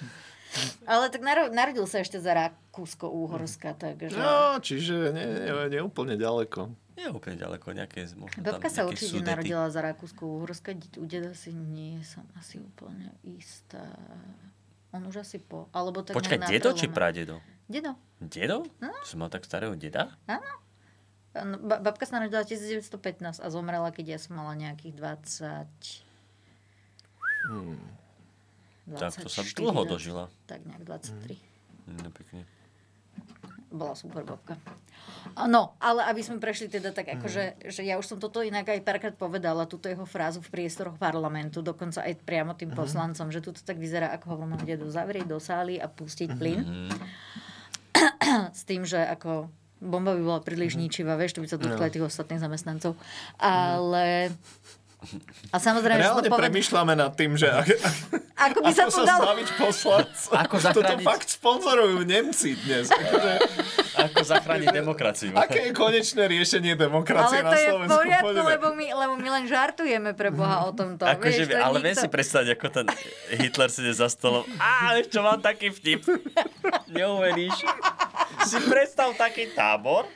Ale 0.88 1.12
tak 1.12 1.20
naro- 1.20 1.52
narodil 1.52 1.84
sa 1.84 2.00
ešte 2.00 2.16
za 2.16 2.32
Rakúsko-Úhorska, 2.32 3.76
takže... 3.76 4.16
No, 4.16 4.56
čiže 4.62 5.12
nie, 5.12 5.26
nie, 5.44 5.52
nie 5.68 5.80
úplne 5.84 6.16
ďaleko. 6.16 6.72
Nie 6.96 7.12
úplne 7.12 7.36
ďaleko, 7.36 7.76
nejaké... 7.76 8.08
Možno 8.16 8.40
tam 8.40 8.56
Babka 8.56 8.72
sa 8.72 8.88
nejaké 8.88 8.90
určite 8.96 9.20
Sudety. 9.20 9.28
narodila 9.28 9.68
za 9.68 9.84
Rakúsko-Uhorska, 9.84 10.72
u 10.96 11.04
deda 11.04 11.36
si 11.36 11.52
nie 11.52 12.00
som 12.08 12.24
asi 12.40 12.56
úplne 12.56 13.12
istá. 13.20 13.84
On 14.96 15.04
už 15.04 15.20
asi 15.20 15.36
po... 15.36 15.68
Alebo 15.76 16.00
tak 16.00 16.16
Počkaj, 16.16 16.48
dedo 16.48 16.72
či 16.72 16.88
pradedo? 16.88 17.44
Dedo. 17.68 17.92
Dedo? 18.16 18.64
Som 19.04 19.20
mal 19.20 19.28
tak 19.28 19.44
starého 19.44 19.76
deda? 19.76 20.16
Áno. 20.24 20.65
No, 21.44 21.60
ba- 21.60 21.82
babka 21.82 22.08
sa 22.08 22.16
narodila 22.16 22.46
1915 22.46 23.42
a 23.42 23.46
zomrela, 23.52 23.90
keď 23.92 24.16
ja 24.16 24.18
som 24.22 24.38
mala 24.38 24.56
nejakých 24.56 24.94
20... 24.96 25.66
Hmm. 27.46 27.78
Tak 28.86 29.18
to 29.18 29.28
sa 29.30 29.42
24 29.42 29.66
dlho 29.66 29.82
dožila. 29.82 30.24
Tak 30.46 30.62
nejak 30.62 30.86
23. 30.86 31.34
No, 31.86 32.10
pekne. 32.14 32.46
bola 33.70 33.98
super 33.98 34.22
babka. 34.22 34.54
No, 35.50 35.74
ale 35.82 36.06
aby 36.06 36.22
sme 36.22 36.38
prešli 36.38 36.70
teda 36.70 36.94
tak, 36.94 37.10
akože, 37.18 37.66
že 37.66 37.82
ja 37.82 37.98
už 37.98 38.06
som 38.06 38.18
toto 38.22 38.40
inak 38.40 38.70
aj 38.70 38.80
párkrát 38.86 39.14
povedala, 39.14 39.66
túto 39.66 39.90
jeho 39.90 40.06
frázu 40.06 40.38
v 40.38 40.48
priestoroch 40.48 40.96
parlamentu, 40.96 41.60
dokonca 41.60 42.02
aj 42.06 42.22
priamo 42.22 42.54
tým 42.54 42.70
poslancom, 42.72 43.28
že 43.34 43.42
toto 43.42 43.58
tak 43.60 43.76
vyzerá, 43.76 44.14
ako 44.14 44.32
hovorím, 44.32 44.54
mám 44.56 44.64
dedu 44.64 44.86
zavrieť 44.86 45.26
do 45.26 45.38
sály 45.42 45.82
a 45.82 45.90
pustiť 45.90 46.30
plyn. 46.38 46.62
S 48.58 48.62
tým, 48.64 48.86
že 48.86 49.02
ako 49.02 49.50
bomba 49.80 50.16
by 50.16 50.22
bola 50.24 50.40
príliš 50.40 50.80
ničivá, 50.80 51.16
vieš, 51.20 51.36
to 51.36 51.44
by 51.44 51.48
sa 51.48 51.60
dotkla 51.60 51.88
aj 51.88 51.92
tých 51.92 52.06
ostatných 52.06 52.40
zamestnancov. 52.40 52.92
Ale... 53.40 54.32
A 55.52 55.56
samozrejme, 55.60 56.02
že 56.02 56.08
Reálne 56.08 56.24
to 56.24 56.32
povedal, 56.32 56.40
premyšľame 56.48 56.94
nad 56.98 57.12
tým, 57.14 57.36
že 57.38 57.46
ak, 57.46 57.68
ako 58.34 58.58
by 58.64 58.72
sa 58.72 58.88
ako 58.88 58.90
to 58.90 58.96
sa 58.96 59.04
dalo... 59.06 59.22
zbaviť 59.28 59.48
poslancov. 59.60 60.30
Ako 60.34 60.56
Toto 60.56 60.82
zachrániť, 60.82 61.06
fakt 61.06 61.28
sponzorujú 61.30 61.98
Nemci 62.02 62.56
dnes. 62.64 62.90
Akože, 62.90 63.32
ako 64.06 64.22
zachrániť 64.22 64.68
demokraciu. 64.70 65.32
aké 65.32 65.68
je 65.68 65.72
konečné 65.72 66.22
riešenie 66.24 66.72
demokracie 66.74 67.38
Ale 67.38 67.44
na 67.44 67.50
to 67.50 67.56
je 67.56 67.60
v 67.60 67.68
Slovensku? 67.68 67.96
poriadku, 67.96 68.38
lebo 68.46 68.66
my, 68.72 68.86
lebo 68.88 69.12
my 69.14 69.28
len 69.32 69.44
žartujeme 69.44 70.10
pre 70.12 70.30
Boha 70.30 70.64
o 70.64 70.70
tomto. 70.70 71.02
Akože, 71.02 71.44
vieš, 71.44 71.48
to 71.48 71.58
ale 71.58 71.76
viem 71.78 71.86
nikto- 71.90 72.02
si 72.02 72.08
predstaviť, 72.08 72.48
ako 72.52 72.66
ten 72.68 72.86
Hitler 73.36 73.68
sedie 73.68 73.92
za 73.92 74.06
stolom. 74.06 74.46
Á, 74.56 74.96
čo, 75.02 75.20
mám 75.20 75.38
taký 75.38 75.70
vtip. 75.70 76.06
Neuveríš. 76.88 77.58
Si 78.42 78.58
predstav 78.64 79.10
taký 79.14 79.50
tábor. 79.52 80.06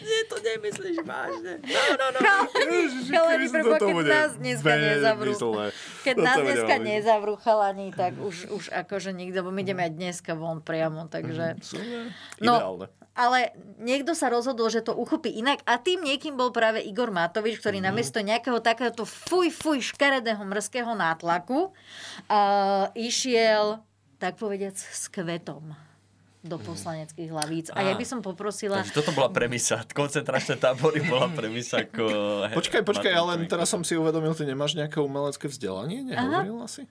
Nie, 0.00 0.20
to 0.26 0.36
nemyslíš 0.40 0.96
vážne. 1.04 1.60
No, 1.60 1.82
no, 1.96 2.06
no. 2.16 2.34
Ježiši 2.56 3.10
Chalani, 3.12 3.46
toto 3.52 3.86
keď 3.92 4.06
nás 4.08 4.32
dneska 4.36 4.74
nezavrú. 4.74 5.32
Keď 6.02 6.16
nás 6.16 6.36
dneska 6.40 6.74
nezavrú 6.80 7.34
chalani, 7.36 7.88
tak 7.92 8.16
už, 8.16 8.48
už 8.48 8.64
akože 8.72 9.12
nikto, 9.12 9.44
bo 9.44 9.52
my 9.52 9.60
ideme 9.60 9.84
aj 9.84 9.92
dneska 9.92 10.32
von 10.32 10.64
priamo, 10.64 11.06
takže... 11.06 11.60
Super. 11.60 12.10
No, 12.40 12.80
ale 13.12 13.52
niekto 13.76 14.16
sa 14.16 14.32
rozhodol, 14.32 14.72
že 14.72 14.80
to 14.80 14.96
uchopí 14.96 15.28
inak 15.28 15.60
a 15.68 15.76
tým 15.76 16.00
niekým 16.00 16.40
bol 16.40 16.54
práve 16.54 16.80
Igor 16.80 17.12
Matovič, 17.12 17.60
ktorý 17.60 17.82
Mhm. 17.82 17.86
namiesto 17.92 18.24
nejakého 18.24 18.62
takéhoto 18.64 19.04
fuj, 19.04 19.52
fuj, 19.52 19.92
škaredého 19.92 20.40
mrzkého 20.40 20.96
nátlaku 20.96 21.68
uh, 21.68 22.88
išiel, 22.96 23.82
tak 24.16 24.40
povediac, 24.40 24.78
s 24.78 25.10
kvetom. 25.12 25.89
Do 26.40 26.56
poslaneckých 26.56 27.28
hlavíc. 27.28 27.66
A 27.76 27.84
ja 27.84 27.92
by 27.92 28.04
som 28.08 28.24
poprosila... 28.24 28.80
Takže 28.80 28.96
toto 28.96 29.12
bola 29.12 29.28
premisa. 29.28 29.84
Koncentračné 29.84 30.56
tábory 30.56 31.04
bola 31.04 31.28
premisa 31.28 31.84
ako... 31.84 32.04
Počkaj, 32.56 32.80
počkaj, 32.80 33.12
ale 33.12 33.44
teraz 33.44 33.68
som 33.68 33.84
si 33.84 33.92
uvedomil, 33.92 34.32
ty 34.32 34.48
nemáš 34.48 34.72
nejaké 34.72 35.04
umelecké 35.04 35.52
vzdelanie? 35.52 36.00
Nehovoril 36.08 36.56
asi? 36.64 36.88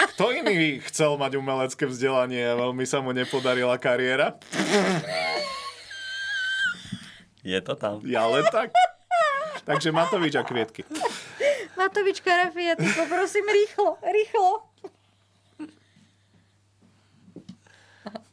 Kto 0.00 0.32
iný 0.32 0.80
chcel 0.88 1.20
mať 1.20 1.36
umelecké 1.36 1.84
vzdelanie 1.84 2.40
a 2.40 2.56
veľmi 2.56 2.88
sa 2.88 3.04
mu 3.04 3.12
nepodarila 3.12 3.76
kariéra? 3.76 4.40
Je 7.44 7.58
to 7.60 7.76
tam. 7.76 8.00
Ja 8.08 8.24
len 8.32 8.48
tak. 8.48 8.72
Takže 9.62 9.92
Matovič 9.92 10.34
a 10.40 10.42
kvietky. 10.42 10.82
Matovič 11.78 12.18
Karafia, 12.24 12.74
ty 12.74 12.88
poprosím 12.96 13.46
rýchlo, 13.46 14.00
rýchlo. 14.02 14.71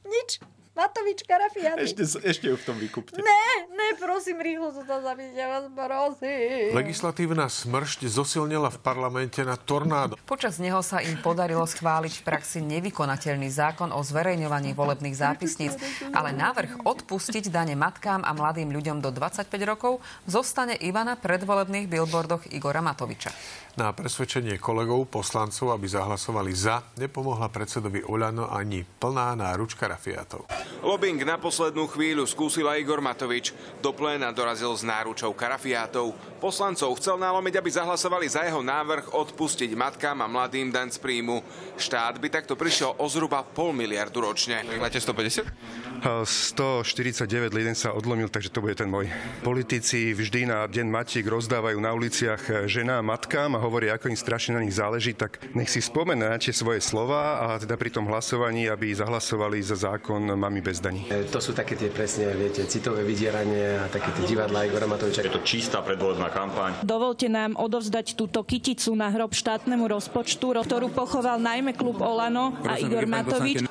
Nič. 0.09 0.41
Matovič 0.79 1.27
Karafiany. 1.27 1.83
Ešte, 1.83 2.07
ešte 2.23 2.45
ju 2.47 2.55
v 2.55 2.63
tom 2.63 2.79
vykupte. 2.79 3.19
Ne, 3.19 3.47
ne, 3.75 3.87
prosím, 3.99 4.39
rýchlo 4.39 4.71
sa 4.71 4.87
tam 4.87 5.03
zabiť, 5.03 5.35
ja 5.35 5.51
vás 5.51 5.67
prosím. 5.75 6.71
Legislatívna 6.71 7.51
smršť 7.51 8.07
zosilnila 8.07 8.71
v 8.71 8.79
parlamente 8.79 9.43
na 9.43 9.59
tornádo. 9.59 10.15
Počas 10.23 10.55
neho 10.55 10.79
sa 10.79 11.03
im 11.03 11.19
podarilo 11.19 11.67
schváliť 11.67 12.13
v 12.15 12.23
praxi 12.23 12.63
nevykonateľný 12.63 13.51
zákon 13.51 13.91
o 13.91 13.99
zverejňovaní 13.99 14.71
volebných 14.71 15.19
zápisníc, 15.19 15.75
ale 16.15 16.31
návrh 16.31 16.87
odpustiť 16.87 17.51
dane 17.51 17.75
matkám 17.75 18.23
a 18.23 18.31
mladým 18.31 18.71
ľuďom 18.71 19.03
do 19.03 19.11
25 19.11 19.51
rokov 19.67 19.99
zostane 20.31 20.79
iba 20.79 21.03
na 21.03 21.19
predvolebných 21.19 21.91
billboardoch 21.91 22.47
Igora 22.55 22.79
Matoviča. 22.79 23.35
Na 23.79 23.95
presvedčenie 23.95 24.59
kolegov, 24.59 25.07
poslancov, 25.07 25.71
aby 25.71 25.87
zahlasovali 25.87 26.51
za, 26.51 26.83
nepomohla 26.99 27.47
predsedovi 27.47 28.03
Oľano 28.03 28.51
ani 28.51 28.83
plná 28.83 29.39
náručka 29.39 29.87
Rafiatov. 29.87 30.51
Lobbying 30.83 31.23
na 31.23 31.39
poslednú 31.39 31.87
chvíľu 31.87 32.27
skúsila 32.27 32.75
Igor 32.75 32.99
Matovič. 32.99 33.55
Do 33.79 33.95
pléna 33.95 34.35
dorazil 34.35 34.75
s 34.75 34.83
náručou 34.83 35.31
karafiátov. 35.31 36.11
Poslancov 36.43 36.91
chcel 36.99 37.23
nalomiť, 37.23 37.55
aby 37.55 37.71
zahlasovali 37.71 38.27
za 38.27 38.43
jeho 38.43 38.59
návrh 38.59 39.15
odpustiť 39.15 39.71
matkám 39.71 40.19
a 40.19 40.27
mladým 40.27 40.75
daň 40.75 40.91
z 40.91 40.99
príjmu. 40.99 41.39
Štát 41.79 42.19
by 42.19 42.27
takto 42.27 42.59
prišiel 42.59 42.99
o 42.99 43.07
zhruba 43.07 43.47
pol 43.47 43.71
miliardu 43.71 44.19
ročne. 44.19 44.59
Máte 44.75 44.99
150? 44.99 45.88
149 46.03 47.51
jeden 47.51 47.75
sa 47.75 47.91
odlomil, 47.91 48.31
takže 48.31 48.49
to 48.49 48.63
bude 48.63 48.79
ten 48.79 48.87
môj. 48.87 49.11
Politici 49.43 50.15
vždy 50.15 50.47
na 50.47 50.63
deň 50.65 50.87
Matiek 50.87 51.25
rozdávajú 51.27 51.77
na 51.79 51.91
uliciach 51.91 52.67
ženám, 52.67 53.03
matkám 53.03 53.55
a 53.55 53.59
hovoria, 53.59 53.99
ako 53.99 54.11
im 54.11 54.19
strašne 54.19 54.55
na 54.55 54.63
nich 54.63 54.75
záleží, 54.75 55.11
tak 55.11 55.41
nech 55.51 55.67
si 55.67 55.83
tie 56.39 56.53
svoje 56.55 56.81
slova 56.81 57.45
a 57.45 57.47
teda 57.61 57.75
pri 57.77 57.91
tom 57.93 58.07
hlasovaní, 58.07 58.65
aby 58.71 58.89
zahlasovali 58.95 59.61
za 59.61 59.77
zákon 59.77 60.23
Mami 60.33 60.63
bez 60.63 60.81
daní. 60.81 61.05
E, 61.11 61.27
to 61.27 61.37
sú 61.37 61.51
také 61.53 61.75
tie 61.75 61.91
presne, 61.91 62.31
viete, 62.33 62.65
citové 62.65 63.05
vydieranie 63.05 63.77
a 63.77 63.85
také 63.91 64.09
tie 64.17 64.25
divadlá 64.33 64.65
Igora 64.65 64.89
Matoviča. 64.89 65.21
Je 65.27 65.35
to 65.35 65.43
čistá 65.45 65.83
predvolebná 65.85 66.31
kampaň. 66.33 66.81
Dovolte 66.81 67.27
nám 67.29 67.53
odovzdať 67.59 68.15
túto 68.15 68.41
kyticu 68.41 68.95
na 68.95 69.11
hrob 69.13 69.35
štátnemu 69.35 69.85
rozpočtu, 69.85 70.57
ktorú 70.63 70.89
pochoval 70.89 71.37
najmä 71.37 71.77
klub 71.77 72.01
Olano 72.01 72.55
a 72.65 72.81
Igor 72.81 73.05
Matovič. 73.05 73.67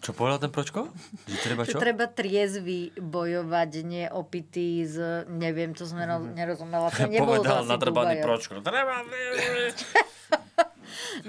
Čo 0.00 0.16
povedal 0.16 0.40
ten 0.40 0.50
Pročko? 0.50 0.88
Že 1.28 1.36
treba 1.44 1.62
čo? 1.68 1.76
Že 1.76 1.84
treba 1.84 2.06
triezvy 2.08 2.96
bojovať, 2.96 3.70
nie 3.84 4.08
opitý 4.08 4.88
z... 4.88 5.28
Neviem, 5.28 5.76
to 5.76 5.84
sme 5.84 6.08
mm-hmm. 6.08 6.34
nerozumela. 6.34 6.88
To 6.88 7.04
nebolo 7.12 7.44
Povedal 7.44 7.68
nadrbaný 7.68 8.24
Pročko. 8.24 8.64
Treba... 8.64 9.04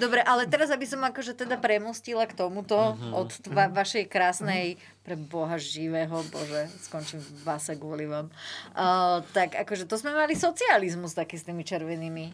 Dobre, 0.02 0.24
ale 0.24 0.48
teraz, 0.48 0.72
aby 0.72 0.88
som 0.88 1.04
akože 1.04 1.36
teda 1.36 1.60
premostila 1.60 2.24
k 2.26 2.34
tomuto 2.34 2.96
mm-hmm. 2.96 3.12
od 3.12 3.30
va- 3.52 3.70
vašej 3.70 4.08
krásnej, 4.08 4.80
pre 5.04 5.20
Boha 5.20 5.60
živého, 5.60 6.24
Bože, 6.32 6.72
skončím 6.82 7.20
v 7.20 7.30
base 7.44 7.76
kvôli 7.76 8.08
vám. 8.08 8.32
Uh, 8.72 9.20
tak 9.36 9.58
akože 9.58 9.84
to 9.84 10.00
sme 10.00 10.16
mali 10.16 10.34
socializmus 10.34 11.12
taký 11.12 11.36
s 11.36 11.44
tými 11.44 11.68
červenými. 11.68 12.32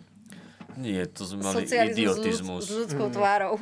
Nie, 0.77 1.09
to 1.09 1.25
sme 1.25 1.41
mali 1.41 1.65
socializmus 1.65 1.97
idiotizmus. 1.97 2.63
S, 2.69 2.71
ľudskou 2.85 3.09
tvárou. 3.09 3.57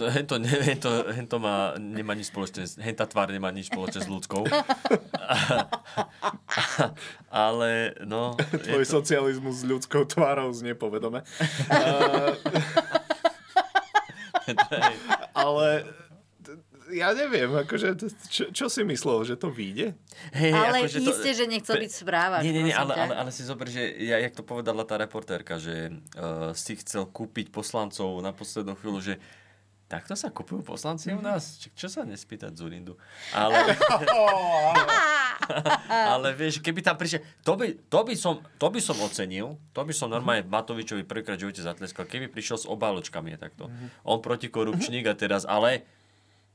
To, 0.00 0.08
hento, 0.16 0.40
ne, 0.40 0.48
hento, 0.48 0.88
hento 1.12 1.36
má, 1.36 1.76
nemá 1.76 2.16
nič 2.16 2.32
spoločné, 2.32 2.64
henta 2.80 3.04
tvár 3.04 3.28
nemá 3.28 3.52
nič 3.52 3.68
spoločné 3.68 4.00
s 4.00 4.08
ľudskou. 4.08 4.48
ale, 7.28 7.92
no... 8.08 8.32
Tvoj 8.40 8.88
to... 8.88 8.96
socializmus 8.96 9.60
s 9.60 9.68
ľudskou 9.68 10.08
tvárou 10.08 10.48
znie 10.56 10.72
povedome. 10.72 11.20
ale 15.36 15.84
ja 16.96 17.12
neviem, 17.12 17.52
akože, 17.60 18.00
čo, 18.32 18.48
čo 18.56 18.72
si 18.72 18.80
myslel, 18.82 19.28
že 19.28 19.36
to 19.36 19.52
vyjde? 19.52 19.92
Hey, 20.32 20.48
ale 20.48 20.88
akože 20.88 21.04
isté, 21.04 21.36
to, 21.36 21.38
že 21.38 21.44
nechcel 21.44 21.76
byť 21.76 21.92
správať. 21.92 22.40
Nie, 22.42 22.56
nie, 22.56 22.72
nie, 22.72 22.74
ale, 22.74 22.96
ale, 22.96 23.14
ale 23.14 23.30
si 23.30 23.44
zober, 23.44 23.68
že 23.68 23.84
ja, 24.00 24.16
jak 24.16 24.32
to 24.32 24.42
povedala 24.42 24.82
tá 24.88 24.96
reportérka, 24.96 25.60
že 25.60 25.92
uh, 26.16 26.56
si 26.56 26.72
chcel 26.80 27.04
kúpiť 27.06 27.52
poslancov 27.52 28.16
na 28.24 28.32
poslednú 28.32 28.74
chvíľu, 28.80 29.04
že 29.04 29.20
Takto 29.90 30.14
sa 30.14 30.30
kupujú 30.30 30.62
poslanci 30.62 31.10
u 31.10 31.18
nás? 31.18 31.58
Či, 31.58 31.74
čo 31.74 31.90
sa 31.90 32.06
nespýtať 32.06 32.54
Zurindu? 32.54 32.94
Ale, 33.34 33.74
ale 36.14 36.28
vieš, 36.38 36.62
keby 36.62 36.78
tam 36.78 36.94
prišiel... 36.94 37.26
To 37.42 37.58
by, 37.58 37.74
to, 37.90 38.00
by 38.06 38.14
som, 38.14 38.38
to 38.54 38.70
by 38.70 38.78
som 38.78 38.94
ocenil. 39.02 39.58
To 39.74 39.82
by 39.82 39.90
som 39.90 40.06
normálne 40.06 40.46
Matovičovi 40.46 41.02
prvýkrát 41.02 41.34
v 41.34 41.50
živote 41.50 41.66
zatleskal. 41.66 42.06
Keby 42.06 42.30
prišiel 42.30 42.62
s 42.62 42.66
obáločkami 42.70 43.34
takto. 43.34 43.66
On 44.06 44.22
protikorupčník 44.22 45.10
a 45.10 45.18
teraz, 45.18 45.42
ale 45.42 45.82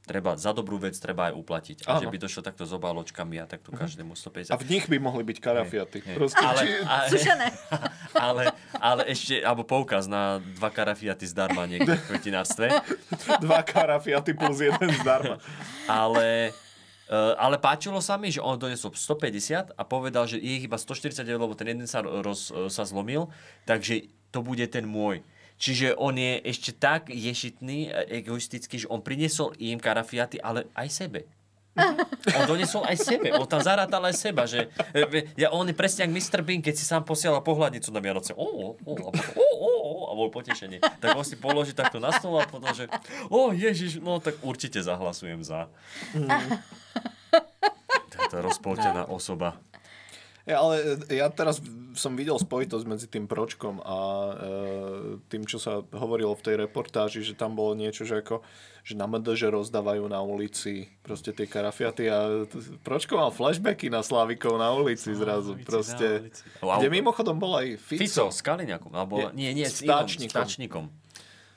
treba, 0.05 0.37
za 0.37 0.53
dobrú 0.53 0.77
vec 0.77 0.93
treba 0.95 1.33
aj 1.33 1.33
uplatiť. 1.35 1.77
A 1.89 1.97
že 1.97 2.07
by 2.07 2.17
došlo 2.21 2.45
takto 2.45 2.63
s 2.63 2.71
obáločkami 2.71 3.41
a 3.41 3.49
takto 3.49 3.73
každému 3.73 4.13
150. 4.13 4.53
A 4.53 4.57
v 4.61 4.65
nich 4.69 4.85
by 4.85 4.97
mohli 5.01 5.25
byť 5.25 5.37
karafiaty. 5.41 5.99
Hey, 6.05 6.15
hey. 6.15 6.29
Ale, 6.37 6.61
ale, 6.85 7.17
ale, 8.29 8.43
ale, 8.77 9.01
ešte, 9.09 9.41
alebo 9.41 9.65
poukaz 9.65 10.05
na 10.05 10.39
dva 10.55 10.69
karafiaty 10.69 11.25
zdarma 11.25 11.65
niekde 11.65 11.97
v 11.97 12.03
kvetinárstve. 12.13 12.69
dva 13.45 13.65
karafiaty 13.65 14.37
plus 14.37 14.61
jeden 14.61 14.89
zdarma. 15.01 15.41
ale, 15.89 16.53
uh, 17.09 17.33
ale 17.41 17.57
páčilo 17.57 17.97
sa 17.99 18.15
mi, 18.21 18.29
že 18.29 18.39
on 18.39 18.61
donesol 18.61 18.93
150 18.93 19.73
a 19.73 19.81
povedal, 19.83 20.29
že 20.29 20.37
je 20.37 20.61
ich 20.61 20.69
iba 20.69 20.77
149, 20.77 21.25
lebo 21.35 21.57
ten 21.57 21.73
jeden 21.73 21.89
sa, 21.89 22.05
roz, 22.05 22.53
sa 22.69 22.85
zlomil, 22.85 23.33
takže 23.65 24.07
to 24.29 24.45
bude 24.45 24.63
ten 24.69 24.85
môj. 24.85 25.25
Čiže 25.55 25.95
on 25.95 26.19
je 26.19 26.43
ešte 26.43 26.75
tak 26.75 27.07
ješitný, 27.07 27.87
egoistický, 28.11 28.83
že 28.83 28.91
on 28.91 28.99
priniesol 28.99 29.55
im 29.55 29.79
karafiaty, 29.79 30.35
ale 30.43 30.67
aj 30.75 30.87
sebe. 30.91 31.21
On 32.39 32.43
donesol 32.47 32.87
aj 32.87 32.97
sebe. 33.03 33.35
On 33.35 33.43
tam 33.43 33.59
zarátal 33.59 33.99
aj 34.07 34.15
seba. 34.15 34.47
Že, 34.47 34.71
e, 34.95 35.35
ja, 35.35 35.51
on 35.51 35.67
je 35.67 35.75
presne 35.75 36.07
ako 36.07 36.15
Mr. 36.15 36.39
Bean, 36.39 36.63
keď 36.63 36.75
si 36.79 36.87
sám 36.87 37.03
posielal 37.03 37.43
pohľadnicu 37.43 37.91
na 37.91 37.99
Vianoce. 37.99 38.31
O, 38.31 38.47
o, 38.47 38.67
o, 38.79 38.93
o, 38.95 39.71
o, 39.83 39.91
a 40.07 40.11
bol 40.15 40.31
potešený. 40.31 40.79
Tak 40.79 41.19
on 41.19 41.27
si 41.27 41.35
položí 41.35 41.75
takto 41.75 41.99
na 41.99 42.15
stôl 42.15 42.39
a 42.39 42.47
potom, 42.47 42.71
že 42.71 42.87
o 43.27 43.51
Ježiš, 43.51 43.99
no 43.99 44.23
tak 44.23 44.39
určite 44.39 44.79
zahlasujem 44.79 45.43
za. 45.43 45.67
Mm. 46.15 46.63
Táto 48.07 48.39
rozpoltená 48.39 49.11
osoba. 49.11 49.59
Ja, 50.45 50.61
ale 50.61 51.01
e, 51.09 51.17
ja 51.17 51.27
teraz 51.33 51.57
som 51.97 52.13
videl 52.13 52.37
spojitosť 52.37 52.85
medzi 52.85 53.07
tým 53.09 53.25
pročkom 53.25 53.81
a 53.81 53.97
e, 53.97 54.33
tým, 55.25 55.49
čo 55.49 55.57
sa 55.57 55.81
hovorilo 55.89 56.37
v 56.37 56.45
tej 56.45 56.55
reportáži, 56.69 57.25
že 57.25 57.33
tam 57.33 57.57
bolo 57.57 57.73
niečo, 57.73 58.05
že 58.05 58.21
ako 58.21 58.45
že 58.85 58.93
na 58.93 59.09
že 59.33 59.49
rozdávajú 59.49 60.05
na 60.05 60.21
ulici 60.21 60.93
proste 61.01 61.33
tie 61.33 61.49
karafiaty 61.49 62.05
a 62.05 62.45
pročko 62.85 63.17
mal 63.17 63.33
flashbacky 63.33 63.89
na 63.89 64.05
Slavikov 64.05 64.61
na 64.61 64.69
ulici 64.77 65.09
zrazu. 65.17 65.57
Na 65.57 65.57
ulici, 65.57 65.65
proste, 65.65 66.05
na 66.05 66.29
ulici. 66.29 66.41
Kde 66.61 66.89
mimochodom 66.93 67.41
bol 67.41 67.57
aj 67.57 67.81
Fico. 67.81 68.05
Fico 68.05 68.25
s 68.29 68.45
Kaliňakom. 68.45 68.93
Alebo, 68.93 69.33
nie, 69.33 69.57
nie, 69.57 69.65
s, 69.65 69.81
s 69.81 69.89
Vtáčnikom. 69.89 70.93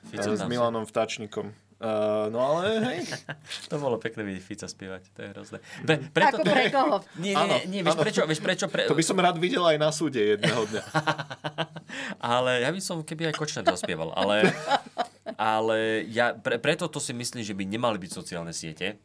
Fico 0.09 0.32
s 0.32 0.43
Milanom 0.49 0.89
Vtáčnikom. 0.89 1.53
Uh, 1.79 2.26
no 2.35 2.43
ale 2.43 2.83
hej. 2.91 3.07
to 3.70 3.79
bolo 3.79 4.03
pekné 4.03 4.26
vidieť 4.26 4.43
Fica 4.43 4.66
spievať, 4.66 5.14
to 5.14 5.18
je 5.22 5.29
hrozné. 5.31 5.59
Pre, 5.87 5.95
preto, 6.11 6.43
Ako 6.43 6.47
pre 6.47 6.64
koho? 6.74 6.97
Nie, 7.22 7.39
nie, 7.39 7.47
nie, 7.47 7.61
nie 7.70 7.81
vieš, 7.87 7.95
prečo, 8.03 8.20
vieš 8.26 8.43
prečo? 8.43 8.66
Pre... 8.66 8.91
To 8.91 8.99
by 8.99 9.05
som 9.07 9.14
rád 9.14 9.39
videl 9.39 9.62
aj 9.62 9.79
na 9.79 9.95
súde 9.95 10.18
jedného 10.18 10.66
dňa. 10.66 10.83
ale 12.35 12.66
ja 12.66 12.70
by 12.74 12.81
som, 12.83 13.07
keby 13.07 13.31
aj 13.31 13.39
Kočner 13.39 13.62
zaspieval, 13.62 14.11
ale, 14.18 14.51
ale 15.39 16.03
ja, 16.11 16.35
pre, 16.35 16.59
preto 16.59 16.91
to 16.91 16.99
si 16.99 17.14
myslím, 17.14 17.47
že 17.47 17.55
by 17.55 17.62
nemali 17.62 18.03
byť 18.03 18.11
sociálne 18.11 18.51
siete, 18.51 18.99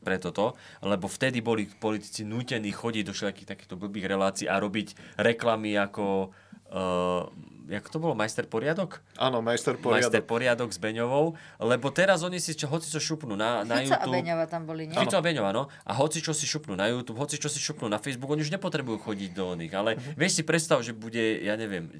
preto 0.00 0.32
to, 0.32 0.56
lebo 0.80 1.06
vtedy 1.12 1.44
boli 1.44 1.68
politici 1.68 2.24
nútení 2.24 2.72
chodiť 2.72 3.04
do 3.04 3.12
všetkých 3.12 3.48
takýchto 3.52 3.76
blbých 3.76 4.08
relácií 4.08 4.48
a 4.48 4.56
robiť 4.58 5.20
reklamy 5.20 5.76
ako 5.76 6.32
uh, 6.72 7.28
jak 7.64 7.84
to 7.84 7.96
bolo, 7.96 8.12
majster 8.12 8.44
poriadok? 8.44 9.02
Áno, 9.14 9.38
majster 9.38 9.74
Majster 9.74 10.20
poriadok. 10.20 10.24
poriadok 10.24 10.68
s 10.68 10.78
Beňovou, 10.78 11.34
lebo 11.58 11.86
teraz 11.88 12.20
oni 12.20 12.36
si 12.36 12.52
čo, 12.52 12.66
hoci 12.66 12.86
čo 12.86 12.98
šupnú 12.98 13.32
na, 13.32 13.62
na 13.62 13.78
Fico 13.78 13.92
a 13.92 14.00
YouTube. 14.00 14.14
Beňova 14.14 14.44
tam 14.46 14.62
boli, 14.62 14.82
nie? 14.84 14.94
Fico 14.94 15.14
a 15.14 15.22
Beňová, 15.22 15.50
no. 15.50 15.66
A 15.82 15.92
hoci 15.94 16.18
čo 16.18 16.30
si 16.30 16.44
šupnú 16.44 16.72
na 16.72 16.86
YouTube, 16.86 17.16
hoci 17.16 17.36
čo 17.36 17.46
si 17.46 17.56
šupnú 17.56 17.86
na 17.86 17.96
Facebook, 17.96 18.28
oni 18.28 18.40
už 18.40 18.50
nepotrebujú 18.50 18.98
chodiť 19.00 19.30
do 19.30 19.44
oných. 19.50 19.72
Ale 19.72 19.90
Mhm. 19.94 20.12
vieš 20.14 20.32
si 20.34 20.42
predstav, 20.42 20.80
že 20.80 20.92
bude, 20.92 21.20
ja 21.38 21.54
neviem, 21.54 21.90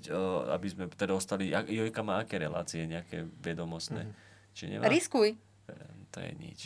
aby 0.48 0.66
sme 0.66 0.86
teda 0.88 1.12
ostali, 1.12 1.48
Jojka 1.52 2.00
má 2.00 2.18
aké 2.18 2.36
relácie, 2.36 2.82
nejaké 2.82 3.22
vedomostné? 3.38 4.04
Mhm. 4.04 4.12
Či 4.52 4.62
nemá? 4.68 4.84
Riskuj. 4.86 5.36
To 6.08 6.18
je 6.18 6.32
nič. 6.34 6.58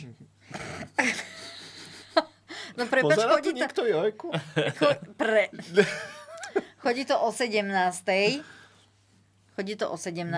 No 2.73 2.85
prepač, 2.85 3.09
Pozerá 3.11 3.31
chodí 3.33 3.51
to... 3.51 3.57
niekto 3.57 3.81
Jojku? 3.83 4.27
Cho- 4.79 5.01
pre... 5.17 5.49
Chodí 6.83 7.03
to 7.03 7.17
o 7.17 7.33
17. 7.33 7.65
Chodí 9.57 9.73
to 9.73 9.89
o 9.89 9.97
17. 9.97 10.29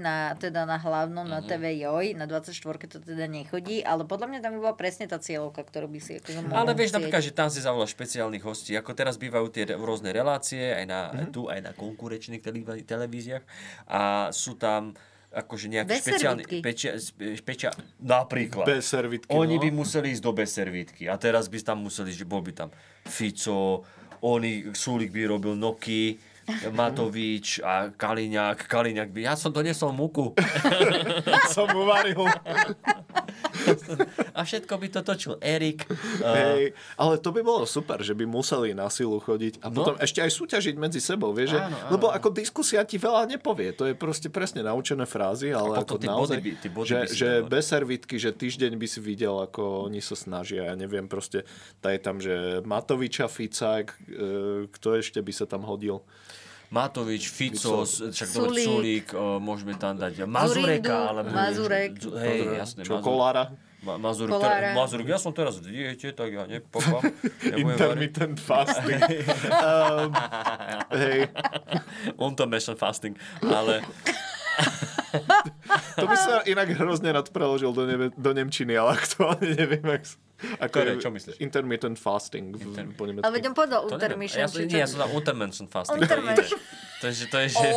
na, 0.00 0.32
teda 0.32 0.64
na 0.64 0.80
hlavnom, 0.80 1.28
na 1.28 1.44
TV 1.44 1.76
Joj, 1.76 2.16
na 2.16 2.24
24. 2.24 2.56
to 2.88 3.04
teda 3.04 3.28
nechodí, 3.28 3.84
ale 3.84 4.08
podľa 4.08 4.32
mňa 4.32 4.38
tam 4.40 4.56
by 4.56 4.60
bola 4.62 4.72
presne 4.72 5.04
tá 5.04 5.20
cieľovka, 5.20 5.60
ktorú 5.60 5.92
by 5.92 6.00
si 6.00 6.16
akože 6.16 6.40
Ale 6.48 6.72
vieš, 6.72 6.96
napríklad, 6.96 7.20
že 7.20 7.36
tam 7.36 7.52
si 7.52 7.60
zavolá 7.60 7.84
špeciálnych 7.84 8.40
hostí, 8.40 8.72
ako 8.72 8.96
teraz 8.96 9.20
bývajú 9.20 9.52
tie 9.52 9.68
rôzne 9.70 10.08
relácie, 10.08 10.72
aj 10.72 10.84
na, 10.88 11.00
Mhm. 11.12 11.28
tu, 11.28 11.52
aj 11.52 11.60
na 11.60 11.72
konkurenčných 11.72 12.40
televí- 12.40 12.80
televíziách 12.82 13.44
a 13.86 14.00
sú 14.32 14.56
tam 14.56 14.96
akože 15.28 15.68
nejaké 15.68 16.00
špeciálne... 16.00 16.42
Pečia, 16.44 16.96
pečia, 17.40 17.76
napríklad. 17.98 18.64
Bez 18.64 18.88
servítky, 18.88 19.28
Oni 19.28 19.56
no. 19.56 19.62
by 19.62 19.68
museli 19.70 20.12
ísť 20.12 20.24
do 20.24 20.32
bez 20.32 20.48
servítky 20.48 21.12
a 21.12 21.16
teraz 21.16 21.52
by 21.52 21.60
tam 21.60 21.84
museli, 21.84 22.08
že 22.08 22.24
bol 22.24 22.40
by 22.40 22.52
tam 22.54 22.68
Fico, 23.04 23.84
oni, 24.20 24.72
Sulik 24.72 25.12
by 25.12 25.28
robil 25.28 25.52
Noky, 25.52 26.16
Matovič 26.70 27.58
a 27.58 27.88
Kaliňák. 27.88 28.64
Kaliňák 28.64 29.08
by, 29.08 29.20
ja 29.22 29.34
som 29.34 29.50
donesol 29.50 29.90
muku. 29.90 30.32
Som 31.54 31.68
uvaril. 31.70 32.24
A 34.32 34.40
všetko 34.40 34.74
by 34.74 34.86
to 34.88 35.00
točil 35.02 35.34
Erik. 35.38 35.84
Hej, 36.18 36.72
ale 36.94 37.14
to 37.16 37.30
by 37.30 37.40
bolo 37.40 37.64
super, 37.64 38.00
že 38.00 38.12
by 38.12 38.24
museli 38.24 38.72
na 38.72 38.88
silu 38.88 39.18
chodiť 39.18 39.60
a 39.60 39.68
No. 39.68 39.76
potom 39.78 39.94
ešte 39.96 40.20
aj 40.20 40.30
súťažiť 40.30 40.74
medzi 40.76 40.98
sebou, 40.98 41.30
vieš, 41.30 41.54
Áno, 41.54 41.72
áno, 41.72 41.90
lebo 41.90 42.06
ako 42.08 42.28
diskusia 42.30 42.82
ti 42.82 42.96
veľa 42.96 43.24
nepovie, 43.26 43.72
to 43.72 43.84
je 43.84 43.94
proste 43.94 44.28
presne 44.28 44.60
naučené 44.60 45.04
frázy, 45.04 45.48
ale 45.48 45.78
ako 45.78 45.96
naozaj, 45.98 46.36
body 46.36 46.44
by- 46.44 46.56
tie 46.58 46.70
body 46.70 46.86
že, 46.86 46.98
by 46.98 47.06
že 47.10 47.28
bez 47.42 47.64
servítky, 47.66 48.14
že 48.18 48.30
týždeň 48.30 48.72
by 48.74 48.86
si 48.86 49.00
videl, 49.00 49.34
ako 49.38 49.86
oni 49.86 50.00
sa 50.00 50.12
snažia, 50.14 50.68
ja 50.68 50.74
neviem, 50.74 51.06
proste, 51.06 51.48
tá 51.78 51.88
je 51.88 52.00
tam, 52.00 52.18
že 52.18 52.34
Matoviča, 52.62 53.26
Ficák, 53.26 53.86
e, 53.88 53.96
kto 54.68 54.88
ešte 54.94 55.18
by 55.18 55.32
sa 55.32 55.44
tam 55.44 55.62
hodil? 55.62 56.04
Matovič, 56.72 57.28
Fico, 57.28 57.84
však 57.84 58.28
dobre, 58.32 58.64
Sulík. 58.64 59.12
Môžeme 59.38 59.76
tam 59.76 60.00
dať 60.00 60.24
Mazureka, 60.24 61.12
alebo... 61.12 61.28
Mazurek. 61.28 62.00
Zu- 62.00 62.16
Hej, 62.16 62.64
jasné. 62.64 62.80
Čo, 62.82 62.96
Mazur- 62.96 63.04
Kolára? 63.04 63.44
Ma- 63.82 64.00
Mazurek, 64.00 64.32
Kolára. 64.32 64.72
ktoré, 64.72 64.78
Mazurek, 64.78 65.06
ja 65.10 65.18
som 65.20 65.36
teraz 65.36 65.60
v 65.60 65.68
diete, 65.68 66.16
tak 66.16 66.32
ja 66.32 66.48
nepopám. 66.48 67.02
Intermittent 67.60 68.40
fasting. 68.40 69.02
um, 69.52 70.10
hej, 70.96 71.28
Intermittent 72.16 72.78
fasting. 72.80 73.14
Ale 73.44 73.84
to 75.98 76.04
by 76.08 76.16
sa 76.16 76.40
inak 76.48 76.72
hrozne 76.72 77.12
rád 77.12 77.28
preložil 77.28 77.72
do, 77.72 77.84
nebe, 77.84 78.06
do 78.14 78.30
Nemčiny, 78.32 78.72
ale 78.76 78.96
aktuálne 78.96 79.52
neviem, 79.52 79.84
ak, 79.84 80.02
ako 80.58 80.74
Ktoré? 80.74 80.90
je 80.94 81.02
Čo 81.02 81.10
myslíš? 81.14 81.34
Intermittent 81.38 81.98
fasting 81.98 82.54
v, 82.54 82.94
po 82.98 83.06
nemecky. 83.06 83.24
Ale 83.24 83.34
veď 83.38 83.44
on 83.50 83.54
povedal 83.54 83.80
intermission. 83.88 84.40
Ja 84.42 84.48
som, 84.50 84.60
nie, 84.62 84.80
ja 84.80 84.88
som 84.88 84.98
dal 85.02 85.10
intermittent 85.14 85.68
fasting. 85.70 86.00
To 86.00 86.04
je 86.04 86.20
iné. 86.20 86.34
Intermission. 86.34 86.60
To 87.02 87.10
je, 87.10 87.14
že, 87.18 87.26
to 87.26 87.38
je, 87.42 87.48
že... 87.50 87.68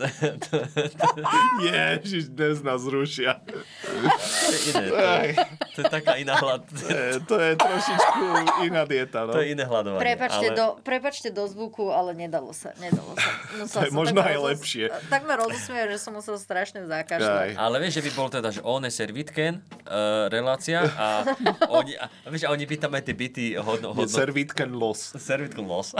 Ježiš, 1.68 2.32
dnes 2.32 2.64
nás 2.64 2.80
rušia. 2.88 3.44
To 4.08 4.56
iné. 4.70 4.84
To 4.88 4.96
je, 4.96 5.28
to 5.74 5.78
je 5.80 5.86
taká 5.88 6.12
iná 6.18 6.34
hlad. 6.38 6.62
To 6.72 6.86
je, 6.90 7.10
to 7.24 7.36
je 7.38 7.50
trošičku 7.56 8.22
iná 8.66 8.82
dieta, 8.84 9.24
no. 9.24 9.32
To 9.36 9.40
je 9.40 9.54
iné 9.54 9.64
hľadovanie. 9.64 10.02
Prepačte, 10.02 10.46
ale... 10.50 10.56
do, 10.58 10.66
prepačte 10.82 11.28
do 11.30 11.44
zvuku, 11.46 11.88
ale 11.88 12.12
nedalo 12.12 12.50
sa. 12.52 12.74
Nedalo 12.78 13.14
sa. 13.14 13.30
Musela 13.56 13.82
To 13.82 13.86
je 13.86 13.94
možno 13.94 14.20
aj 14.20 14.36
rozos- 14.36 14.48
lepšie. 14.52 14.84
Takmer 15.08 15.36
rozosmievať, 15.40 15.88
že 15.94 15.98
som 15.98 16.12
musel 16.12 16.36
strašne 16.36 16.84
zakašľať. 16.84 17.54
Ale 17.56 17.76
vieš, 17.80 18.00
že 18.00 18.02
by 18.04 18.10
bol 18.12 18.28
teda, 18.28 18.48
že 18.50 18.60
on 18.64 18.82
je 18.84 18.92
servitken, 18.92 19.62
uh, 19.86 20.26
relácia 20.28 20.82
a 20.96 21.22
oni, 21.78 21.94
a, 21.96 22.06
vieš, 22.28 22.44
a 22.46 22.50
oni 22.52 22.64
by 22.66 22.76
tam 22.78 22.92
aj 22.92 23.02
tie 23.06 23.14
byty 23.16 23.44
hodno, 23.58 23.94
Je 23.94 24.04
hodno, 24.04 24.12
servítken 24.12 24.70
los. 24.72 25.00
Servitken 25.16 25.64
los. 25.64 25.94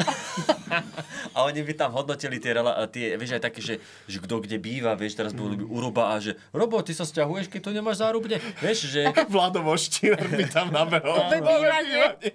a 1.36 1.38
oni 1.46 1.60
by 1.62 1.72
tam 1.76 1.90
hodnotili 1.92 2.38
tie, 2.38 2.52
rela- 2.56 2.76
tie 2.88 3.14
vieš, 3.16 3.38
aj 3.38 3.42
také, 3.42 3.60
že, 3.62 3.74
že 4.08 4.18
kto 4.20 4.42
kde 4.42 4.58
býva, 4.58 4.96
vieš, 4.96 5.18
teraz 5.18 5.32
boli 5.32 5.56
by 5.56 5.64
Uroba 5.64 6.14
a 6.14 6.20
že 6.20 6.36
Robo, 6.52 6.80
ty 6.80 6.92
sa 6.92 7.04
sťahuješ, 7.04 7.48
keď 7.48 7.60
tu 7.62 7.70
nemáš 7.72 7.91
zárubne. 7.92 8.36
Vieš, 8.58 8.78
že... 8.88 9.00
Vlado 9.32 9.60
Voštínor 9.60 10.24
by 10.24 10.44
tam 10.46 10.68
nabehol. 10.68 11.28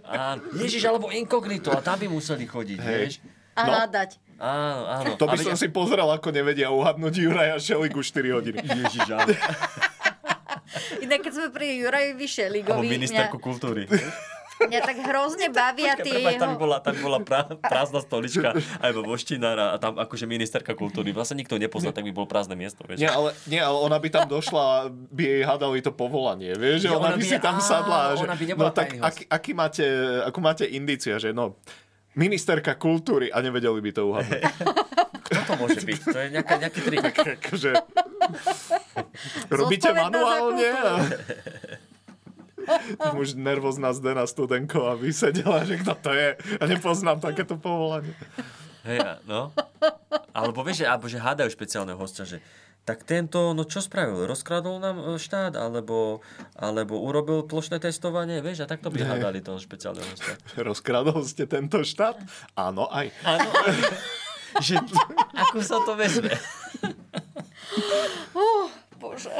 Áno, 0.04 0.42
Ježiš, 0.56 0.84
alebo 0.84 1.10
inkognito, 1.10 1.70
a 1.70 1.80
tam 1.80 1.98
by 1.98 2.08
museli 2.08 2.44
chodiť, 2.44 2.80
Hej. 2.80 2.96
vieš. 2.96 3.14
A 3.54 3.60
No. 3.60 3.70
hľadať. 3.74 4.10
Áno, 4.38 4.82
áno. 4.86 5.10
To 5.16 5.26
A 5.26 5.34
by 5.34 5.38
veď- 5.38 5.48
som 5.48 5.58
si 5.58 5.68
pozrel, 5.68 6.06
ako 6.06 6.30
nevedia 6.30 6.70
uhadnúť 6.70 7.14
Juraja 7.16 7.58
Šeligu 7.58 8.00
4 8.00 8.30
hodiny. 8.32 8.62
Ježiš, 8.62 9.10
áno. 9.10 9.34
Inak 11.00 11.20
keď 11.22 11.34
sme 11.34 11.48
pri 11.50 11.80
Jurajovi 11.80 12.22
Alebo 12.22 12.36
Šeligovi, 12.38 12.86
mňa, 12.86 12.94
ministerku 12.94 13.38
kultúry. 13.40 13.90
mňa 14.66 14.80
tak 14.82 14.98
hrozne 15.06 15.48
bavia 15.54 15.94
tie 15.94 16.18
Prepáč, 16.18 16.42
tam 16.42 16.58
jeho... 16.58 16.62
bola, 16.62 16.78
tam 16.82 16.96
bola 16.98 17.20
pra, 17.22 17.46
prázdna 17.46 18.02
stolička, 18.02 18.58
aj 18.58 18.92
vo 18.98 19.02
Voštinára 19.06 19.74
a 19.74 19.78
tam 19.78 20.02
akože 20.02 20.26
ministerka 20.26 20.74
kultúry. 20.74 21.14
Vlastne 21.14 21.38
nikto 21.38 21.62
nepozná, 21.62 21.94
tak 21.94 22.08
by 22.10 22.12
bolo 22.16 22.26
prázdne 22.26 22.58
miesto, 22.58 22.82
vieš. 22.90 23.04
Nie 23.04 23.14
ale, 23.14 23.38
nie, 23.46 23.62
ale 23.62 23.78
ona 23.78 24.02
by 24.02 24.10
tam 24.10 24.26
došla 24.26 24.62
a 24.62 24.78
by 24.90 25.22
jej 25.22 25.42
hádali 25.46 25.80
to 25.86 25.94
povolanie, 25.94 26.58
vieš, 26.58 26.88
že 26.88 26.90
ona, 26.90 27.14
ona 27.14 27.18
by 27.18 27.22
by- 27.22 27.30
si 27.30 27.38
tam 27.38 27.58
sadla. 27.62 28.18
Že, 28.18 28.24
ona 28.26 28.36
by 28.36 28.46
nebola 28.50 28.70
no 28.70 28.74
tak 28.74 28.90
aký, 28.98 29.24
aký 29.30 29.52
máte, 29.54 29.86
akú 30.26 30.40
máte 30.42 30.66
indícia, 30.66 31.22
že 31.22 31.30
no, 31.36 31.60
ministerka 32.18 32.74
kultúry 32.74 33.30
a 33.30 33.38
nevedeli 33.46 33.78
by 33.78 33.92
to 33.94 34.02
uhadnúť. 34.10 34.42
Kto 35.28 35.42
to 35.44 35.54
môže 35.60 35.80
byť? 35.84 36.00
To 36.08 36.18
je 36.18 36.28
nejaká, 36.34 36.56
nejaký 36.58 36.80
trik. 36.82 37.04
akože, 37.38 37.72
robíte 39.60 39.90
Zodpovedná 39.92 39.94
za 39.94 40.10
manuálne? 40.10 40.70
A... 42.68 42.76
kultúru. 42.78 43.00
Tam 43.00 43.16
už 43.18 43.30
nervózna 43.34 43.90
Zdena 43.92 44.24
Studenková 44.24 44.96
by 44.96 45.10
sedela, 45.10 45.64
že 45.64 45.80
kto 45.80 45.94
to 45.96 46.12
je. 46.12 46.30
A 46.60 46.64
nepoznám 46.64 47.18
takéto 47.18 47.56
povolanie. 47.56 48.12
Hej, 48.84 49.00
no. 49.24 49.52
Alebo 50.32 50.62
vieš, 50.62 50.84
že- 50.84 50.88
alebo 50.88 51.08
že 51.08 51.18
hádajú 51.18 51.50
špeciálneho 51.50 51.96
hostia, 51.96 52.24
že 52.24 52.40
tak 52.84 53.04
tento, 53.04 53.52
no 53.52 53.68
čo 53.68 53.84
spravil? 53.84 54.24
Rozkradol 54.24 54.80
nám 54.80 54.96
e, 54.96 55.20
štát? 55.20 55.60
Alebo, 55.60 56.24
alebo 56.56 56.96
urobil 57.04 57.44
plošné 57.44 57.84
testovanie? 57.84 58.40
Vieš, 58.40 58.64
a 58.64 58.72
takto 58.72 58.88
by 58.88 59.04
Ne. 59.04 59.08
hádali 59.12 59.44
toho 59.44 59.60
špeciálneho 59.60 60.08
hostia. 60.08 60.40
Rozkradol 60.56 61.20
ste 61.28 61.44
tento 61.44 61.84
štát? 61.84 62.16
Áno, 62.56 62.88
aj. 62.88 63.12
Áno. 63.28 63.50
že, 64.64 64.80
ako 65.36 65.60
sa 65.60 65.84
to 65.84 66.00
vezme? 66.00 66.32
Uh, 68.32 68.72
bože, 68.96 69.36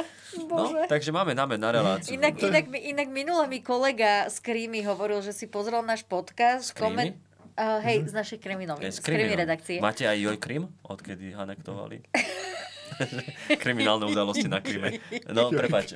No, 0.48 0.64
bože. 0.66 0.88
takže 0.88 1.12
máme 1.12 1.36
námed 1.36 1.60
na 1.60 1.70
reláciu. 1.70 2.16
Inak, 2.16 2.40
inak, 2.40 2.66
mi- 2.72 2.84
inak 2.90 3.08
minule 3.12 3.44
mi 3.46 3.60
kolega 3.60 4.26
z 4.32 4.40
Krímy 4.40 4.80
hovoril, 4.88 5.20
že 5.20 5.36
si 5.36 5.44
pozrel 5.44 5.84
náš 5.84 6.02
podcast. 6.08 6.72
Z 6.72 6.80
Krímy? 6.80 7.14
Uh, 7.58 7.82
hej, 7.82 8.06
z 8.06 8.14
našej 8.14 8.38
Je 8.78 8.94
z 8.94 9.02
z 9.02 9.02
Krimi, 9.02 9.34
no. 9.34 9.42
redakcie. 9.42 9.82
Máte 9.82 10.06
aj 10.06 10.14
Joj 10.22 10.38
Krim? 10.38 10.70
Odkedy 10.86 11.34
anektovali? 11.34 12.06
Kriminálne 13.62 14.06
udalosti 14.08 14.46
na 14.46 14.62
Krime. 14.62 15.02
No, 15.30 15.50
prepač. 15.50 15.94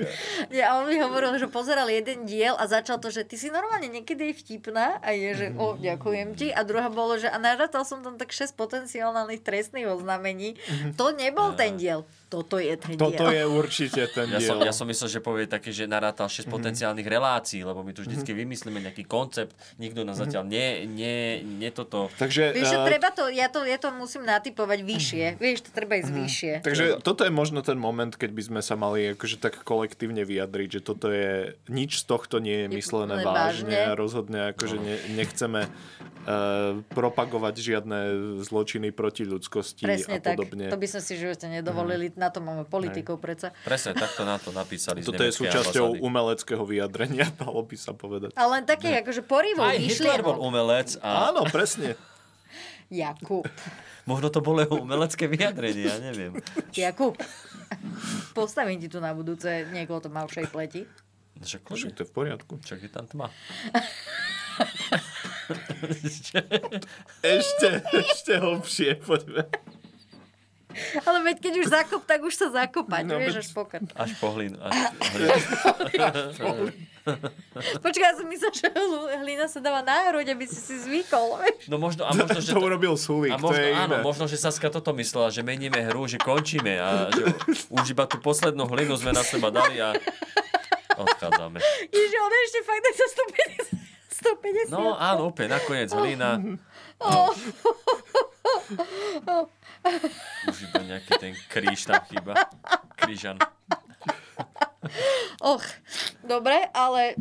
Nie, 0.51 0.67
a 0.67 0.83
on 0.83 0.91
mi 0.91 0.99
hovoril, 0.99 1.39
že 1.39 1.47
pozeral 1.47 1.89
jeden 1.91 2.27
diel 2.29 2.55
a 2.59 2.67
začal 2.67 2.99
to, 2.99 3.11
že 3.11 3.27
ty 3.27 3.39
si 3.39 3.49
normálne 3.51 3.91
niekedy 3.91 4.35
vtipná 4.35 4.99
a 5.03 5.15
je, 5.15 5.31
že 5.35 5.47
o, 5.57 5.75
ďakujem 5.79 6.35
ti. 6.35 6.51
A 6.51 6.63
druhá 6.67 6.91
bolo, 6.93 7.19
že 7.19 7.31
a 7.31 7.39
narátal 7.39 7.87
som 7.87 8.03
tam 8.03 8.19
tak 8.19 8.31
6 8.31 8.55
potenciálnych 8.55 9.43
trestných 9.43 9.89
oznámení. 9.89 10.59
To 10.99 11.15
nebol 11.15 11.55
ten 11.55 11.79
diel. 11.79 12.07
Toto 12.33 12.57
je 12.57 12.73
ten 12.81 12.97
Toto 12.97 13.29
diel. 13.29 13.37
je 13.37 13.45
určite 13.45 14.01
ten 14.09 14.33
Ja 14.33 14.41
som, 14.41 14.57
diel. 14.57 14.65
ja 14.65 14.73
som 14.73 14.89
myslel, 14.89 15.09
že 15.13 15.21
povie 15.21 15.45
také, 15.45 15.69
že 15.69 15.85
narátal 15.85 16.33
6 16.33 16.49
potenciálnych 16.49 17.05
relácií, 17.05 17.61
lebo 17.61 17.85
my 17.85 17.93
tu 17.93 18.01
vždycky 18.01 18.33
vymyslíme 18.33 18.81
nejaký 18.81 19.05
koncept, 19.05 19.53
nikto 19.77 20.01
nás 20.01 20.17
zatiaľ 20.17 20.49
nie, 20.49 20.89
nie, 20.89 21.45
nie 21.45 21.69
toto... 21.69 22.09
Takže, 22.17 22.57
Vieš, 22.57 22.73
že 22.73 22.79
eh, 22.81 22.89
treba 22.89 23.13
to, 23.13 23.29
ja 23.29 23.53
to, 23.53 23.69
ja 23.69 23.77
to 23.77 23.93
musím 23.93 24.25
natypovať 24.25 24.81
vyššie. 24.81 25.25
Vieš, 25.37 25.69
to 25.69 25.71
treba 25.77 26.01
ísť 26.01 26.09
vyššie. 26.09 26.53
Takže 26.65 26.85
toto 27.05 27.29
je 27.29 27.33
možno 27.35 27.61
ten 27.61 27.77
moment, 27.77 28.17
keď 28.17 28.31
by 28.33 28.43
sme 28.49 28.61
sa 28.65 28.81
mali 28.81 29.13
akože 29.13 29.37
tak 29.37 29.61
kolektívne 29.61 30.25
vyjadriť, 30.25 30.69
že 30.71 30.81
toto 30.81 31.13
je, 31.13 31.53
nič 31.69 32.01
z 32.01 32.05
tohto 32.09 32.41
nie 32.41 32.65
je 32.65 32.69
myslené 32.73 33.19
Myslené 33.19 33.25
vážne 33.27 33.75
vážne. 33.75 33.79
a 33.83 33.93
rozhodne 33.93 34.41
akože 34.55 34.77
ne, 34.79 34.97
nechceme 35.19 35.61
uh, 35.67 36.81
propagovať 36.95 37.55
žiadne 37.59 37.99
zločiny 38.43 38.95
proti 38.95 39.27
ľudskosti 39.27 39.83
Presne 39.83 40.19
a 40.19 40.23
tak. 40.23 40.39
podobne. 40.39 40.71
To 40.71 40.79
by 40.79 40.89
sme 40.89 41.01
si 41.03 41.13
v 41.19 41.29
živote 41.29 41.47
nedovolili. 41.51 42.15
Na 42.23 42.31
to 42.31 42.39
máme 42.39 42.63
politikov 42.63 43.19
predsa. 43.19 43.51
Presne, 43.67 43.99
takto 43.99 44.23
na 44.23 44.39
to 44.39 44.55
napísali 44.55 45.03
z 45.03 45.11
Toto 45.11 45.27
je 45.27 45.35
súčasťou 45.35 45.99
ambasády. 45.99 46.07
umeleckého 46.07 46.63
vyjadrenia, 46.63 47.27
dalo 47.43 47.67
by 47.67 47.75
sa 47.75 47.91
povedať. 47.99 48.31
Ale 48.39 48.63
len 48.63 48.65
také, 48.65 49.03
akože 49.03 49.27
porivou 49.27 49.67
Aj 49.67 49.75
Hitler 49.75 50.23
bol 50.23 50.39
umelec 50.39 50.95
a... 51.03 51.35
Áno, 51.35 51.43
presne. 51.51 51.99
Jakub. 52.95 53.43
Možno 54.07 54.31
to 54.31 54.39
bolo 54.39 54.63
jeho 54.63 54.79
umelecké 54.79 55.27
vyjadrenie, 55.27 55.91
ja 55.91 55.99
neviem. 55.99 56.39
Jakub. 56.71 57.19
Postavím 58.39 58.79
ti 58.79 58.87
tu 58.87 59.03
na 59.03 59.11
budúce 59.11 59.67
niekoho 59.75 59.99
to 59.99 60.07
malšej 60.07 60.47
pleti. 60.47 60.87
Však, 61.43 61.75
Však 61.75 61.99
to 61.99 62.07
je 62.07 62.09
v 62.11 62.15
poriadku. 62.15 62.55
Však 62.63 62.87
je 62.87 62.91
tam 62.93 63.11
tma. 63.11 63.27
Ešte, 67.25 67.69
ešte 67.91 68.33
hlbšie, 68.39 69.01
poďme. 69.03 69.49
Ale 71.03 71.19
veď 71.23 71.37
keď 71.39 71.55
už 71.59 71.67
zakop, 71.69 72.03
tak 72.05 72.23
už 72.23 72.35
sa 72.35 72.47
zakopať, 72.51 73.05
No, 73.05 73.19
vieš, 73.19 73.43
až 73.43 73.49
pokr. 73.53 73.83
Až 73.93 74.11
po 74.17 74.33
hlinu. 74.33 74.57
Až. 74.59 74.75
Počkaj, 77.83 78.07
ja 78.07 78.15
som 78.15 78.31
myslel, 78.31 78.53
že 78.55 78.71
hlina 79.19 79.51
sa 79.51 79.59
dáva 79.59 79.83
na 79.83 80.07
hroď, 80.07 80.39
aby 80.39 80.47
si 80.47 80.55
si 80.55 80.79
zvykol, 80.79 81.35
vieš. 81.43 81.67
No 81.67 81.77
možno, 81.77 82.07
a 82.07 82.15
možno, 82.15 82.39
že 82.39 82.55
To 82.55 82.63
urobil 82.63 82.95
Sulík, 82.95 83.35
a 83.35 83.43
to 83.43 83.51
možno, 83.51 83.59
je 83.59 83.75
áno, 83.75 83.95
iné. 83.99 84.07
možno, 84.07 84.25
že 84.31 84.39
Saska 84.39 84.71
toto 84.71 84.95
myslela, 84.95 85.35
že 85.35 85.43
meníme 85.43 85.83
hru, 85.91 86.07
že 86.07 86.23
končíme 86.23 86.79
a 86.79 87.11
že 87.11 87.27
už 87.75 87.87
iba 87.91 88.07
tú 88.07 88.23
poslednú 88.23 88.71
hlinu 88.71 88.95
sme 88.95 89.11
na 89.11 89.27
seba 89.27 89.51
dali 89.51 89.83
a 89.83 89.99
odchádzame. 90.95 91.59
Ježiš, 91.91 92.15
on 92.15 92.33
ešte 92.47 92.61
fakt 92.63 92.85
za 92.87 93.07
150. 93.75 94.71
150. 94.71 94.71
No 94.71 94.95
áno, 94.95 95.35
úplne, 95.35 95.59
nakoniec 95.59 95.91
hlina. 95.91 96.39
Oh. 97.03 97.35
Už 100.49 100.57
iba 100.71 100.81
nejaký 100.83 101.13
ten 101.19 101.33
kríž 101.51 101.87
tam 101.87 102.03
chýba. 102.07 102.35
Krížan. 102.99 103.39
Och, 105.43 105.63
dobre, 106.23 106.71
ale 106.75 107.15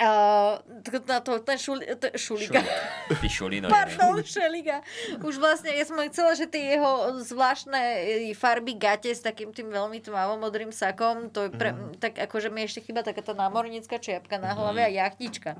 uh, 0.00 0.60
na 1.08 1.20
to, 1.20 1.40
ten 1.40 1.58
šuli, 1.60 1.84
ten 1.96 2.12
šuliga. 2.16 2.60
Ty 3.08 3.28
šulino. 3.28 3.68
Pardon, 3.68 4.20
šeliga. 4.24 4.80
Už 5.20 5.36
vlastne, 5.36 5.72
ja 5.72 5.84
som 5.84 6.00
chcela, 6.08 6.32
že 6.36 6.48
tie 6.48 6.76
jeho 6.76 7.20
zvláštne 7.20 7.80
e, 8.00 8.36
farby 8.36 8.76
gate 8.76 9.12
s 9.12 9.20
takým 9.20 9.52
tým 9.52 9.68
veľmi 9.68 10.00
tmavomodrým 10.00 10.72
sakom, 10.72 11.28
to 11.28 11.48
je 11.48 11.50
pre, 11.52 11.72
Mhm. 11.76 12.00
tak 12.00 12.16
akože 12.16 12.48
mi 12.48 12.64
ešte 12.64 12.80
chýba 12.80 13.04
taká 13.04 13.20
tá 13.20 13.36
námornícka 13.36 14.00
čiapka 14.00 14.40
na 14.40 14.56
hlave 14.56 14.84
a 14.84 14.90
jachtička. 14.92 15.56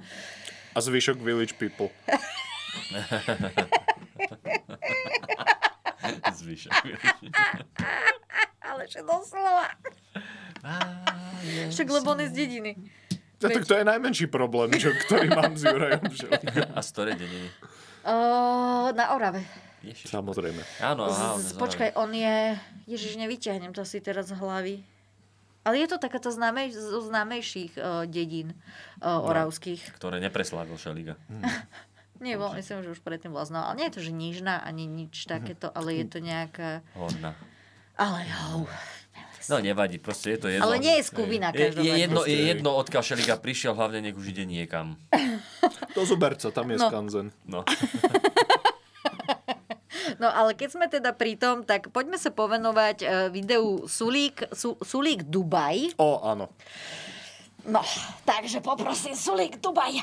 A 0.73 0.79
zvyšok 0.79 1.21
Village 1.21 1.57
People. 1.59 1.91
Zvyšok. 6.40 6.72
Ale 8.61 8.82
že 8.86 9.00
doslova. 9.02 9.66
Však 11.70 11.86
lebo 11.88 12.12
on 12.12 12.20
je 12.24 12.28
z 12.28 12.34
dediny. 12.34 12.72
No, 13.40 13.48
tak 13.48 13.64
to 13.64 13.72
je 13.72 13.84
najmenší 13.88 14.28
problém, 14.28 14.68
čo, 14.76 14.92
ktorý 14.92 15.32
mám 15.32 15.56
s 15.56 15.64
Jurajom 15.64 16.12
Želikom. 16.12 16.76
A 16.76 16.80
z 16.84 16.88
ktorej 16.92 17.14
dediny? 17.16 17.48
Uh, 18.04 18.92
na 18.92 19.16
Orave. 19.16 19.40
Ježiš. 19.80 20.12
Samozrejme. 20.12 20.61
Áno, 20.84 21.08
Z, 21.08 21.40
z 21.40 21.50
počkaj, 21.56 21.96
on 21.96 22.12
je... 22.12 22.61
Ježiš, 22.84 23.16
nevyťahnem 23.16 23.72
to 23.72 23.80
si 23.88 24.04
teraz 24.04 24.28
z 24.28 24.36
hlavy. 24.36 24.84
Ale 25.64 25.80
je 25.80 25.88
to 25.88 25.96
takáto 25.96 26.28
známej, 26.28 26.72
zo 26.72 27.00
známejších 27.00 27.80
uh, 27.80 28.04
dedín 28.08 28.52
uh, 29.00 29.24
oravských. 29.24 29.96
Ktoré 29.96 30.20
nepreslávil 30.20 30.76
Šeliga. 30.76 31.16
Nie, 32.21 32.37
bol, 32.37 32.53
myslím, 32.53 32.85
že 32.85 32.93
už 32.93 33.01
predtým 33.01 33.33
bola 33.33 33.49
znala. 33.49 33.73
Ale 33.73 33.81
nie 33.81 33.87
je 33.89 33.95
to, 33.97 34.03
že 34.05 34.12
nižná, 34.12 34.61
ani 34.61 34.85
nič 34.85 35.25
takéto, 35.25 35.73
ale 35.73 35.97
je 35.97 36.07
to 36.07 36.18
nejaká... 36.21 36.85
Horná. 36.93 37.33
Ale 37.97 38.25
hou. 38.47 38.68
No 39.49 39.57
nevadí, 39.59 39.97
proste 39.97 40.37
je 40.37 40.39
to 40.39 40.49
jedno. 40.53 40.68
Ale 40.68 40.77
nie 40.79 41.01
je 41.01 41.09
z 41.09 41.11
Kubina, 41.11 41.49
je, 41.51 41.73
je, 41.75 41.95
jedno, 41.97 42.23
je 42.29 42.39
jedno, 42.55 42.77
odkiaľ 42.77 43.03
Šeliga 43.03 43.35
prišiel, 43.35 43.73
hlavne 43.73 44.05
nech 44.05 44.14
už 44.14 44.31
ide 44.31 44.45
niekam. 44.45 45.01
Do 45.97 46.05
Zuberca, 46.05 46.53
tam 46.53 46.71
je 46.71 46.77
No. 46.77 46.87
skanzen. 46.87 47.27
No. 47.49 47.64
No 50.21 50.29
ale 50.29 50.53
keď 50.53 50.68
sme 50.68 50.85
teda 50.85 51.16
pri 51.16 51.33
tom, 51.41 51.64
tak 51.64 51.89
poďme 51.97 52.21
sa 52.21 52.29
povenovať 52.29 52.99
uh, 53.01 53.09
videu 53.33 53.89
Sulík, 53.89 54.53
Su, 54.53 54.77
Sulík 54.77 55.25
Dubaj. 55.25 55.97
O, 55.97 56.21
áno. 56.21 56.53
No, 57.64 57.81
takže 58.29 58.61
poprosím 58.61 59.16
Sulík 59.16 59.64
Dubaj. 59.64 59.97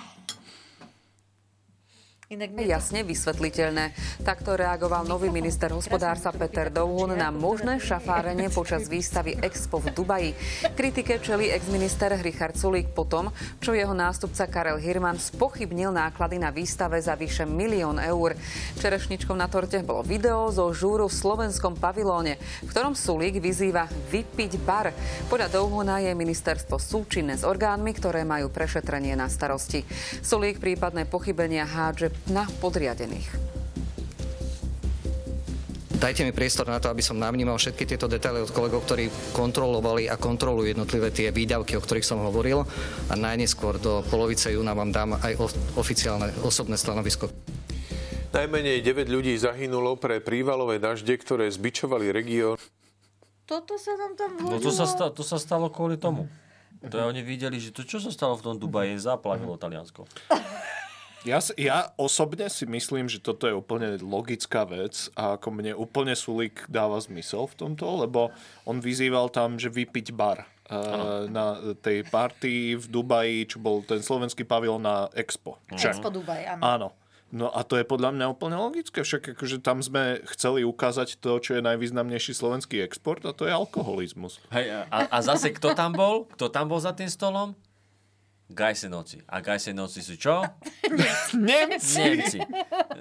Inak 2.28 2.51
mne 2.51 2.67
to... 2.67 2.71
Jasne 2.75 3.07
vysvetliteľné. 3.07 3.95
Takto 4.19 4.59
reagoval 4.59 5.07
nový 5.07 5.32
minister 5.32 5.71
hospodárstva 5.71 6.36
Peter 6.36 6.67
Douhun 6.67 7.15
na 7.15 7.32
možné 7.32 7.80
šafárenie 7.80 8.51
počas 8.51 8.91
výstavy 8.91 9.39
Expo 9.39 9.80
v 9.80 9.95
Dubaji. 9.95 10.32
Kritike 10.75 11.23
čeli 11.23 11.47
exminister 11.47 12.11
Richard 12.19 12.59
Sulík 12.59 12.91
po 12.91 13.07
tom, 13.07 13.32
čo 13.63 13.71
jeho 13.71 13.95
nástupca 13.95 14.43
Karel 14.51 14.75
Hirman 14.75 15.15
spochybnil 15.15 15.95
náklady 15.95 16.36
na 16.36 16.51
výstave 16.51 16.99
za 16.99 17.15
vyše 17.15 17.47
milión 17.47 17.95
eur. 17.95 18.36
Čerešničkou 18.75 19.32
na 19.32 19.47
torte 19.47 19.80
bolo 19.80 20.03
video 20.03 20.51
zo 20.51 20.67
žúru 20.75 21.07
v 21.07 21.15
slovenskom 21.15 21.80
pavilóne, 21.80 22.36
v 22.67 22.67
ktorom 22.67 22.91
Sulík 22.91 23.39
vyzýva 23.39 23.88
vypiť 23.88 24.51
bar. 24.67 24.91
Podľa 25.32 25.63
Douhuna 25.63 26.03
je 26.03 26.11
ministerstvo 26.11 26.75
súčinné 26.75 27.39
s 27.39 27.47
orgánmi, 27.47 27.95
ktoré 27.95 28.28
majú 28.28 28.51
prešetrenie 28.51 29.15
na 29.15 29.32
starosti. 29.32 29.88
Sulík 30.19 30.59
prípadné 30.59 31.07
pochybenia 31.07 31.63
hádže 31.63 32.16
na 32.30 32.49
podriadených. 32.59 33.47
Dajte 35.97 36.22
mi 36.22 36.30
priestor 36.30 36.70
na 36.70 36.78
to, 36.78 36.93
aby 36.93 37.01
som 37.01 37.18
navnímal 37.18 37.57
všetky 37.57 37.89
tieto 37.89 38.05
detaily 38.05 38.45
od 38.45 38.53
kolegov, 38.53 38.86
ktorí 38.86 39.09
kontrolovali 39.34 40.05
a 40.05 40.13
kontrolujú 40.13 40.70
jednotlivé 40.70 41.09
tie 41.09 41.34
výdavky, 41.34 41.74
o 41.74 41.82
ktorých 41.82 42.05
som 42.05 42.22
hovoril. 42.22 42.61
A 43.09 43.13
najneskôr 43.18 43.82
do 43.82 44.05
polovice 44.05 44.53
júna 44.53 44.78
vám 44.78 44.93
dám 44.93 45.18
aj 45.18 45.41
oficiálne 45.74 46.30
osobné 46.45 46.78
stanovisko. 46.78 47.34
Najmenej 48.30 48.86
9 48.86 49.09
ľudí 49.09 49.34
zahynulo 49.41 49.97
pre 49.97 50.22
prívalové 50.22 50.78
dažde, 50.78 51.18
ktoré 51.18 51.49
zbičovali 51.49 52.13
región. 52.13 52.61
Toto 53.49 53.82
sa 53.82 53.97
nám 53.97 54.13
tam 54.13 54.38
vhodilo. 54.38 54.53
No 54.53 54.61
to 54.61 54.70
sa, 54.70 54.86
sta- 54.86 55.09
to 55.09 55.26
sa 55.26 55.41
stalo 55.41 55.74
kvôli 55.74 55.97
tomu. 55.97 56.30
To 56.86 56.93
je, 56.93 57.03
oni 57.09 57.26
videli, 57.26 57.57
že 57.57 57.74
to 57.74 57.82
čo 57.82 57.97
sa 57.97 58.13
stalo 58.13 58.38
v 58.38 58.45
tom 58.45 58.55
Dubaji, 58.61 59.01
zaplavilo 59.01 59.57
Taliansko. 59.57 60.05
Ja, 61.28 61.43
ja 61.59 61.91
osobne 61.99 62.47
si 62.47 62.63
myslím, 62.63 63.11
že 63.11 63.19
toto 63.19 63.51
je 63.51 63.53
úplne 63.53 63.99
logická 63.99 64.63
vec 64.63 65.11
a 65.19 65.36
ako 65.36 65.51
mne 65.51 65.75
úplne 65.75 66.15
Sulík 66.15 66.63
dáva 66.71 66.95
zmysel 67.03 67.51
v 67.51 67.67
tomto, 67.67 68.07
lebo 68.07 68.32
on 68.63 68.80
vyzýval 68.80 69.28
tam, 69.28 69.59
že 69.59 69.67
vypiť 69.67 70.15
bar 70.15 70.47
uh, 70.47 71.28
na 71.28 71.75
tej 71.84 72.07
party 72.07 72.80
v 72.80 72.86
Dubaji, 72.88 73.51
čo 73.51 73.59
bol 73.59 73.84
ten 73.84 73.99
slovenský 73.99 74.47
pavilón 74.47 74.88
na 74.88 75.11
Expo. 75.11 75.59
Však. 75.75 75.99
Expo 75.99 76.09
Dubaj, 76.15 76.57
áno. 76.57 76.63
Áno. 76.63 76.89
No 77.28 77.51
a 77.51 77.67
to 77.67 77.75
je 77.75 77.84
podľa 77.84 78.15
mňa 78.15 78.25
úplne 78.32 78.55
logické, 78.55 79.03
však 79.03 79.36
akože 79.36 79.59
tam 79.59 79.84
sme 79.84 80.23
chceli 80.32 80.63
ukázať 80.63 81.19
to, 81.19 81.43
čo 81.43 81.59
je 81.59 81.61
najvýznamnejší 81.67 82.32
slovenský 82.32 82.80
export 82.80 83.19
a 83.28 83.36
to 83.36 83.43
je 83.43 83.51
alkoholizmus. 83.51 84.39
Hej, 84.55 84.88
a, 84.88 85.11
a 85.11 85.17
zase 85.19 85.51
kto 85.51 85.75
tam 85.75 85.91
bol? 85.91 86.23
Kto 86.32 86.47
tam 86.47 86.71
bol 86.71 86.80
za 86.80 86.95
tým 86.95 87.11
stolom? 87.11 87.51
Gajsenovci. 88.47 89.21
A 89.25 89.39
Gajsenovci 89.39 89.99
sú 89.99 90.15
čo? 90.15 90.39
Nemci! 91.33 91.99
Nemci. 91.99 92.39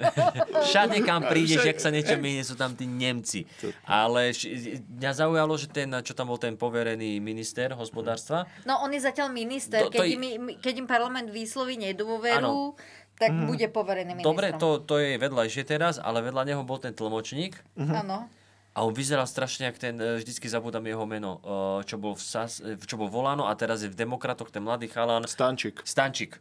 Všade, 0.66 0.98
kam 1.00 1.22
prídeš, 1.22 1.62
ak 1.64 1.78
sa 1.78 1.88
niečo 1.88 2.16
minie, 2.16 2.42
sú 2.42 2.52
tam 2.52 2.72
tí 2.72 2.84
Nemci. 2.84 3.46
Ale 3.82 4.30
š- 4.30 4.82
mňa 4.82 5.12
zaujalo, 5.16 5.54
že 5.54 5.68
ten, 5.68 5.86
čo 6.00 6.12
tam 6.12 6.26
bol 6.26 6.36
ten 6.36 6.54
poverený 6.54 7.18
minister 7.18 7.72
hospodárstva, 7.72 8.44
No 8.62 8.82
on 8.82 8.90
je 8.90 9.00
zatiaľ 9.00 9.30
minister. 9.30 9.80
To- 9.80 9.88
to 9.88 9.96
keď, 9.96 10.08
je- 10.08 10.34
im, 10.34 10.44
keď 10.56 10.74
im 10.76 10.86
parlament 10.86 11.28
vysloví 11.28 11.76
nedôveru, 11.76 12.74
tak 13.14 13.30
Mhm. 13.30 13.46
bude 13.46 13.66
poverený 13.68 14.12
ministrom. 14.12 14.28
Dobre, 14.28 14.52
to, 14.52 14.82
to 14.82 14.98
je 14.98 15.16
vedľajšie 15.16 15.62
teraz, 15.64 15.96
ale 15.96 16.20
vedľa 16.20 16.42
neho 16.44 16.62
bol 16.62 16.76
ten 16.76 16.92
tlmočník. 16.92 17.56
Áno. 17.78 18.28
A 18.76 18.84
on 18.84 18.92
vyzeral 18.92 19.24
strašne, 19.24 19.72
jak 19.72 19.80
ten, 19.80 19.96
e, 19.96 20.20
vždycky 20.20 20.52
zabudám 20.52 20.84
jeho 20.84 21.08
meno, 21.08 21.40
e, 21.40 21.88
čo 21.88 21.96
bol, 21.96 22.12
v 22.12 22.20
SAS, 22.20 22.60
e, 22.60 22.76
čo 22.76 23.00
bol 23.00 23.08
Volano 23.08 23.48
a 23.48 23.56
teraz 23.56 23.80
je 23.80 23.88
v 23.88 23.96
Demokratoch 23.96 24.52
ten 24.52 24.60
mladý 24.60 24.92
chalán. 24.92 25.24
Stančík. 25.24 25.80
Stančík. 25.80 26.36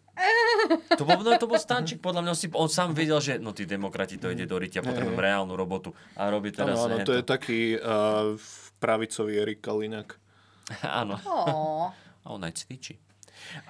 To 1.00 1.08
bol, 1.08 1.24
no, 1.24 1.32
to 1.40 1.48
bol 1.48 1.56
Stančík, 1.56 2.04
podľa 2.04 2.28
mňa 2.28 2.32
on, 2.36 2.40
si, 2.40 2.48
on 2.52 2.68
sám 2.68 2.92
vedel, 2.92 3.24
že 3.24 3.40
no 3.40 3.56
tí 3.56 3.64
demokrati 3.64 4.20
to 4.20 4.28
ide 4.28 4.44
do 4.44 4.60
rytia, 4.60 4.84
potrebujem 4.84 5.16
reálnu 5.16 5.56
robotu. 5.56 5.96
A 6.20 6.28
robí 6.28 6.52
teraz 6.52 6.76
Áno, 6.76 7.00
to 7.08 7.16
je 7.16 7.24
taký 7.24 7.80
uh, 7.80 8.36
pravicový 8.84 9.40
Erik 9.40 9.64
Kaliňák. 9.64 10.10
Áno. 11.06 11.16
A 12.20 12.28
on 12.28 12.44
aj 12.44 12.68
cvičí. 12.68 13.00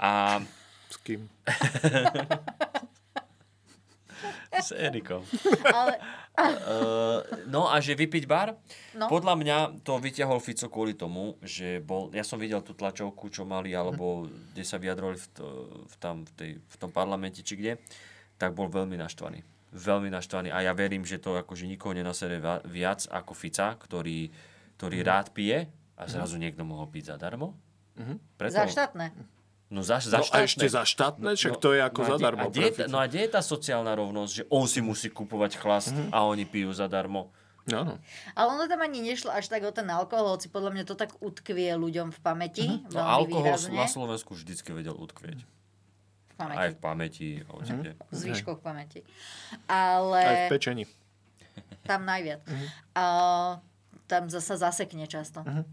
A... 0.02 0.42
S 0.90 0.98
kým? 1.02 1.30
S 4.60 4.72
Erikom. 4.76 5.24
Ale... 5.68 6.00
Uh, 6.36 7.24
no 7.48 7.72
a 7.72 7.80
že 7.80 7.96
vypiť 7.96 8.28
bar? 8.28 8.60
No. 8.92 9.08
Podľa 9.08 9.40
mňa 9.40 9.58
to 9.88 9.96
vyťahol 10.04 10.44
Fico 10.44 10.68
kvôli 10.68 10.92
tomu, 10.92 11.40
že 11.40 11.80
bol, 11.80 12.12
ja 12.12 12.28
som 12.28 12.36
videl 12.36 12.60
tú 12.60 12.76
tlačovku, 12.76 13.32
čo 13.32 13.48
mali, 13.48 13.72
alebo 13.72 14.28
kde 14.52 14.64
sa 14.68 14.76
vyjadrovali 14.76 15.16
v, 15.16 15.28
to, 15.32 15.46
v, 15.88 15.96
tam, 15.96 16.28
v, 16.28 16.32
tej, 16.36 16.52
v 16.60 16.76
tom 16.76 16.92
parlamente, 16.92 17.40
či 17.40 17.56
kde, 17.56 17.80
tak 18.36 18.52
bol 18.52 18.68
veľmi 18.68 19.00
naštvaný. 19.00 19.48
Veľmi 19.76 20.12
naštvaný. 20.12 20.52
A 20.52 20.64
ja 20.68 20.76
verím, 20.76 21.08
že 21.08 21.24
to 21.24 21.40
akože 21.40 21.68
nikoho 21.68 21.96
nenasere 21.96 22.44
viac 22.68 23.08
ako 23.08 23.32
Fica, 23.32 23.72
ktorý, 23.80 24.28
ktorý 24.76 24.98
rád 25.08 25.32
pije 25.32 25.72
a 25.96 26.04
zrazu 26.08 26.36
niekto 26.36 26.68
mohol 26.68 26.92
piť 26.92 27.16
zadarmo. 27.16 27.56
Mhm. 27.96 28.16
Preto, 28.36 28.60
Za 28.60 28.68
štátne. 28.68 29.35
No 29.66 29.82
za, 29.82 29.98
za 29.98 30.18
No 30.18 30.22
a 30.22 30.28
štátne. 30.28 30.46
ešte 30.46 30.66
za 30.68 30.84
štátne? 30.84 31.30
Však 31.34 31.58
to 31.58 31.74
je 31.74 31.82
ako 31.82 32.00
no 32.00 32.06
a 32.06 32.10
zadarmo 32.12 32.46
A 32.46 32.50
kde 32.50 32.64
je, 32.64 32.86
no 32.86 32.98
a 32.98 33.06
kde 33.06 33.20
je 33.22 33.32
tá 33.32 33.42
sociálna 33.42 33.92
rovnosť, 33.92 34.32
že 34.32 34.44
on 34.48 34.66
si 34.66 34.80
musí 34.80 35.10
kupovať 35.10 35.58
chlast 35.58 35.90
Mhm. 35.92 36.10
a 36.12 36.22
oni 36.24 36.44
pijú 36.44 36.70
zadarmo? 36.70 37.34
Áno. 37.66 37.98
Ale 38.32 38.48
ono 38.52 38.66
tam 38.66 38.78
ani 38.80 39.02
nešlo 39.02 39.34
až 39.34 39.50
tak 39.50 39.66
o 39.66 39.74
ten 39.74 39.90
alkohol, 39.90 40.38
hoci 40.38 40.48
podľa 40.48 40.70
mňa 40.70 40.84
to 40.86 40.94
tak 40.94 41.18
utkvie 41.18 41.74
ľuďom 41.74 42.14
v 42.14 42.20
pamäti. 42.22 42.66
No 42.86 43.02
veľmi 43.02 43.10
alkohol 43.18 43.42
výrazne. 43.58 43.74
na 43.74 43.90
Slovensku 43.90 44.32
vždycky 44.32 44.70
vedel 44.70 44.94
utkvieť. 44.94 45.42
V 45.42 46.34
pamäti. 46.36 46.60
Aj 46.60 46.70
v 46.70 46.78
pamäti. 46.78 47.28
Mm-hmm. 47.42 48.06
v 48.06 48.14
zvyškoch 48.14 48.62
pamäti. 48.62 49.02
Ale... 49.66 50.20
Aj 50.20 50.38
v 50.46 50.54
pečení. 50.54 50.86
Tam 51.82 52.06
najviac. 52.06 52.46
Mhm. 52.46 52.66
A, 52.94 53.06
tam 54.06 54.30
zasa 54.30 54.62
zasekne 54.62 55.10
často. 55.10 55.42
Mhm. 55.42 55.66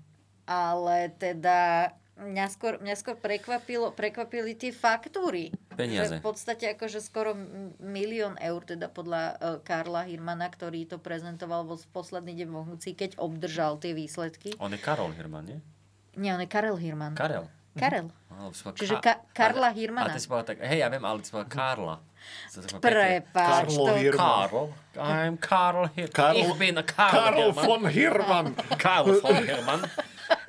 Ale 0.42 1.12
teda 1.12 1.92
mňa 2.22 2.46
skôr, 2.48 2.78
mňa 2.78 2.94
skôr 2.96 3.16
prekvapilo, 3.18 3.90
prekvapili 3.92 4.54
tie 4.54 4.70
faktúry. 4.70 5.50
Peniaze. 5.74 6.16
Že 6.16 6.20
v 6.20 6.24
podstate 6.24 6.64
akože 6.72 7.02
skoro 7.02 7.34
milión 7.78 8.38
eur, 8.38 8.62
teda 8.62 8.86
podľa 8.88 9.22
uh, 9.36 9.58
Karla 9.60 10.06
Hirmana, 10.06 10.46
ktorý 10.48 10.86
to 10.86 11.02
prezentoval 11.02 11.66
vo 11.66 11.74
v 11.76 11.86
posledný 11.90 12.32
deň 12.38 12.48
hnutí, 12.48 12.94
keď 12.94 13.18
obdržal 13.18 13.82
tie 13.82 13.92
výsledky. 13.92 14.54
On 14.62 14.70
je 14.70 14.78
Karol 14.78 15.10
Hirman, 15.12 15.44
nie? 15.44 15.58
Nie, 16.16 16.36
on 16.36 16.40
je 16.44 16.48
Karel 16.48 16.76
Hirman. 16.76 17.16
Karel. 17.16 17.48
Karel. 17.72 18.12
Povedal 18.28 18.76
Čiže 18.76 19.00
Ka- 19.00 19.24
Ka- 19.32 19.48
Karla 19.48 19.72
Hirmana. 19.72 20.12
Ale 20.12 20.20
ty 20.20 20.20
si 20.20 20.28
povedal 20.28 20.48
tak, 20.52 20.58
hej, 20.60 20.78
ja 20.84 20.88
viem, 20.92 21.00
ale 21.00 21.24
ty 21.24 21.26
si 21.28 21.32
povedal 21.32 21.48
Karla. 21.48 21.96
To 22.52 22.56
je 22.60 22.62
taková 22.68 22.80
Prepáč, 22.84 23.48
Karlo 23.48 23.84
to- 23.88 23.96
Hirman. 23.96 24.20
Karl. 24.20 24.64
I'm 25.00 25.34
Karl 25.40 25.84
Hirman. 25.96 26.12
Karl- 26.12 26.36
ich 26.36 26.52
bin 26.60 26.76
Karl, 26.84 27.40
von 27.56 27.82
Hirman. 27.88 28.46
Karl 28.76 29.08
von 29.24 29.36
Hirman. 29.40 29.80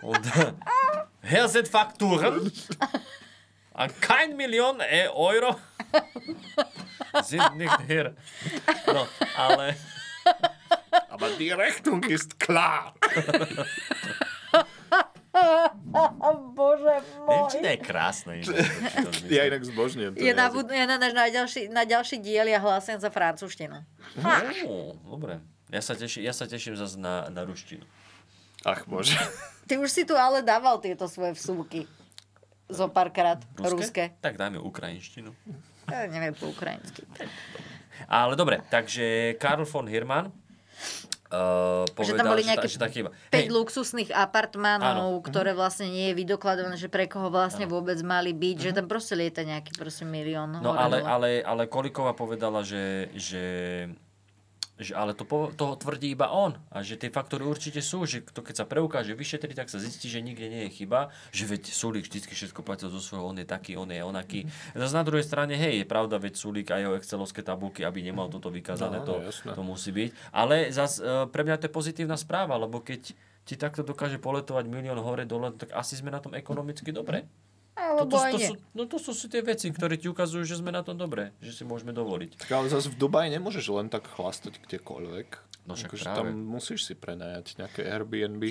Und 0.04 0.24
hier 1.24 1.48
sind 1.48 1.68
Fakturen. 1.68 2.52
An 3.74 3.90
kein 4.02 4.38
Million 4.38 4.80
e- 4.80 5.10
Euro 5.10 5.56
sind 7.24 7.58
nicht 7.58 7.80
hier. 7.88 8.16
No, 8.88 9.08
ale... 9.36 9.76
Aber 11.10 11.30
die 11.38 11.52
Rechnung 11.52 12.04
ist 12.04 12.40
klar. 12.40 12.94
Bože 16.54 17.02
Neviem, 17.26 17.50
či 17.50 17.58
môj. 17.58 17.64
to 17.66 17.70
je 17.74 17.80
krásne. 17.82 18.32
Ja 19.30 19.50
inak 19.50 19.66
zbožňujem. 19.66 20.14
Je 20.14 20.34
na, 20.34 20.48
je 20.54 20.86
na, 20.86 20.98
na, 20.98 21.26
ďalší, 21.30 21.62
na 21.74 21.84
ďalší 21.90 22.22
diel 22.22 22.46
ja 22.46 22.62
hlasujem 22.62 23.02
za 23.02 23.10
francúzštinu. 23.10 23.82
Dobre. 25.10 25.42
Ja 25.74 25.82
sa 25.82 25.98
teším, 25.98 26.22
ja 26.30 26.34
sa 26.38 26.46
teším 26.46 26.78
zase 26.78 27.02
na, 27.02 27.34
na 27.34 27.42
ruštinu. 27.50 27.82
Ach, 28.64 28.84
bože. 28.88 29.16
Ty 29.68 29.80
už 29.80 29.90
si 29.92 30.04
tu 30.04 30.16
ale 30.16 30.44
dával 30.44 30.80
tieto 30.84 31.08
svoje 31.08 31.36
vsúky. 31.36 31.88
Zo 32.68 32.92
párkrát. 32.92 33.40
Ruské? 33.60 33.72
Ruské. 33.76 34.04
Tak 34.20 34.40
dajme 34.40 34.60
ukrajinštinu. 34.60 35.32
Ja 35.88 36.08
neviem 36.08 36.32
po 36.32 36.48
ukrajinsky. 36.52 37.04
Ale 38.08 38.34
dobre, 38.40 38.64
takže 38.72 39.36
Karl 39.38 39.68
von 39.68 39.88
Hirman 39.88 40.32
uh, 41.34 41.84
povedal, 41.92 42.16
že 42.16 42.20
tam 42.20 42.32
boli 42.32 42.44
nejaké 42.46 42.68
že, 42.70 42.80
tá, 42.80 42.88
že 42.88 42.90
tá 42.90 42.90
chyba. 42.90 43.10
5 43.34 43.58
luxusných 43.58 44.10
apartmánov, 44.14 45.20
Áno. 45.20 45.26
ktoré 45.26 45.52
vlastne 45.58 45.90
nie 45.90 46.14
je 46.14 46.16
vydokladované, 46.18 46.76
že 46.78 46.88
pre 46.88 47.10
koho 47.10 47.34
vlastne 47.34 47.66
vôbec 47.66 47.98
mali 48.06 48.32
byť, 48.32 48.58
že 48.60 48.72
tam 48.72 48.86
proste 48.86 49.18
lieta 49.18 49.42
nejaký 49.42 49.74
proste 49.76 50.06
milión. 50.06 50.62
No 50.62 50.74
ale, 50.78 51.02
ale, 51.02 51.30
ale 51.42 51.68
Kolikova 51.68 52.14
povedala, 52.14 52.62
že, 52.62 53.10
že, 53.18 53.44
že 54.82 54.98
ale 54.98 55.14
to 55.14 55.22
po, 55.22 55.54
toho 55.54 55.78
tvrdí 55.78 56.18
iba 56.18 56.34
on 56.34 56.58
a 56.74 56.82
že 56.82 56.98
tie 56.98 57.14
faktory 57.14 57.46
určite 57.46 57.78
sú, 57.78 58.10
že 58.10 58.26
to 58.26 58.42
keď 58.42 58.64
sa 58.64 58.66
preukáže, 58.66 59.14
vyšetrí, 59.14 59.54
tak 59.54 59.70
sa 59.70 59.78
zistí, 59.78 60.10
že 60.10 60.18
nikde 60.18 60.50
nie 60.50 60.66
je 60.66 60.82
chyba, 60.82 61.14
že 61.30 61.46
veď 61.46 61.70
Sulík 61.70 62.10
vždycky 62.10 62.34
všetko 62.34 62.66
platil 62.66 62.90
zo 62.90 62.98
svojho, 62.98 63.30
on 63.30 63.38
je 63.38 63.46
taký, 63.46 63.78
on 63.78 63.86
je 63.94 64.02
onaký. 64.02 64.50
Zase 64.74 64.98
na 64.98 65.06
druhej 65.06 65.22
strane, 65.22 65.54
hej, 65.54 65.82
je 65.82 65.88
pravda, 65.88 66.18
veď 66.18 66.34
Sulík 66.42 66.74
a 66.74 66.82
jeho 66.82 66.98
excelovské 66.98 67.46
tabulky, 67.46 67.86
aby 67.86 68.02
nemal 68.02 68.34
toto 68.34 68.50
vykázané, 68.50 69.06
No, 69.06 69.06
to, 69.06 69.16
jasné. 69.22 69.54
to 69.54 69.62
musí 69.62 69.94
byť. 69.94 70.10
Ale 70.34 70.74
zase 70.74 71.06
pre 71.30 71.46
mňa 71.46 71.62
to 71.62 71.66
je 71.70 71.74
pozitívna 71.74 72.18
správa, 72.18 72.58
lebo 72.58 72.82
keď 72.82 73.14
ti 73.44 73.56
takto 73.60 73.84
dokáže 73.84 74.18
poletovať 74.24 74.66
milión 74.72 74.98
hore 75.04 75.28
dole, 75.28 75.52
tak 75.54 75.76
asi 75.76 76.00
sme 76.00 76.10
na 76.10 76.24
tom 76.24 76.32
ekonomicky 76.32 76.96
dobre. 76.96 77.28
Alebo 77.74 78.14
to, 78.14 78.22
to, 78.22 78.26
aj 78.26 78.34
nie. 78.38 78.48
sú, 78.50 78.54
no 78.78 78.84
to 78.86 78.98
sú, 79.02 79.12
sú 79.18 79.26
tie 79.26 79.42
veci, 79.42 79.74
ktoré 79.74 79.98
ti 79.98 80.06
ukazujú, 80.06 80.46
že 80.46 80.62
sme 80.62 80.70
na 80.70 80.86
tom 80.86 80.94
dobre, 80.94 81.34
že 81.42 81.58
si 81.58 81.64
môžeme 81.66 81.90
dovoliť. 81.90 82.46
Tak 82.46 82.52
ale 82.54 82.70
zase 82.70 82.94
v 82.94 83.02
Dubaji 83.02 83.34
nemôžeš 83.34 83.66
len 83.74 83.90
tak 83.90 84.06
chlastať 84.14 84.62
kdekoľvek. 84.62 85.28
No 85.66 85.74
však 85.74 85.90
akože 85.90 86.06
práve. 86.06 86.18
tam 86.20 86.28
musíš 86.38 86.86
si 86.86 86.94
prenajať 86.94 87.58
nejaké 87.58 87.82
Airbnb 87.88 88.44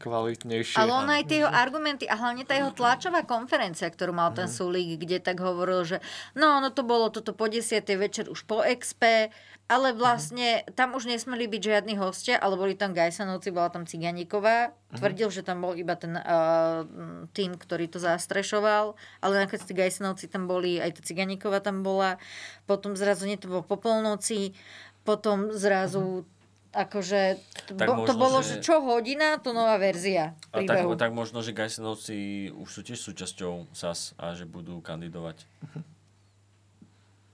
kvalitnejšie. 0.00 0.80
Ale 0.80 0.96
on 0.96 1.08
aj 1.12 1.28
tie 1.28 1.44
jeho 1.44 1.52
argumenty 1.52 2.08
a 2.08 2.16
hlavne 2.16 2.48
tá 2.48 2.56
jeho 2.56 2.72
tlačová 2.72 3.20
konferencia, 3.28 3.84
ktorú 3.84 4.16
mal 4.16 4.32
Mhm. 4.32 4.36
ten 4.36 4.48
Sulík, 4.48 4.96
kde 4.96 5.20
tak 5.20 5.38
hovoril, 5.44 5.84
že 5.84 5.96
no, 6.32 6.58
no 6.64 6.72
to 6.72 6.80
bolo 6.80 7.12
toto 7.12 7.36
po 7.36 7.46
10. 7.52 8.00
večer 8.00 8.32
už 8.32 8.48
po 8.48 8.64
XP, 8.64 9.28
ale 9.70 9.94
vlastne 9.94 10.66
tam 10.74 10.98
už 10.98 11.06
nesmeli 11.06 11.46
byť 11.46 11.62
žiadni 11.62 11.94
hostia, 11.94 12.40
ale 12.40 12.58
boli 12.58 12.74
tam 12.74 12.90
Gajsanovci, 12.90 13.54
bola 13.54 13.70
tam 13.70 13.86
Ciganíková. 13.86 14.74
Tvrdil, 14.90 15.30
že 15.30 15.46
tam 15.46 15.62
bol 15.62 15.78
iba 15.78 15.94
ten 15.94 16.18
uh, 16.18 16.82
tým, 17.30 17.54
ktorý 17.54 17.86
to 17.86 18.02
zastrešoval, 18.02 18.98
ale 19.22 19.32
nakoniec 19.46 19.62
tí 19.62 19.70
Gajsanovci 19.70 20.26
tam 20.26 20.50
boli, 20.50 20.82
aj 20.82 20.98
tá 20.98 21.00
Ciganíková 21.06 21.62
tam 21.62 21.86
bola. 21.86 22.18
Potom 22.66 22.98
zrazu 22.98 23.30
nie 23.30 23.38
to 23.38 23.46
bolo 23.46 23.62
po 23.62 23.78
polnoci, 23.78 24.58
potom 25.06 25.54
zrazu 25.54 26.26
akože 26.70 27.20
to, 27.66 27.72
Tak 27.74 27.86
bo, 27.90 28.06
to 28.06 28.14
možno, 28.14 28.22
bolo, 28.22 28.38
že- 28.40 28.58
že 28.58 28.64
čo 28.64 28.78
hodina, 28.78 29.38
to 29.42 29.50
nová 29.50 29.74
verzia 29.76 30.38
A 30.54 30.62
tak, 30.62 30.86
tak 30.94 31.10
možno, 31.10 31.42
že 31.42 31.50
Gajsenovci 31.50 32.50
už 32.54 32.68
sú 32.70 32.80
tiež 32.86 32.98
súčasťou 32.98 33.74
SAS 33.74 34.14
a 34.14 34.34
že 34.38 34.46
budú 34.46 34.78
kandidovať. 34.78 35.42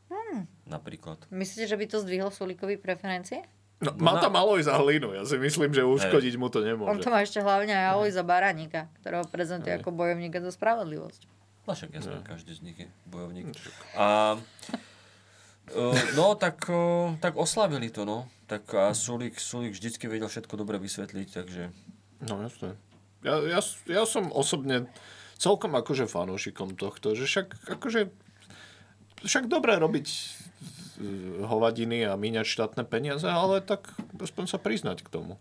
Hmm. 0.09 0.47
Napríklad. 0.67 1.21
Myslíte, 1.29 1.69
že 1.69 1.77
by 1.77 1.85
to 1.87 1.97
zdvihlo 2.01 2.31
Sulíkovi 2.33 2.81
preferencie? 2.81 3.43
No, 3.77 3.93
má 4.01 4.17
tam 4.17 4.33
Aloj 4.41 4.65
za 4.65 4.73
hlinu. 4.81 5.13
Ja 5.13 5.29
si 5.29 5.37
myslím, 5.37 5.69
že 5.77 5.85
uškodiť 5.85 6.41
mu 6.41 6.49
to 6.49 6.65
On 6.65 6.73
nemôže. 6.73 7.05
to 7.05 7.13
má 7.13 7.21
ešte 7.21 7.45
hlavne 7.45 7.77
aj 7.77 7.87
Alojza 7.93 8.25
Baránika, 8.25 8.89
ktorého 9.05 9.29
prezentuje 9.29 9.77
ako 9.77 9.93
bojovníka 9.93 10.41
za 10.41 10.49
spravodlivosť. 10.49 11.29
No 11.69 11.75
však 11.75 11.93
jasné, 11.93 12.23
každý 12.25 12.57
z 12.57 12.61
nich 12.63 12.79
je 12.79 12.89
bojovník. 13.05 13.53
A, 13.99 14.39
uh, 14.39 14.86
no, 16.15 16.39
tak, 16.39 16.71
tak 17.19 17.35
oslavili 17.35 17.91
to, 17.91 18.07
no. 18.07 18.31
Tak 18.47 18.63
a 18.75 18.95
Sulík, 18.95 19.43
Sulík 19.43 19.75
vždycky 19.75 20.07
vedel 20.07 20.31
všetko 20.31 20.55
dobre 20.55 20.79
vysvetliť, 20.79 21.29
takže... 21.35 21.63
No 22.31 22.47
jasné. 22.47 22.79
Ja, 23.27 23.43
ja, 23.43 23.61
ja 23.91 24.05
som 24.07 24.31
osobne 24.31 24.87
celkom 25.37 25.75
akože 25.75 26.07
fanúšikom 26.07 26.79
tohto, 26.79 27.19
že 27.19 27.27
však 27.27 27.75
akože 27.77 28.09
však 29.27 29.51
dobré 29.51 29.77
robiť 29.81 30.07
e, 30.07 30.19
hovadiny 31.45 32.07
a 32.07 32.15
míňať 32.15 32.47
štátne 32.47 32.83
peniaze, 32.87 33.27
ale 33.27 33.59
tak 33.65 33.91
aspoň 34.21 34.45
sa 34.47 34.59
priznať 34.63 35.03
k 35.03 35.11
tomu. 35.11 35.35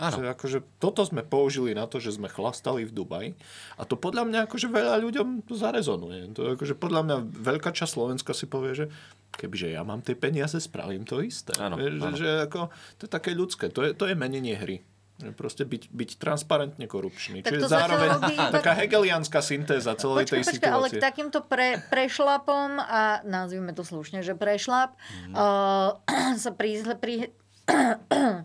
Áno. 0.00 0.24
Že 0.24 0.26
akože 0.32 0.58
toto 0.80 1.04
sme 1.04 1.20
použili 1.20 1.76
na 1.76 1.84
to, 1.84 2.00
že 2.00 2.16
sme 2.16 2.24
chlastali 2.24 2.88
v 2.88 2.96
Dubaji 2.96 3.30
a 3.76 3.84
to 3.84 4.00
podľa 4.00 4.24
mňa 4.24 4.38
akože 4.48 4.72
veľa 4.72 4.96
ľuďom 5.04 5.44
to 5.44 5.52
zarezonuje. 5.52 6.32
To 6.32 6.56
akože 6.56 6.80
podľa 6.80 7.00
mňa 7.04 7.16
veľká 7.28 7.76
časť 7.76 7.92
Slovenska 7.92 8.32
si 8.32 8.48
povie, 8.48 8.72
že 8.72 8.86
kebyže 9.32 9.68
ja 9.70 9.80
mám 9.80 9.98
tie 9.98 10.12
peniaze, 10.12 10.54
spravím 10.56 11.02
to 11.02 11.18
isté. 11.18 11.52
Áno, 11.56 11.74
že, 11.74 11.88
áno. 11.90 12.12
že 12.12 12.28
ako, 12.42 12.68
to 12.94 13.02
je 13.02 13.10
také 13.10 13.30
ľudské, 13.32 13.66
to 13.66 13.82
je, 13.82 13.90
to 13.92 14.04
je 14.04 14.14
menenie 14.14 14.54
hry. 14.54 14.84
Že 15.14 15.32
Proste 15.32 15.62
byť, 15.62 15.88
byť 15.88 16.10
transparentne 16.16 16.82
korupčný. 16.84 17.40
Tak 17.40 17.52
Čiže 17.52 17.68
zároveň 17.68 18.08
robí 18.16 18.34
iba- 18.34 18.50
taká 18.56 18.72
hegelianská 18.74 19.38
syntéza 19.38 19.92
celej 19.94 20.24
Počkaj, 20.24 20.34
tej 20.34 20.42
počkaj, 20.48 20.68
ale 20.68 20.86
situácie. 20.86 20.98
k 20.98 21.04
takýmto 21.04 21.38
pre, 21.42 21.68
prešlapom 21.84 22.70
a 22.76 23.00
nazvime 23.22 23.70
to 23.70 23.82
slušne, 23.82 24.20
že 24.20 24.32
prešlap 24.32 24.96
Mhm. 25.22 25.32
uh, 25.32 25.90
sa 26.42 26.50
prízle, 26.50 26.94
pri, 26.94 27.30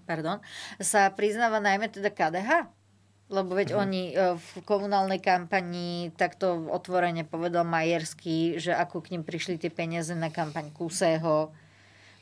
pardon, 0.06 0.38
sa 0.78 1.10
priznáva 1.10 1.58
najmä 1.58 1.88
teda 1.88 2.10
KDH. 2.10 2.50
Lebo 3.28 3.52
veď 3.54 3.76
Mhm. 3.76 3.78
oni 3.78 4.02
uh, 4.12 4.40
v 4.40 4.50
komunálnej 4.64 5.20
kampani 5.20 6.16
takto 6.16 6.72
otvorene 6.72 7.28
povedal 7.28 7.68
Majerský, 7.68 8.56
že 8.56 8.72
ako 8.72 9.04
k 9.04 9.12
ním 9.14 9.28
prišli 9.28 9.60
tie 9.60 9.68
peniaze 9.68 10.16
na 10.16 10.32
kampaň 10.32 10.72
Kusého. 10.72 11.52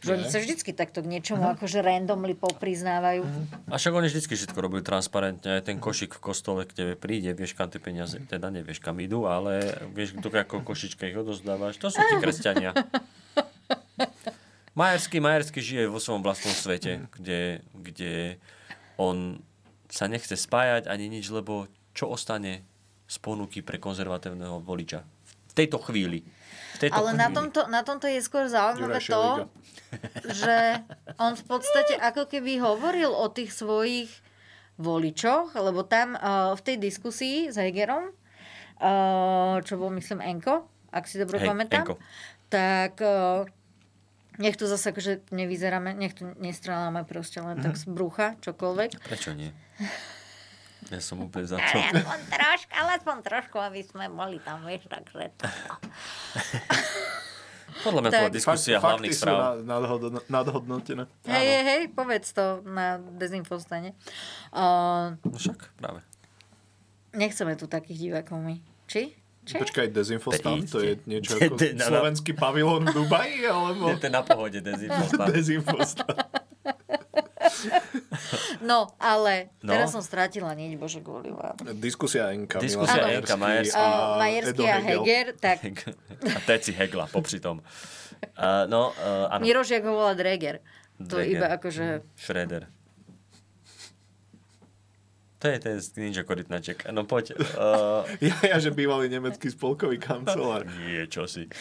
Že 0.01 0.21
oni 0.21 0.25
sa 0.29 0.37
vždycky 0.37 0.69
takto 0.73 1.01
k 1.01 1.09
niečomu 1.09 1.45
Mhm. 1.45 1.53
akože 1.57 1.79
randomly 1.81 2.33
popriznávajú. 2.33 3.21
A 3.69 3.77
však 3.77 3.93
oni 3.93 4.09
vždycky 4.09 4.33
všetko 4.33 4.57
robili 4.57 4.81
transparentne, 4.81 5.61
aj 5.61 5.69
ten 5.69 5.77
košík 5.77 6.17
v 6.17 6.21
kostole, 6.21 6.65
kde 6.65 6.97
príde, 6.97 7.33
vieš 7.33 7.53
kam 7.53 7.69
tie 7.69 7.81
peniaze, 7.81 8.17
teda 8.25 8.49
nevieš 8.49 8.81
kam 8.81 8.97
idú, 8.97 9.29
ale 9.29 9.61
vieš, 9.93 10.17
do 10.17 10.29
ako 10.29 10.61
košička 10.61 11.05
ich 11.05 11.17
odozdávaš, 11.17 11.77
to 11.77 11.89
sú 11.89 12.01
tí 12.01 12.17
kresťania. 12.17 12.73
Majerský, 14.75 15.23
Majerský 15.23 15.61
žije 15.63 15.83
vo 15.87 16.03
svojom 16.03 16.19
vlastnom 16.19 16.51
svete, 16.51 17.07
kde, 17.15 17.63
kde 17.71 18.35
on 18.99 19.39
sa 19.95 20.11
nechce 20.11 20.35
spájať 20.35 20.91
ani 20.91 21.07
nič, 21.07 21.31
lebo 21.31 21.71
čo 21.95 22.11
ostane 22.11 22.67
z 23.07 23.15
ponuky 23.23 23.63
pre 23.63 23.79
konzervatívneho 23.79 24.59
voliča 24.59 25.07
v 25.23 25.53
tejto 25.55 25.79
chvíli. 25.79 26.19
V 26.75 26.77
tejto 26.83 26.99
Ale 26.99 27.15
chvíli. 27.15 27.23
na 27.23 27.29
tomto, 27.31 27.61
na 27.71 27.81
tomto 27.87 28.11
je 28.11 28.19
skôr 28.19 28.51
zaujímavé 28.51 28.99
Juraj 28.99 29.07
to, 29.07 29.23
Šeliga. 29.23 29.45
že 30.35 30.57
on 31.15 31.31
v 31.39 31.43
podstate 31.47 31.95
ako 31.95 32.27
keby 32.27 32.59
hovoril 32.59 33.15
o 33.15 33.31
tých 33.31 33.55
svojich 33.55 34.11
voličoch, 34.75 35.55
lebo 35.55 35.87
tam 35.87 36.19
uh, 36.19 36.51
v 36.59 36.61
tej 36.67 36.75
diskusii 36.83 37.47
s 37.47 37.55
Hegerom 37.55 38.11
uh, 38.81 39.63
čo 39.63 39.79
bol, 39.79 39.91
myslím, 39.95 40.19
Enko, 40.19 40.67
ak 40.91 41.07
si 41.07 41.15
dobre 41.19 41.39
Hej, 41.39 41.47
pamätám. 41.47 41.85
Enko. 41.87 41.95
Tak 42.51 42.93
uh, 42.99 43.47
nech 44.37 44.53
to 44.53 44.65
zase 44.65 44.89
akože 44.89 45.29
nevyzeráme, 45.29 45.91
nech 45.91 46.13
to 46.13 46.31
nestreláme 46.35 47.03
proste 47.03 47.39
len 47.39 47.57
tak 47.57 47.73
z 47.73 47.85
brucha, 47.85 48.35
čokoľvek. 48.39 48.89
Prečo 49.01 49.31
nie? 49.31 49.49
Ja 50.85 51.01
som 51.01 51.17
úplne 51.17 51.49
za 51.49 51.57
to. 51.57 51.65
Ale 51.73 51.97
aspoň 51.97 52.21
trošku, 52.29 52.71
ale 52.71 52.89
aspoň 52.93 53.17
trošku, 53.19 53.57
aby 53.57 53.81
sme 53.81 54.05
boli 54.05 54.37
tam, 54.37 54.61
vieš, 54.61 54.85
takže 54.85 55.33
to. 55.35 55.49
Podľa 57.81 57.99
mňa 57.99 58.09
to 58.09 58.19
bola 58.19 58.29
diskusia 58.31 58.77
Fakt- 58.77 58.85
hlavných 58.93 59.09
fakty 59.09 59.17
sú 59.17 59.25
správ. 59.25 59.39
na- 59.59 59.75
nadhodno- 59.75 60.25
nadhodnotené. 60.27 61.03
Hej, 61.23 61.41
hej, 61.43 61.63
hej, 61.65 61.81
povedz 61.89 62.31
to 62.31 62.61
na 62.63 62.87
dezinfostane. 62.99 63.97
Uh, 64.49 65.17
No 65.19 65.33
však, 65.33 65.73
práve. 65.75 66.05
nechceme 67.11 67.53
tu 67.53 67.65
takých 67.65 67.97
divákov 68.05 68.37
my. 68.37 68.61
Či? 68.85 69.17
Či? 69.45 69.55
Počkaj, 69.55 69.85
Dezinfostan, 69.89 70.65
to 70.65 70.81
je 70.81 70.97
niečo 71.05 71.37
De- 71.37 71.45
ako 71.45 71.55
de- 71.55 71.71
na- 71.71 71.77
na- 71.77 71.87
slovenský 71.87 72.33
pavilón 72.33 72.81
v 72.83 72.93
Dubaji, 72.95 73.45
alebo... 73.45 73.87
Je 73.87 73.97
to 73.97 74.09
na 74.09 74.21
pohode 74.21 74.57
dezinfostan. 74.57 75.27
Dezinfostan. 75.31 76.15
No, 78.59 78.89
ale 78.97 79.53
No. 79.61 79.71
teraz 79.71 79.91
som 79.91 80.01
strátila 80.01 80.51
niť, 80.51 80.71
bože, 80.75 80.99
kvôli 80.99 81.29
vám. 81.29 81.55
Diskusia 81.77 82.33
Enka. 82.33 82.57
Diskusia 82.57 83.05
Milan 83.05 83.21
Enka, 83.21 83.35
Majerský. 83.37 83.77
Uh, 83.77 84.17
Majerský 84.17 84.63
a 84.65 84.77
Heger, 84.81 85.25
tak 85.35 85.57
A 86.25 86.39
teci 86.43 86.73
Hegla 86.73 87.05
popri 87.05 87.37
tom. 87.37 87.61
Uh, 88.33 88.65
no, 88.65 88.91
uh, 88.93 89.29
áno. 89.29 89.43
Mirošiak 89.43 89.85
ho 89.85 89.93
volá 89.93 90.13
Dreger. 90.13 90.59
To 90.97 91.15
Dreger. 91.15 91.31
iba 91.31 91.47
akože... 91.53 91.85
Schroeder. 92.15 92.65
To 95.39 95.51
je 95.51 95.57
ten 95.59 95.75
ninja 95.99 96.23
korytnaček. 96.23 96.87
No 96.95 97.03
poď. 97.03 97.35
Uh, 97.35 98.07
Ja, 98.23 98.55
ja, 98.55 98.57
že 98.57 98.71
bývalý 98.71 99.11
nemecký 99.11 99.51
spolkový 99.51 99.99
kancelár. 99.99 100.63
nie, 100.79 101.03
čo 101.11 101.27
si. 101.27 101.51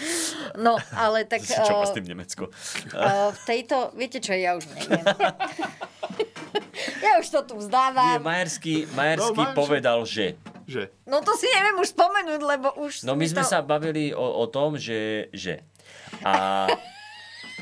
No, 0.55 0.79
ale 0.95 1.27
tak... 1.27 1.43
Čo 1.67 1.83
má 1.83 1.85
uh, 1.85 1.91
s 1.91 1.93
tým 1.93 2.07
Nemecko? 2.07 2.49
uh, 2.95 3.35
v 3.35 3.41
tejto... 3.45 3.91
Viete 3.99 4.23
čo, 4.23 4.33
ja 4.33 4.55
už 4.55 4.65
neviem. 4.71 5.05
ja 7.05 7.13
už 7.19 7.27
to 7.35 7.41
tu 7.43 7.55
Nie, 7.59 7.63
vzdávam. 7.67 8.19
Majerský, 8.23 8.87
Majerský 8.95 9.43
No, 9.43 9.53
povedal, 9.59 9.99
že... 10.07 10.39
Že? 10.65 10.89
No 11.05 11.21
to 11.21 11.37
si 11.37 11.45
neviem 11.51 11.77
už 11.77 11.93
spomenúť, 11.93 12.41
lebo 12.41 12.73
už... 12.81 13.05
No 13.05 13.19
my 13.19 13.27
sme 13.29 13.45
to... 13.45 13.51
sa 13.53 13.61
bavili 13.61 14.17
o, 14.17 14.23
o 14.23 14.45
tom, 14.49 14.79
že... 14.81 15.29
že. 15.35 15.61
A... 16.25 16.65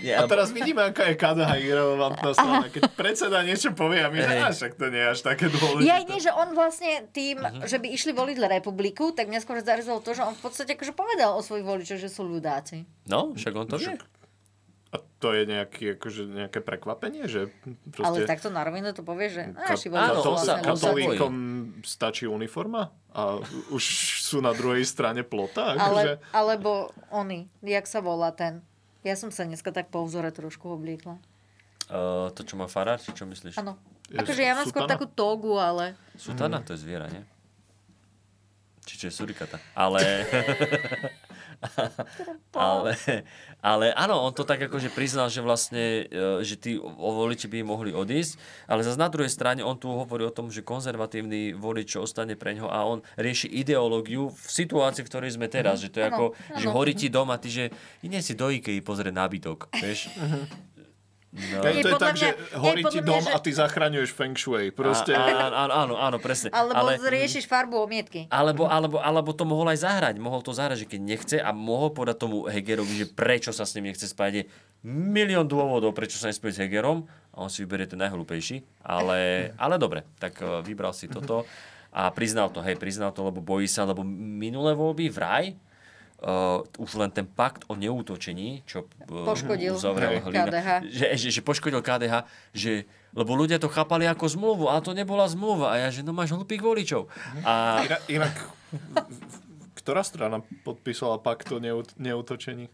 Nie, 0.03 0.15
A 0.15 0.27
teraz 0.27 0.51
vidíme, 0.51 0.83
aká 0.83 1.07
je 1.07 1.15
KDH 1.15 1.51
irrelevantná 1.63 2.31
strana. 2.33 2.67
Keď 2.67 2.83
predseda 2.93 3.41
niečo 3.41 3.71
povie 3.73 3.99
a 3.99 4.09
my, 4.09 4.19
že 4.19 4.29
Hej. 4.29 4.41
"Á, 4.41 4.49
však 4.53 4.73
to 4.75 4.87
nie 4.89 4.99
je 4.99 5.09
až 5.09 5.21
také 5.23 5.47
dôležité. 5.49 5.87
Ja 5.87 5.99
nie, 6.01 6.19
že 6.19 6.31
on 6.31 6.53
vlastne 6.53 7.07
tým, 7.09 7.39
Mhm. 7.39 7.65
že 7.65 7.77
by 7.77 7.87
išli 7.89 8.11
voliť 8.11 8.37
republiku, 8.49 9.11
tak 9.11 9.27
mňa 9.27 9.39
skôr 9.39 9.59
zarazilo 9.61 9.99
to, 9.99 10.11
že 10.11 10.21
on 10.21 10.35
v 10.35 10.43
podstate 10.43 10.75
akože 10.75 10.93
povedal 10.93 11.33
o 11.33 11.41
svojich 11.41 11.63
voličoch, 11.63 11.97
že 11.97 12.11
sú 12.11 12.23
ľudáci. 12.25 12.85
No, 13.07 13.33
však 13.33 13.53
on 13.55 13.67
to 13.67 13.79
vie. 13.79 13.95
A 14.93 15.01
to 15.19 15.33
je 15.33 15.49
nejaký, 15.49 15.97
akože 15.97 16.29
nejaké 16.29 16.61
prekvapenie, 16.61 17.25
že 17.25 17.49
Ale 17.97 18.21
proste... 18.21 18.29
takto 18.29 18.53
na 18.53 18.61
rovinu 18.61 18.93
to 18.93 19.01
povie, 19.01 19.33
že 19.33 19.49
Ka- 19.49 19.73
naši 19.73 19.89
sú 19.89 20.29
on 20.29 20.37
sa- 20.37 20.61
katolíkom 20.61 21.35
stačí 21.81 22.29
uniforma 22.29 22.93
a 23.09 23.41
už 23.73 23.85
sú 24.21 24.41
na 24.41 24.53
druhej 24.53 24.85
strane 24.85 25.25
plota. 25.25 25.73
Ale, 25.73 25.81
Akože... 25.81 26.13
alebo 26.37 26.71
oni, 27.09 27.49
jak 27.65 27.89
sa 27.89 28.05
volá 28.05 28.37
ten. 28.37 28.61
Ja 29.03 29.19
som 29.19 29.35
sa 29.35 29.43
dneska 29.43 29.75
tak 29.75 29.91
po 29.91 30.07
vzore 30.07 30.31
trošku 30.31 30.71
obliekla. 30.79 31.19
Uh, 31.91 32.31
to, 32.39 32.47
čo 32.47 32.55
má 32.55 32.71
farár, 32.71 33.03
či 33.03 33.11
čo 33.11 33.27
myslíš? 33.27 33.59
Áno. 33.59 33.75
Akože 34.13 34.43
ja 34.45 34.55
mám 34.55 34.69
skôr 34.69 34.87
takú 34.87 35.11
togu, 35.11 35.59
ale... 35.59 35.99
Sutana, 36.15 36.63
to 36.63 36.77
je 36.77 36.85
zviera, 36.85 37.11
nie? 37.11 37.25
Či 38.87 38.95
čo 39.03 39.05
je 39.11 39.15
surikata. 39.15 39.59
Ale... 39.75 39.99
ale, 42.53 42.93
ale 43.63 43.87
áno, 43.95 44.19
on 44.23 44.35
to 44.35 44.43
tak 44.43 44.59
akože 44.67 44.91
priznal, 44.91 45.31
že 45.31 45.41
vlastne, 45.41 46.07
e, 46.11 46.43
že 46.43 46.59
tí 46.59 46.77
voliči 46.79 47.47
by 47.47 47.63
mohli 47.63 47.95
odísť, 47.95 48.37
ale 48.67 48.83
zase 48.83 48.99
na 48.99 49.07
druhej 49.07 49.31
strane 49.31 49.63
on 49.63 49.79
tu 49.79 49.89
hovorí 49.89 50.27
o 50.27 50.35
tom, 50.35 50.51
že 50.51 50.67
konzervatívny 50.67 51.55
volič 51.55 51.95
čo 51.95 52.03
ostane 52.03 52.35
pre 52.35 52.59
ňo 52.59 52.67
a 52.67 52.83
on 52.83 53.01
rieši 53.15 53.47
ideológiu 53.51 54.31
v 54.31 54.47
situácii, 54.49 55.07
v 55.07 55.11
ktorej 55.11 55.31
sme 55.39 55.47
teraz, 55.47 55.79
že 55.79 55.91
to 55.93 56.03
je 56.03 56.07
Áno, 56.09 56.15
ako, 56.15 56.25
áno. 56.35 56.59
že 56.59 56.67
horí 56.69 56.93
ti 56.99 57.07
doma, 57.07 57.39
ty, 57.39 57.49
že 57.49 57.65
ide 58.03 58.19
si 58.19 58.35
do 58.35 58.51
Ikei 58.51 58.83
pozrieť 58.83 59.15
nábytok, 59.15 59.71
vieš? 59.79 60.11
No. 61.33 61.65
Ja, 61.65 61.73
to 61.81 61.89
je 61.89 61.97
tak, 61.97 62.13
mňa- 62.13 62.21
že 62.21 62.29
horí 62.61 62.83
ti 62.85 63.01
podľa 63.01 63.01
mňa, 63.01 63.09
dom 63.09 63.23
že- 63.25 63.33
a 63.33 63.39
ty 63.41 63.51
zachraňuješ 63.57 64.11
feng 64.13 64.37
shui. 64.37 64.69
Proste... 64.69 65.17
A, 65.17 65.49
áno, 65.49 65.57
áno, 65.57 65.73
áno, 65.73 65.95
áno, 65.97 66.17
presne. 66.21 66.53
Alebo 66.53 66.77
ale, 66.77 67.01
riešiš 67.01 67.49
farbu 67.49 67.89
omietky. 67.89 68.29
alebo, 68.29 68.69
alebo, 68.69 69.01
alebo 69.01 69.33
to 69.33 69.49
mohol 69.49 69.65
aj 69.73 69.81
zahrať. 69.81 70.21
Mohol 70.21 70.45
to 70.45 70.53
zahrať, 70.53 70.85
že 70.85 70.91
keď 70.93 71.01
nechce 71.01 71.37
a 71.41 71.49
mohol 71.57 71.89
povedať 71.89 72.21
tomu 72.21 72.45
Hegerovi, 72.45 73.01
že 73.01 73.07
prečo 73.09 73.49
sa 73.49 73.65
s 73.65 73.73
ním 73.73 73.89
nechce 73.89 74.05
spájať. 74.05 74.45
Je 74.45 74.45
milión 74.85 75.49
dôvodov, 75.49 75.97
prečo 75.97 76.21
sa 76.21 76.29
nespieť 76.29 76.53
s 76.53 76.61
Hegerom 76.69 77.09
a 77.33 77.37
on 77.41 77.49
si 77.49 77.65
vyberie 77.65 77.89
ten 77.89 77.97
najhlúpejší. 77.97 78.85
Ale, 78.85 79.53
ale 79.57 79.81
dobre, 79.81 80.05
tak 80.21 80.37
eh, 80.37 80.61
vybral 80.61 80.93
si 80.93 81.09
toto 81.09 81.49
a 81.97 82.13
priznal 82.13 82.53
to, 82.53 82.61
hej, 82.61 82.77
priznal 82.77 83.09
to, 83.13 83.25
lebo 83.25 83.41
bojí 83.41 83.65
sa, 83.65 83.89
lebo 83.89 84.05
minulé 84.05 84.77
voľby 84.77 85.09
vraj 85.09 85.57
Uh, 86.23 86.63
už 86.79 87.03
len 87.03 87.11
ten 87.11 87.27
pakt 87.27 87.67
o 87.67 87.75
neútočení, 87.75 88.63
čo 88.63 88.87
uh, 88.87 89.27
Poškodil 89.27 89.75
uzavrel 89.75 90.23
Hlina, 90.23 90.47
KDH. 90.47 90.69
že, 90.87 91.07
že, 91.19 91.29
že 91.35 91.41
poškodil 91.43 91.83
KDH, 91.83 92.23
že, 92.55 92.87
lebo 93.11 93.35
ľudia 93.35 93.59
to 93.59 93.67
chápali 93.67 94.07
ako 94.07 94.31
zmluvu, 94.31 94.71
ale 94.71 94.87
to 94.87 94.95
nebola 94.95 95.27
zmluva. 95.27 95.75
A 95.75 95.83
ja, 95.83 95.89
že 95.91 96.07
no 96.07 96.15
máš 96.15 96.31
hlupých 96.31 96.63
voličov. 96.63 97.11
A 97.43 97.83
Inak, 97.83 98.03
inak, 98.07 98.35
ktorá 99.75 100.07
strana 100.07 100.47
podpísala 100.63 101.19
pakt 101.19 101.51
o 101.51 101.59
neútočení? 101.99 102.71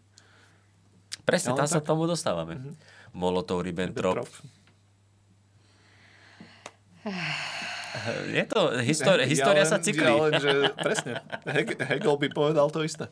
presne, 1.24 1.56
Ale 1.56 1.64
tam 1.64 1.68
sa 1.72 1.80
tomu 1.80 2.04
dostávame. 2.04 2.76
Molotov, 3.16 3.64
Ribbentrop. 3.64 4.28
Je 8.28 8.44
to, 8.44 8.72
história, 8.84 9.24
história 9.24 9.64
ja 9.64 9.68
sa 9.68 9.78
cyklí. 9.80 10.04
Ja 10.04 10.16
len, 10.16 10.34
že 10.38 10.52
presne. 10.76 11.12
Heg- 11.48 11.78
Hegel 11.80 12.16
by 12.20 12.28
povedal 12.30 12.68
to 12.68 12.84
isté. 12.84 13.08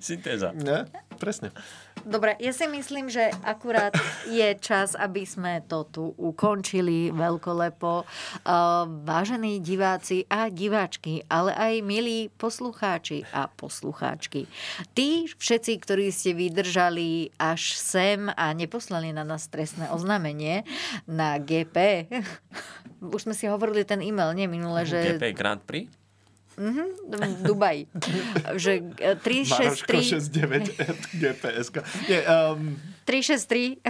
Syntéza. 0.00 0.52
Ne? 0.52 0.88
Presne. 1.16 1.52
Dobre, 2.02 2.34
ja 2.42 2.50
si 2.50 2.66
myslím, 2.66 3.06
že 3.06 3.30
akurát 3.46 3.94
je 4.26 4.58
čas, 4.58 4.98
aby 4.98 5.22
sme 5.22 5.62
to 5.70 5.86
tu 5.86 6.04
ukončili 6.18 7.14
veľkolepo. 7.14 7.92
Uh, 8.02 8.90
vážení 9.06 9.62
diváci 9.62 10.26
a 10.26 10.50
diváčky, 10.50 11.22
ale 11.30 11.54
aj 11.54 11.74
milí 11.86 12.26
poslucháči 12.34 13.22
a 13.30 13.46
poslucháčky. 13.46 14.50
Tí 14.98 15.30
všetci, 15.30 15.72
ktorí 15.78 16.10
ste 16.10 16.34
vydržali 16.34 17.30
až 17.38 17.78
sem 17.78 18.26
a 18.34 18.50
neposlali 18.50 19.14
na 19.14 19.22
nás 19.22 19.46
trestné 19.46 19.86
oznámenie 19.94 20.66
na 21.06 21.38
GP, 21.38 22.10
už 23.02 23.26
sme 23.26 23.34
si 23.34 23.50
hovorili 23.50 23.82
ten 23.82 23.98
e-mail, 23.98 24.30
nie 24.38 24.46
minule, 24.46 24.86
že... 24.86 25.18
GP 25.18 25.34
Grand 25.34 25.58
Prix? 25.58 25.90
Mhm, 26.52 26.84
v 27.08 27.42
Dubaji. 27.42 27.82
že 28.62 28.84
e, 29.00 29.16
363... 29.16 29.56
Maroško 29.56 29.96
69 29.96 30.80
at 30.90 31.00
GPSK. 31.16 31.76
Nie, 32.08 32.20
um, 32.28 32.76
363 33.08 33.80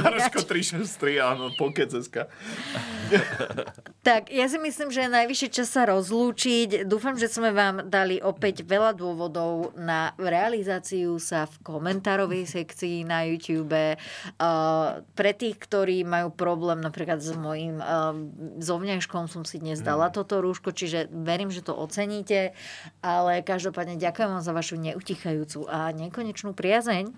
Maroško 0.00 0.38
zavínač. 0.42 0.44
363, 0.48 1.20
áno, 1.20 1.52
Pokec.sk. 1.54 2.16
Tak, 4.04 4.28
ja 4.28 4.44
si 4.52 4.60
myslím, 4.60 4.92
že 4.92 5.08
je 5.08 5.16
najvyšší 5.16 5.48
čas 5.48 5.72
sa 5.72 5.88
rozlúčiť. 5.88 6.84
Dúfam, 6.84 7.16
že 7.16 7.24
sme 7.24 7.56
vám 7.56 7.88
dali 7.88 8.20
opäť 8.20 8.60
veľa 8.60 8.92
dôvodov 8.92 9.72
na 9.80 10.12
realizáciu 10.20 11.16
sa 11.16 11.48
v 11.48 11.56
komentárovej 11.64 12.44
sekcii 12.44 13.08
na 13.08 13.24
YouTube. 13.24 13.96
Pre 15.08 15.32
tých, 15.32 15.56
ktorí 15.56 16.04
majú 16.04 16.28
problém 16.36 16.84
napríklad 16.84 17.24
s 17.24 17.32
mojím 17.32 17.80
zovňažkom, 18.60 19.24
som 19.24 19.48
si 19.48 19.56
dnes 19.56 19.80
dala 19.80 20.12
toto 20.12 20.44
rúško, 20.44 20.76
čiže 20.76 21.08
verím, 21.08 21.48
že 21.48 21.64
to 21.64 21.72
oceníte. 21.72 22.52
Ale 23.00 23.40
každopádne 23.40 23.96
ďakujem 23.96 24.28
vám 24.36 24.44
za 24.44 24.52
vašu 24.52 24.76
neutichajúcu 24.84 25.64
a 25.64 25.88
nekonečnú 25.96 26.52
priazeň. 26.52 27.08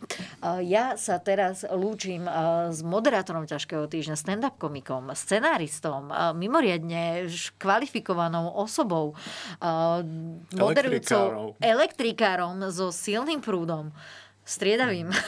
Ja 0.63 0.95
sa 0.95 1.19
teraz 1.19 1.67
lúčim 1.67 2.31
s 2.71 2.79
moderátorom 2.87 3.43
ťažkého 3.43 3.91
týždňa, 3.91 4.15
stand-up 4.15 4.55
komikom, 4.55 5.11
scenáristom, 5.19 6.15
uh, 6.15 6.31
mimoriadne 6.77 7.29
kvalifikovanou 7.59 8.53
osobou, 8.55 9.15
moderujúcou 10.53 11.57
Elektrikárom. 11.57 11.57
elektrikárom 11.61 12.55
so 12.71 12.93
silným 12.93 13.41
prúdom, 13.41 13.93
striedavým. 14.45 15.11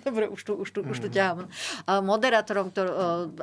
Dobre, 0.00 0.32
už 0.32 0.40
tu, 0.40 0.56
už 0.56 0.70
tu, 0.70 0.80
už 0.80 0.96
tu 0.96 1.08
ťahám. 1.12 1.44
Uh, 1.84 2.00
moderátorom 2.00 2.72
ktor, 2.72 2.88
uh, 2.88 2.94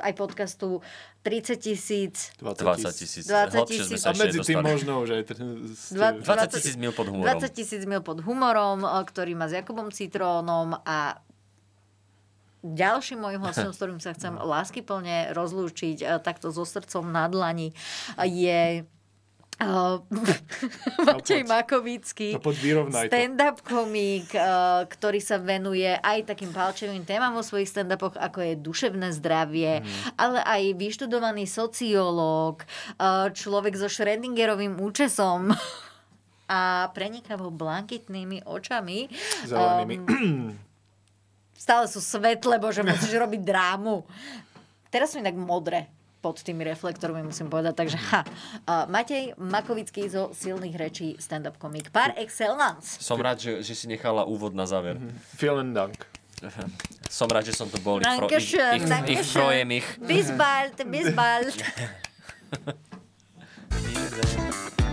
aj 0.02 0.10
podcastu 0.18 0.82
30 1.22 1.54
tisíc 1.54 2.34
20 2.42 2.82
tisíc. 2.98 3.30
20 3.30 3.62
Hlbšie 3.62 3.82
sme 3.86 3.94
tisíc. 3.94 4.08
A 4.08 4.12
medzi 4.16 4.38
tým 4.42 4.58
možno 4.64 5.06
už 5.06 5.08
aj... 5.12 5.22
tr- 5.28 5.38
Dva- 5.94 6.18
20 6.18 6.58
tisíc 6.58 6.74
mil 6.74 6.90
pod 6.90 7.14
humorom. 7.14 7.30
20 7.30 7.52
tisíc 7.54 7.82
mil 7.86 8.02
pod 8.02 8.18
humorom, 8.26 8.82
ktorý 8.82 9.38
má 9.38 9.46
s 9.46 9.54
Jakubom 9.54 9.94
Citrónom 9.94 10.82
a 10.82 11.22
ďalším 12.62 13.18
môjim 13.22 13.42
hostom, 13.42 13.70
s 13.70 13.78
ktorým 13.78 14.00
sa 14.02 14.14
chcem 14.14 14.34
láskyplne 14.54 15.32
rozlúčiť 15.34 15.96
eh, 16.02 16.08
takto 16.22 16.50
so 16.50 16.66
srdcom 16.66 17.08
na 17.08 17.26
dlani, 17.30 17.74
je 18.22 18.86
Uh, 19.58 19.98
Matej 21.02 21.42
Makovický, 21.42 22.38
no 22.38 22.54
vyrovnaj 22.54 23.10
to. 23.10 23.18
stand-up 23.18 23.58
komik, 23.66 24.30
uh, 24.30 24.86
ktorý 24.86 25.18
sa 25.18 25.42
venuje 25.42 25.90
aj 25.98 26.30
takým 26.30 26.54
palčevým 26.54 27.02
témam 27.02 27.34
vo 27.34 27.42
svojich 27.42 27.66
stand-upoch, 27.66 28.14
ako 28.14 28.38
je 28.38 28.54
duševné 28.54 29.10
zdravie, 29.18 29.82
mm. 29.82 30.14
ale 30.14 30.46
aj 30.46 30.78
vyštudovaný 30.78 31.50
sociológ, 31.50 32.62
uh, 33.02 33.34
človek 33.34 33.74
so 33.74 33.90
Schrödingerovým 33.90 34.78
účesom 34.78 35.50
a 36.46 36.94
prenikavo 36.94 37.50
blankitnými 37.50 38.46
očami. 38.46 39.10
Zelenými. 39.42 39.94
Um, 40.06 40.54
stále 41.58 41.90
sú 41.90 41.98
svetle, 41.98 42.62
bože, 42.62 42.86
musíš 42.86 43.18
robiť 43.18 43.42
drámu. 43.42 44.06
Teraz 44.88 45.12
sú 45.12 45.18
inak 45.18 45.34
modré 45.34 45.90
pod 46.22 46.38
tými 46.42 46.66
reflektormi, 46.66 47.22
musím 47.22 47.50
povedať. 47.50 47.74
Takže 47.74 47.98
ha. 48.10 48.22
Matej 48.90 49.34
Makovický 49.38 50.06
zo 50.10 50.30
silných 50.34 50.74
rečí 50.78 51.14
stand-up 51.18 51.58
komik. 51.58 51.90
Par 51.94 52.14
excellence. 52.18 52.98
Som 52.98 53.22
rád, 53.22 53.38
že, 53.42 53.62
že 53.62 53.74
si 53.74 53.86
nechala 53.86 54.26
úvod 54.26 54.54
na 54.54 54.66
záver. 54.66 54.98
Mm-hmm. 54.98 55.14
Vielen 55.38 55.74
Dank. 55.74 55.98
Som 57.10 57.26
rád, 57.30 57.50
že 57.50 57.54
som 57.54 57.66
to 57.66 57.82
bol. 57.82 57.98
Dankeschön, 57.98 58.78
ich, 58.78 58.86
ich, 58.86 59.18
ich, 59.18 59.34
ich 59.34 59.66
mich. 59.66 59.86
Bis 59.98 60.30
bald, 60.30 60.78
bis 60.86 61.10
bald. 61.10 61.56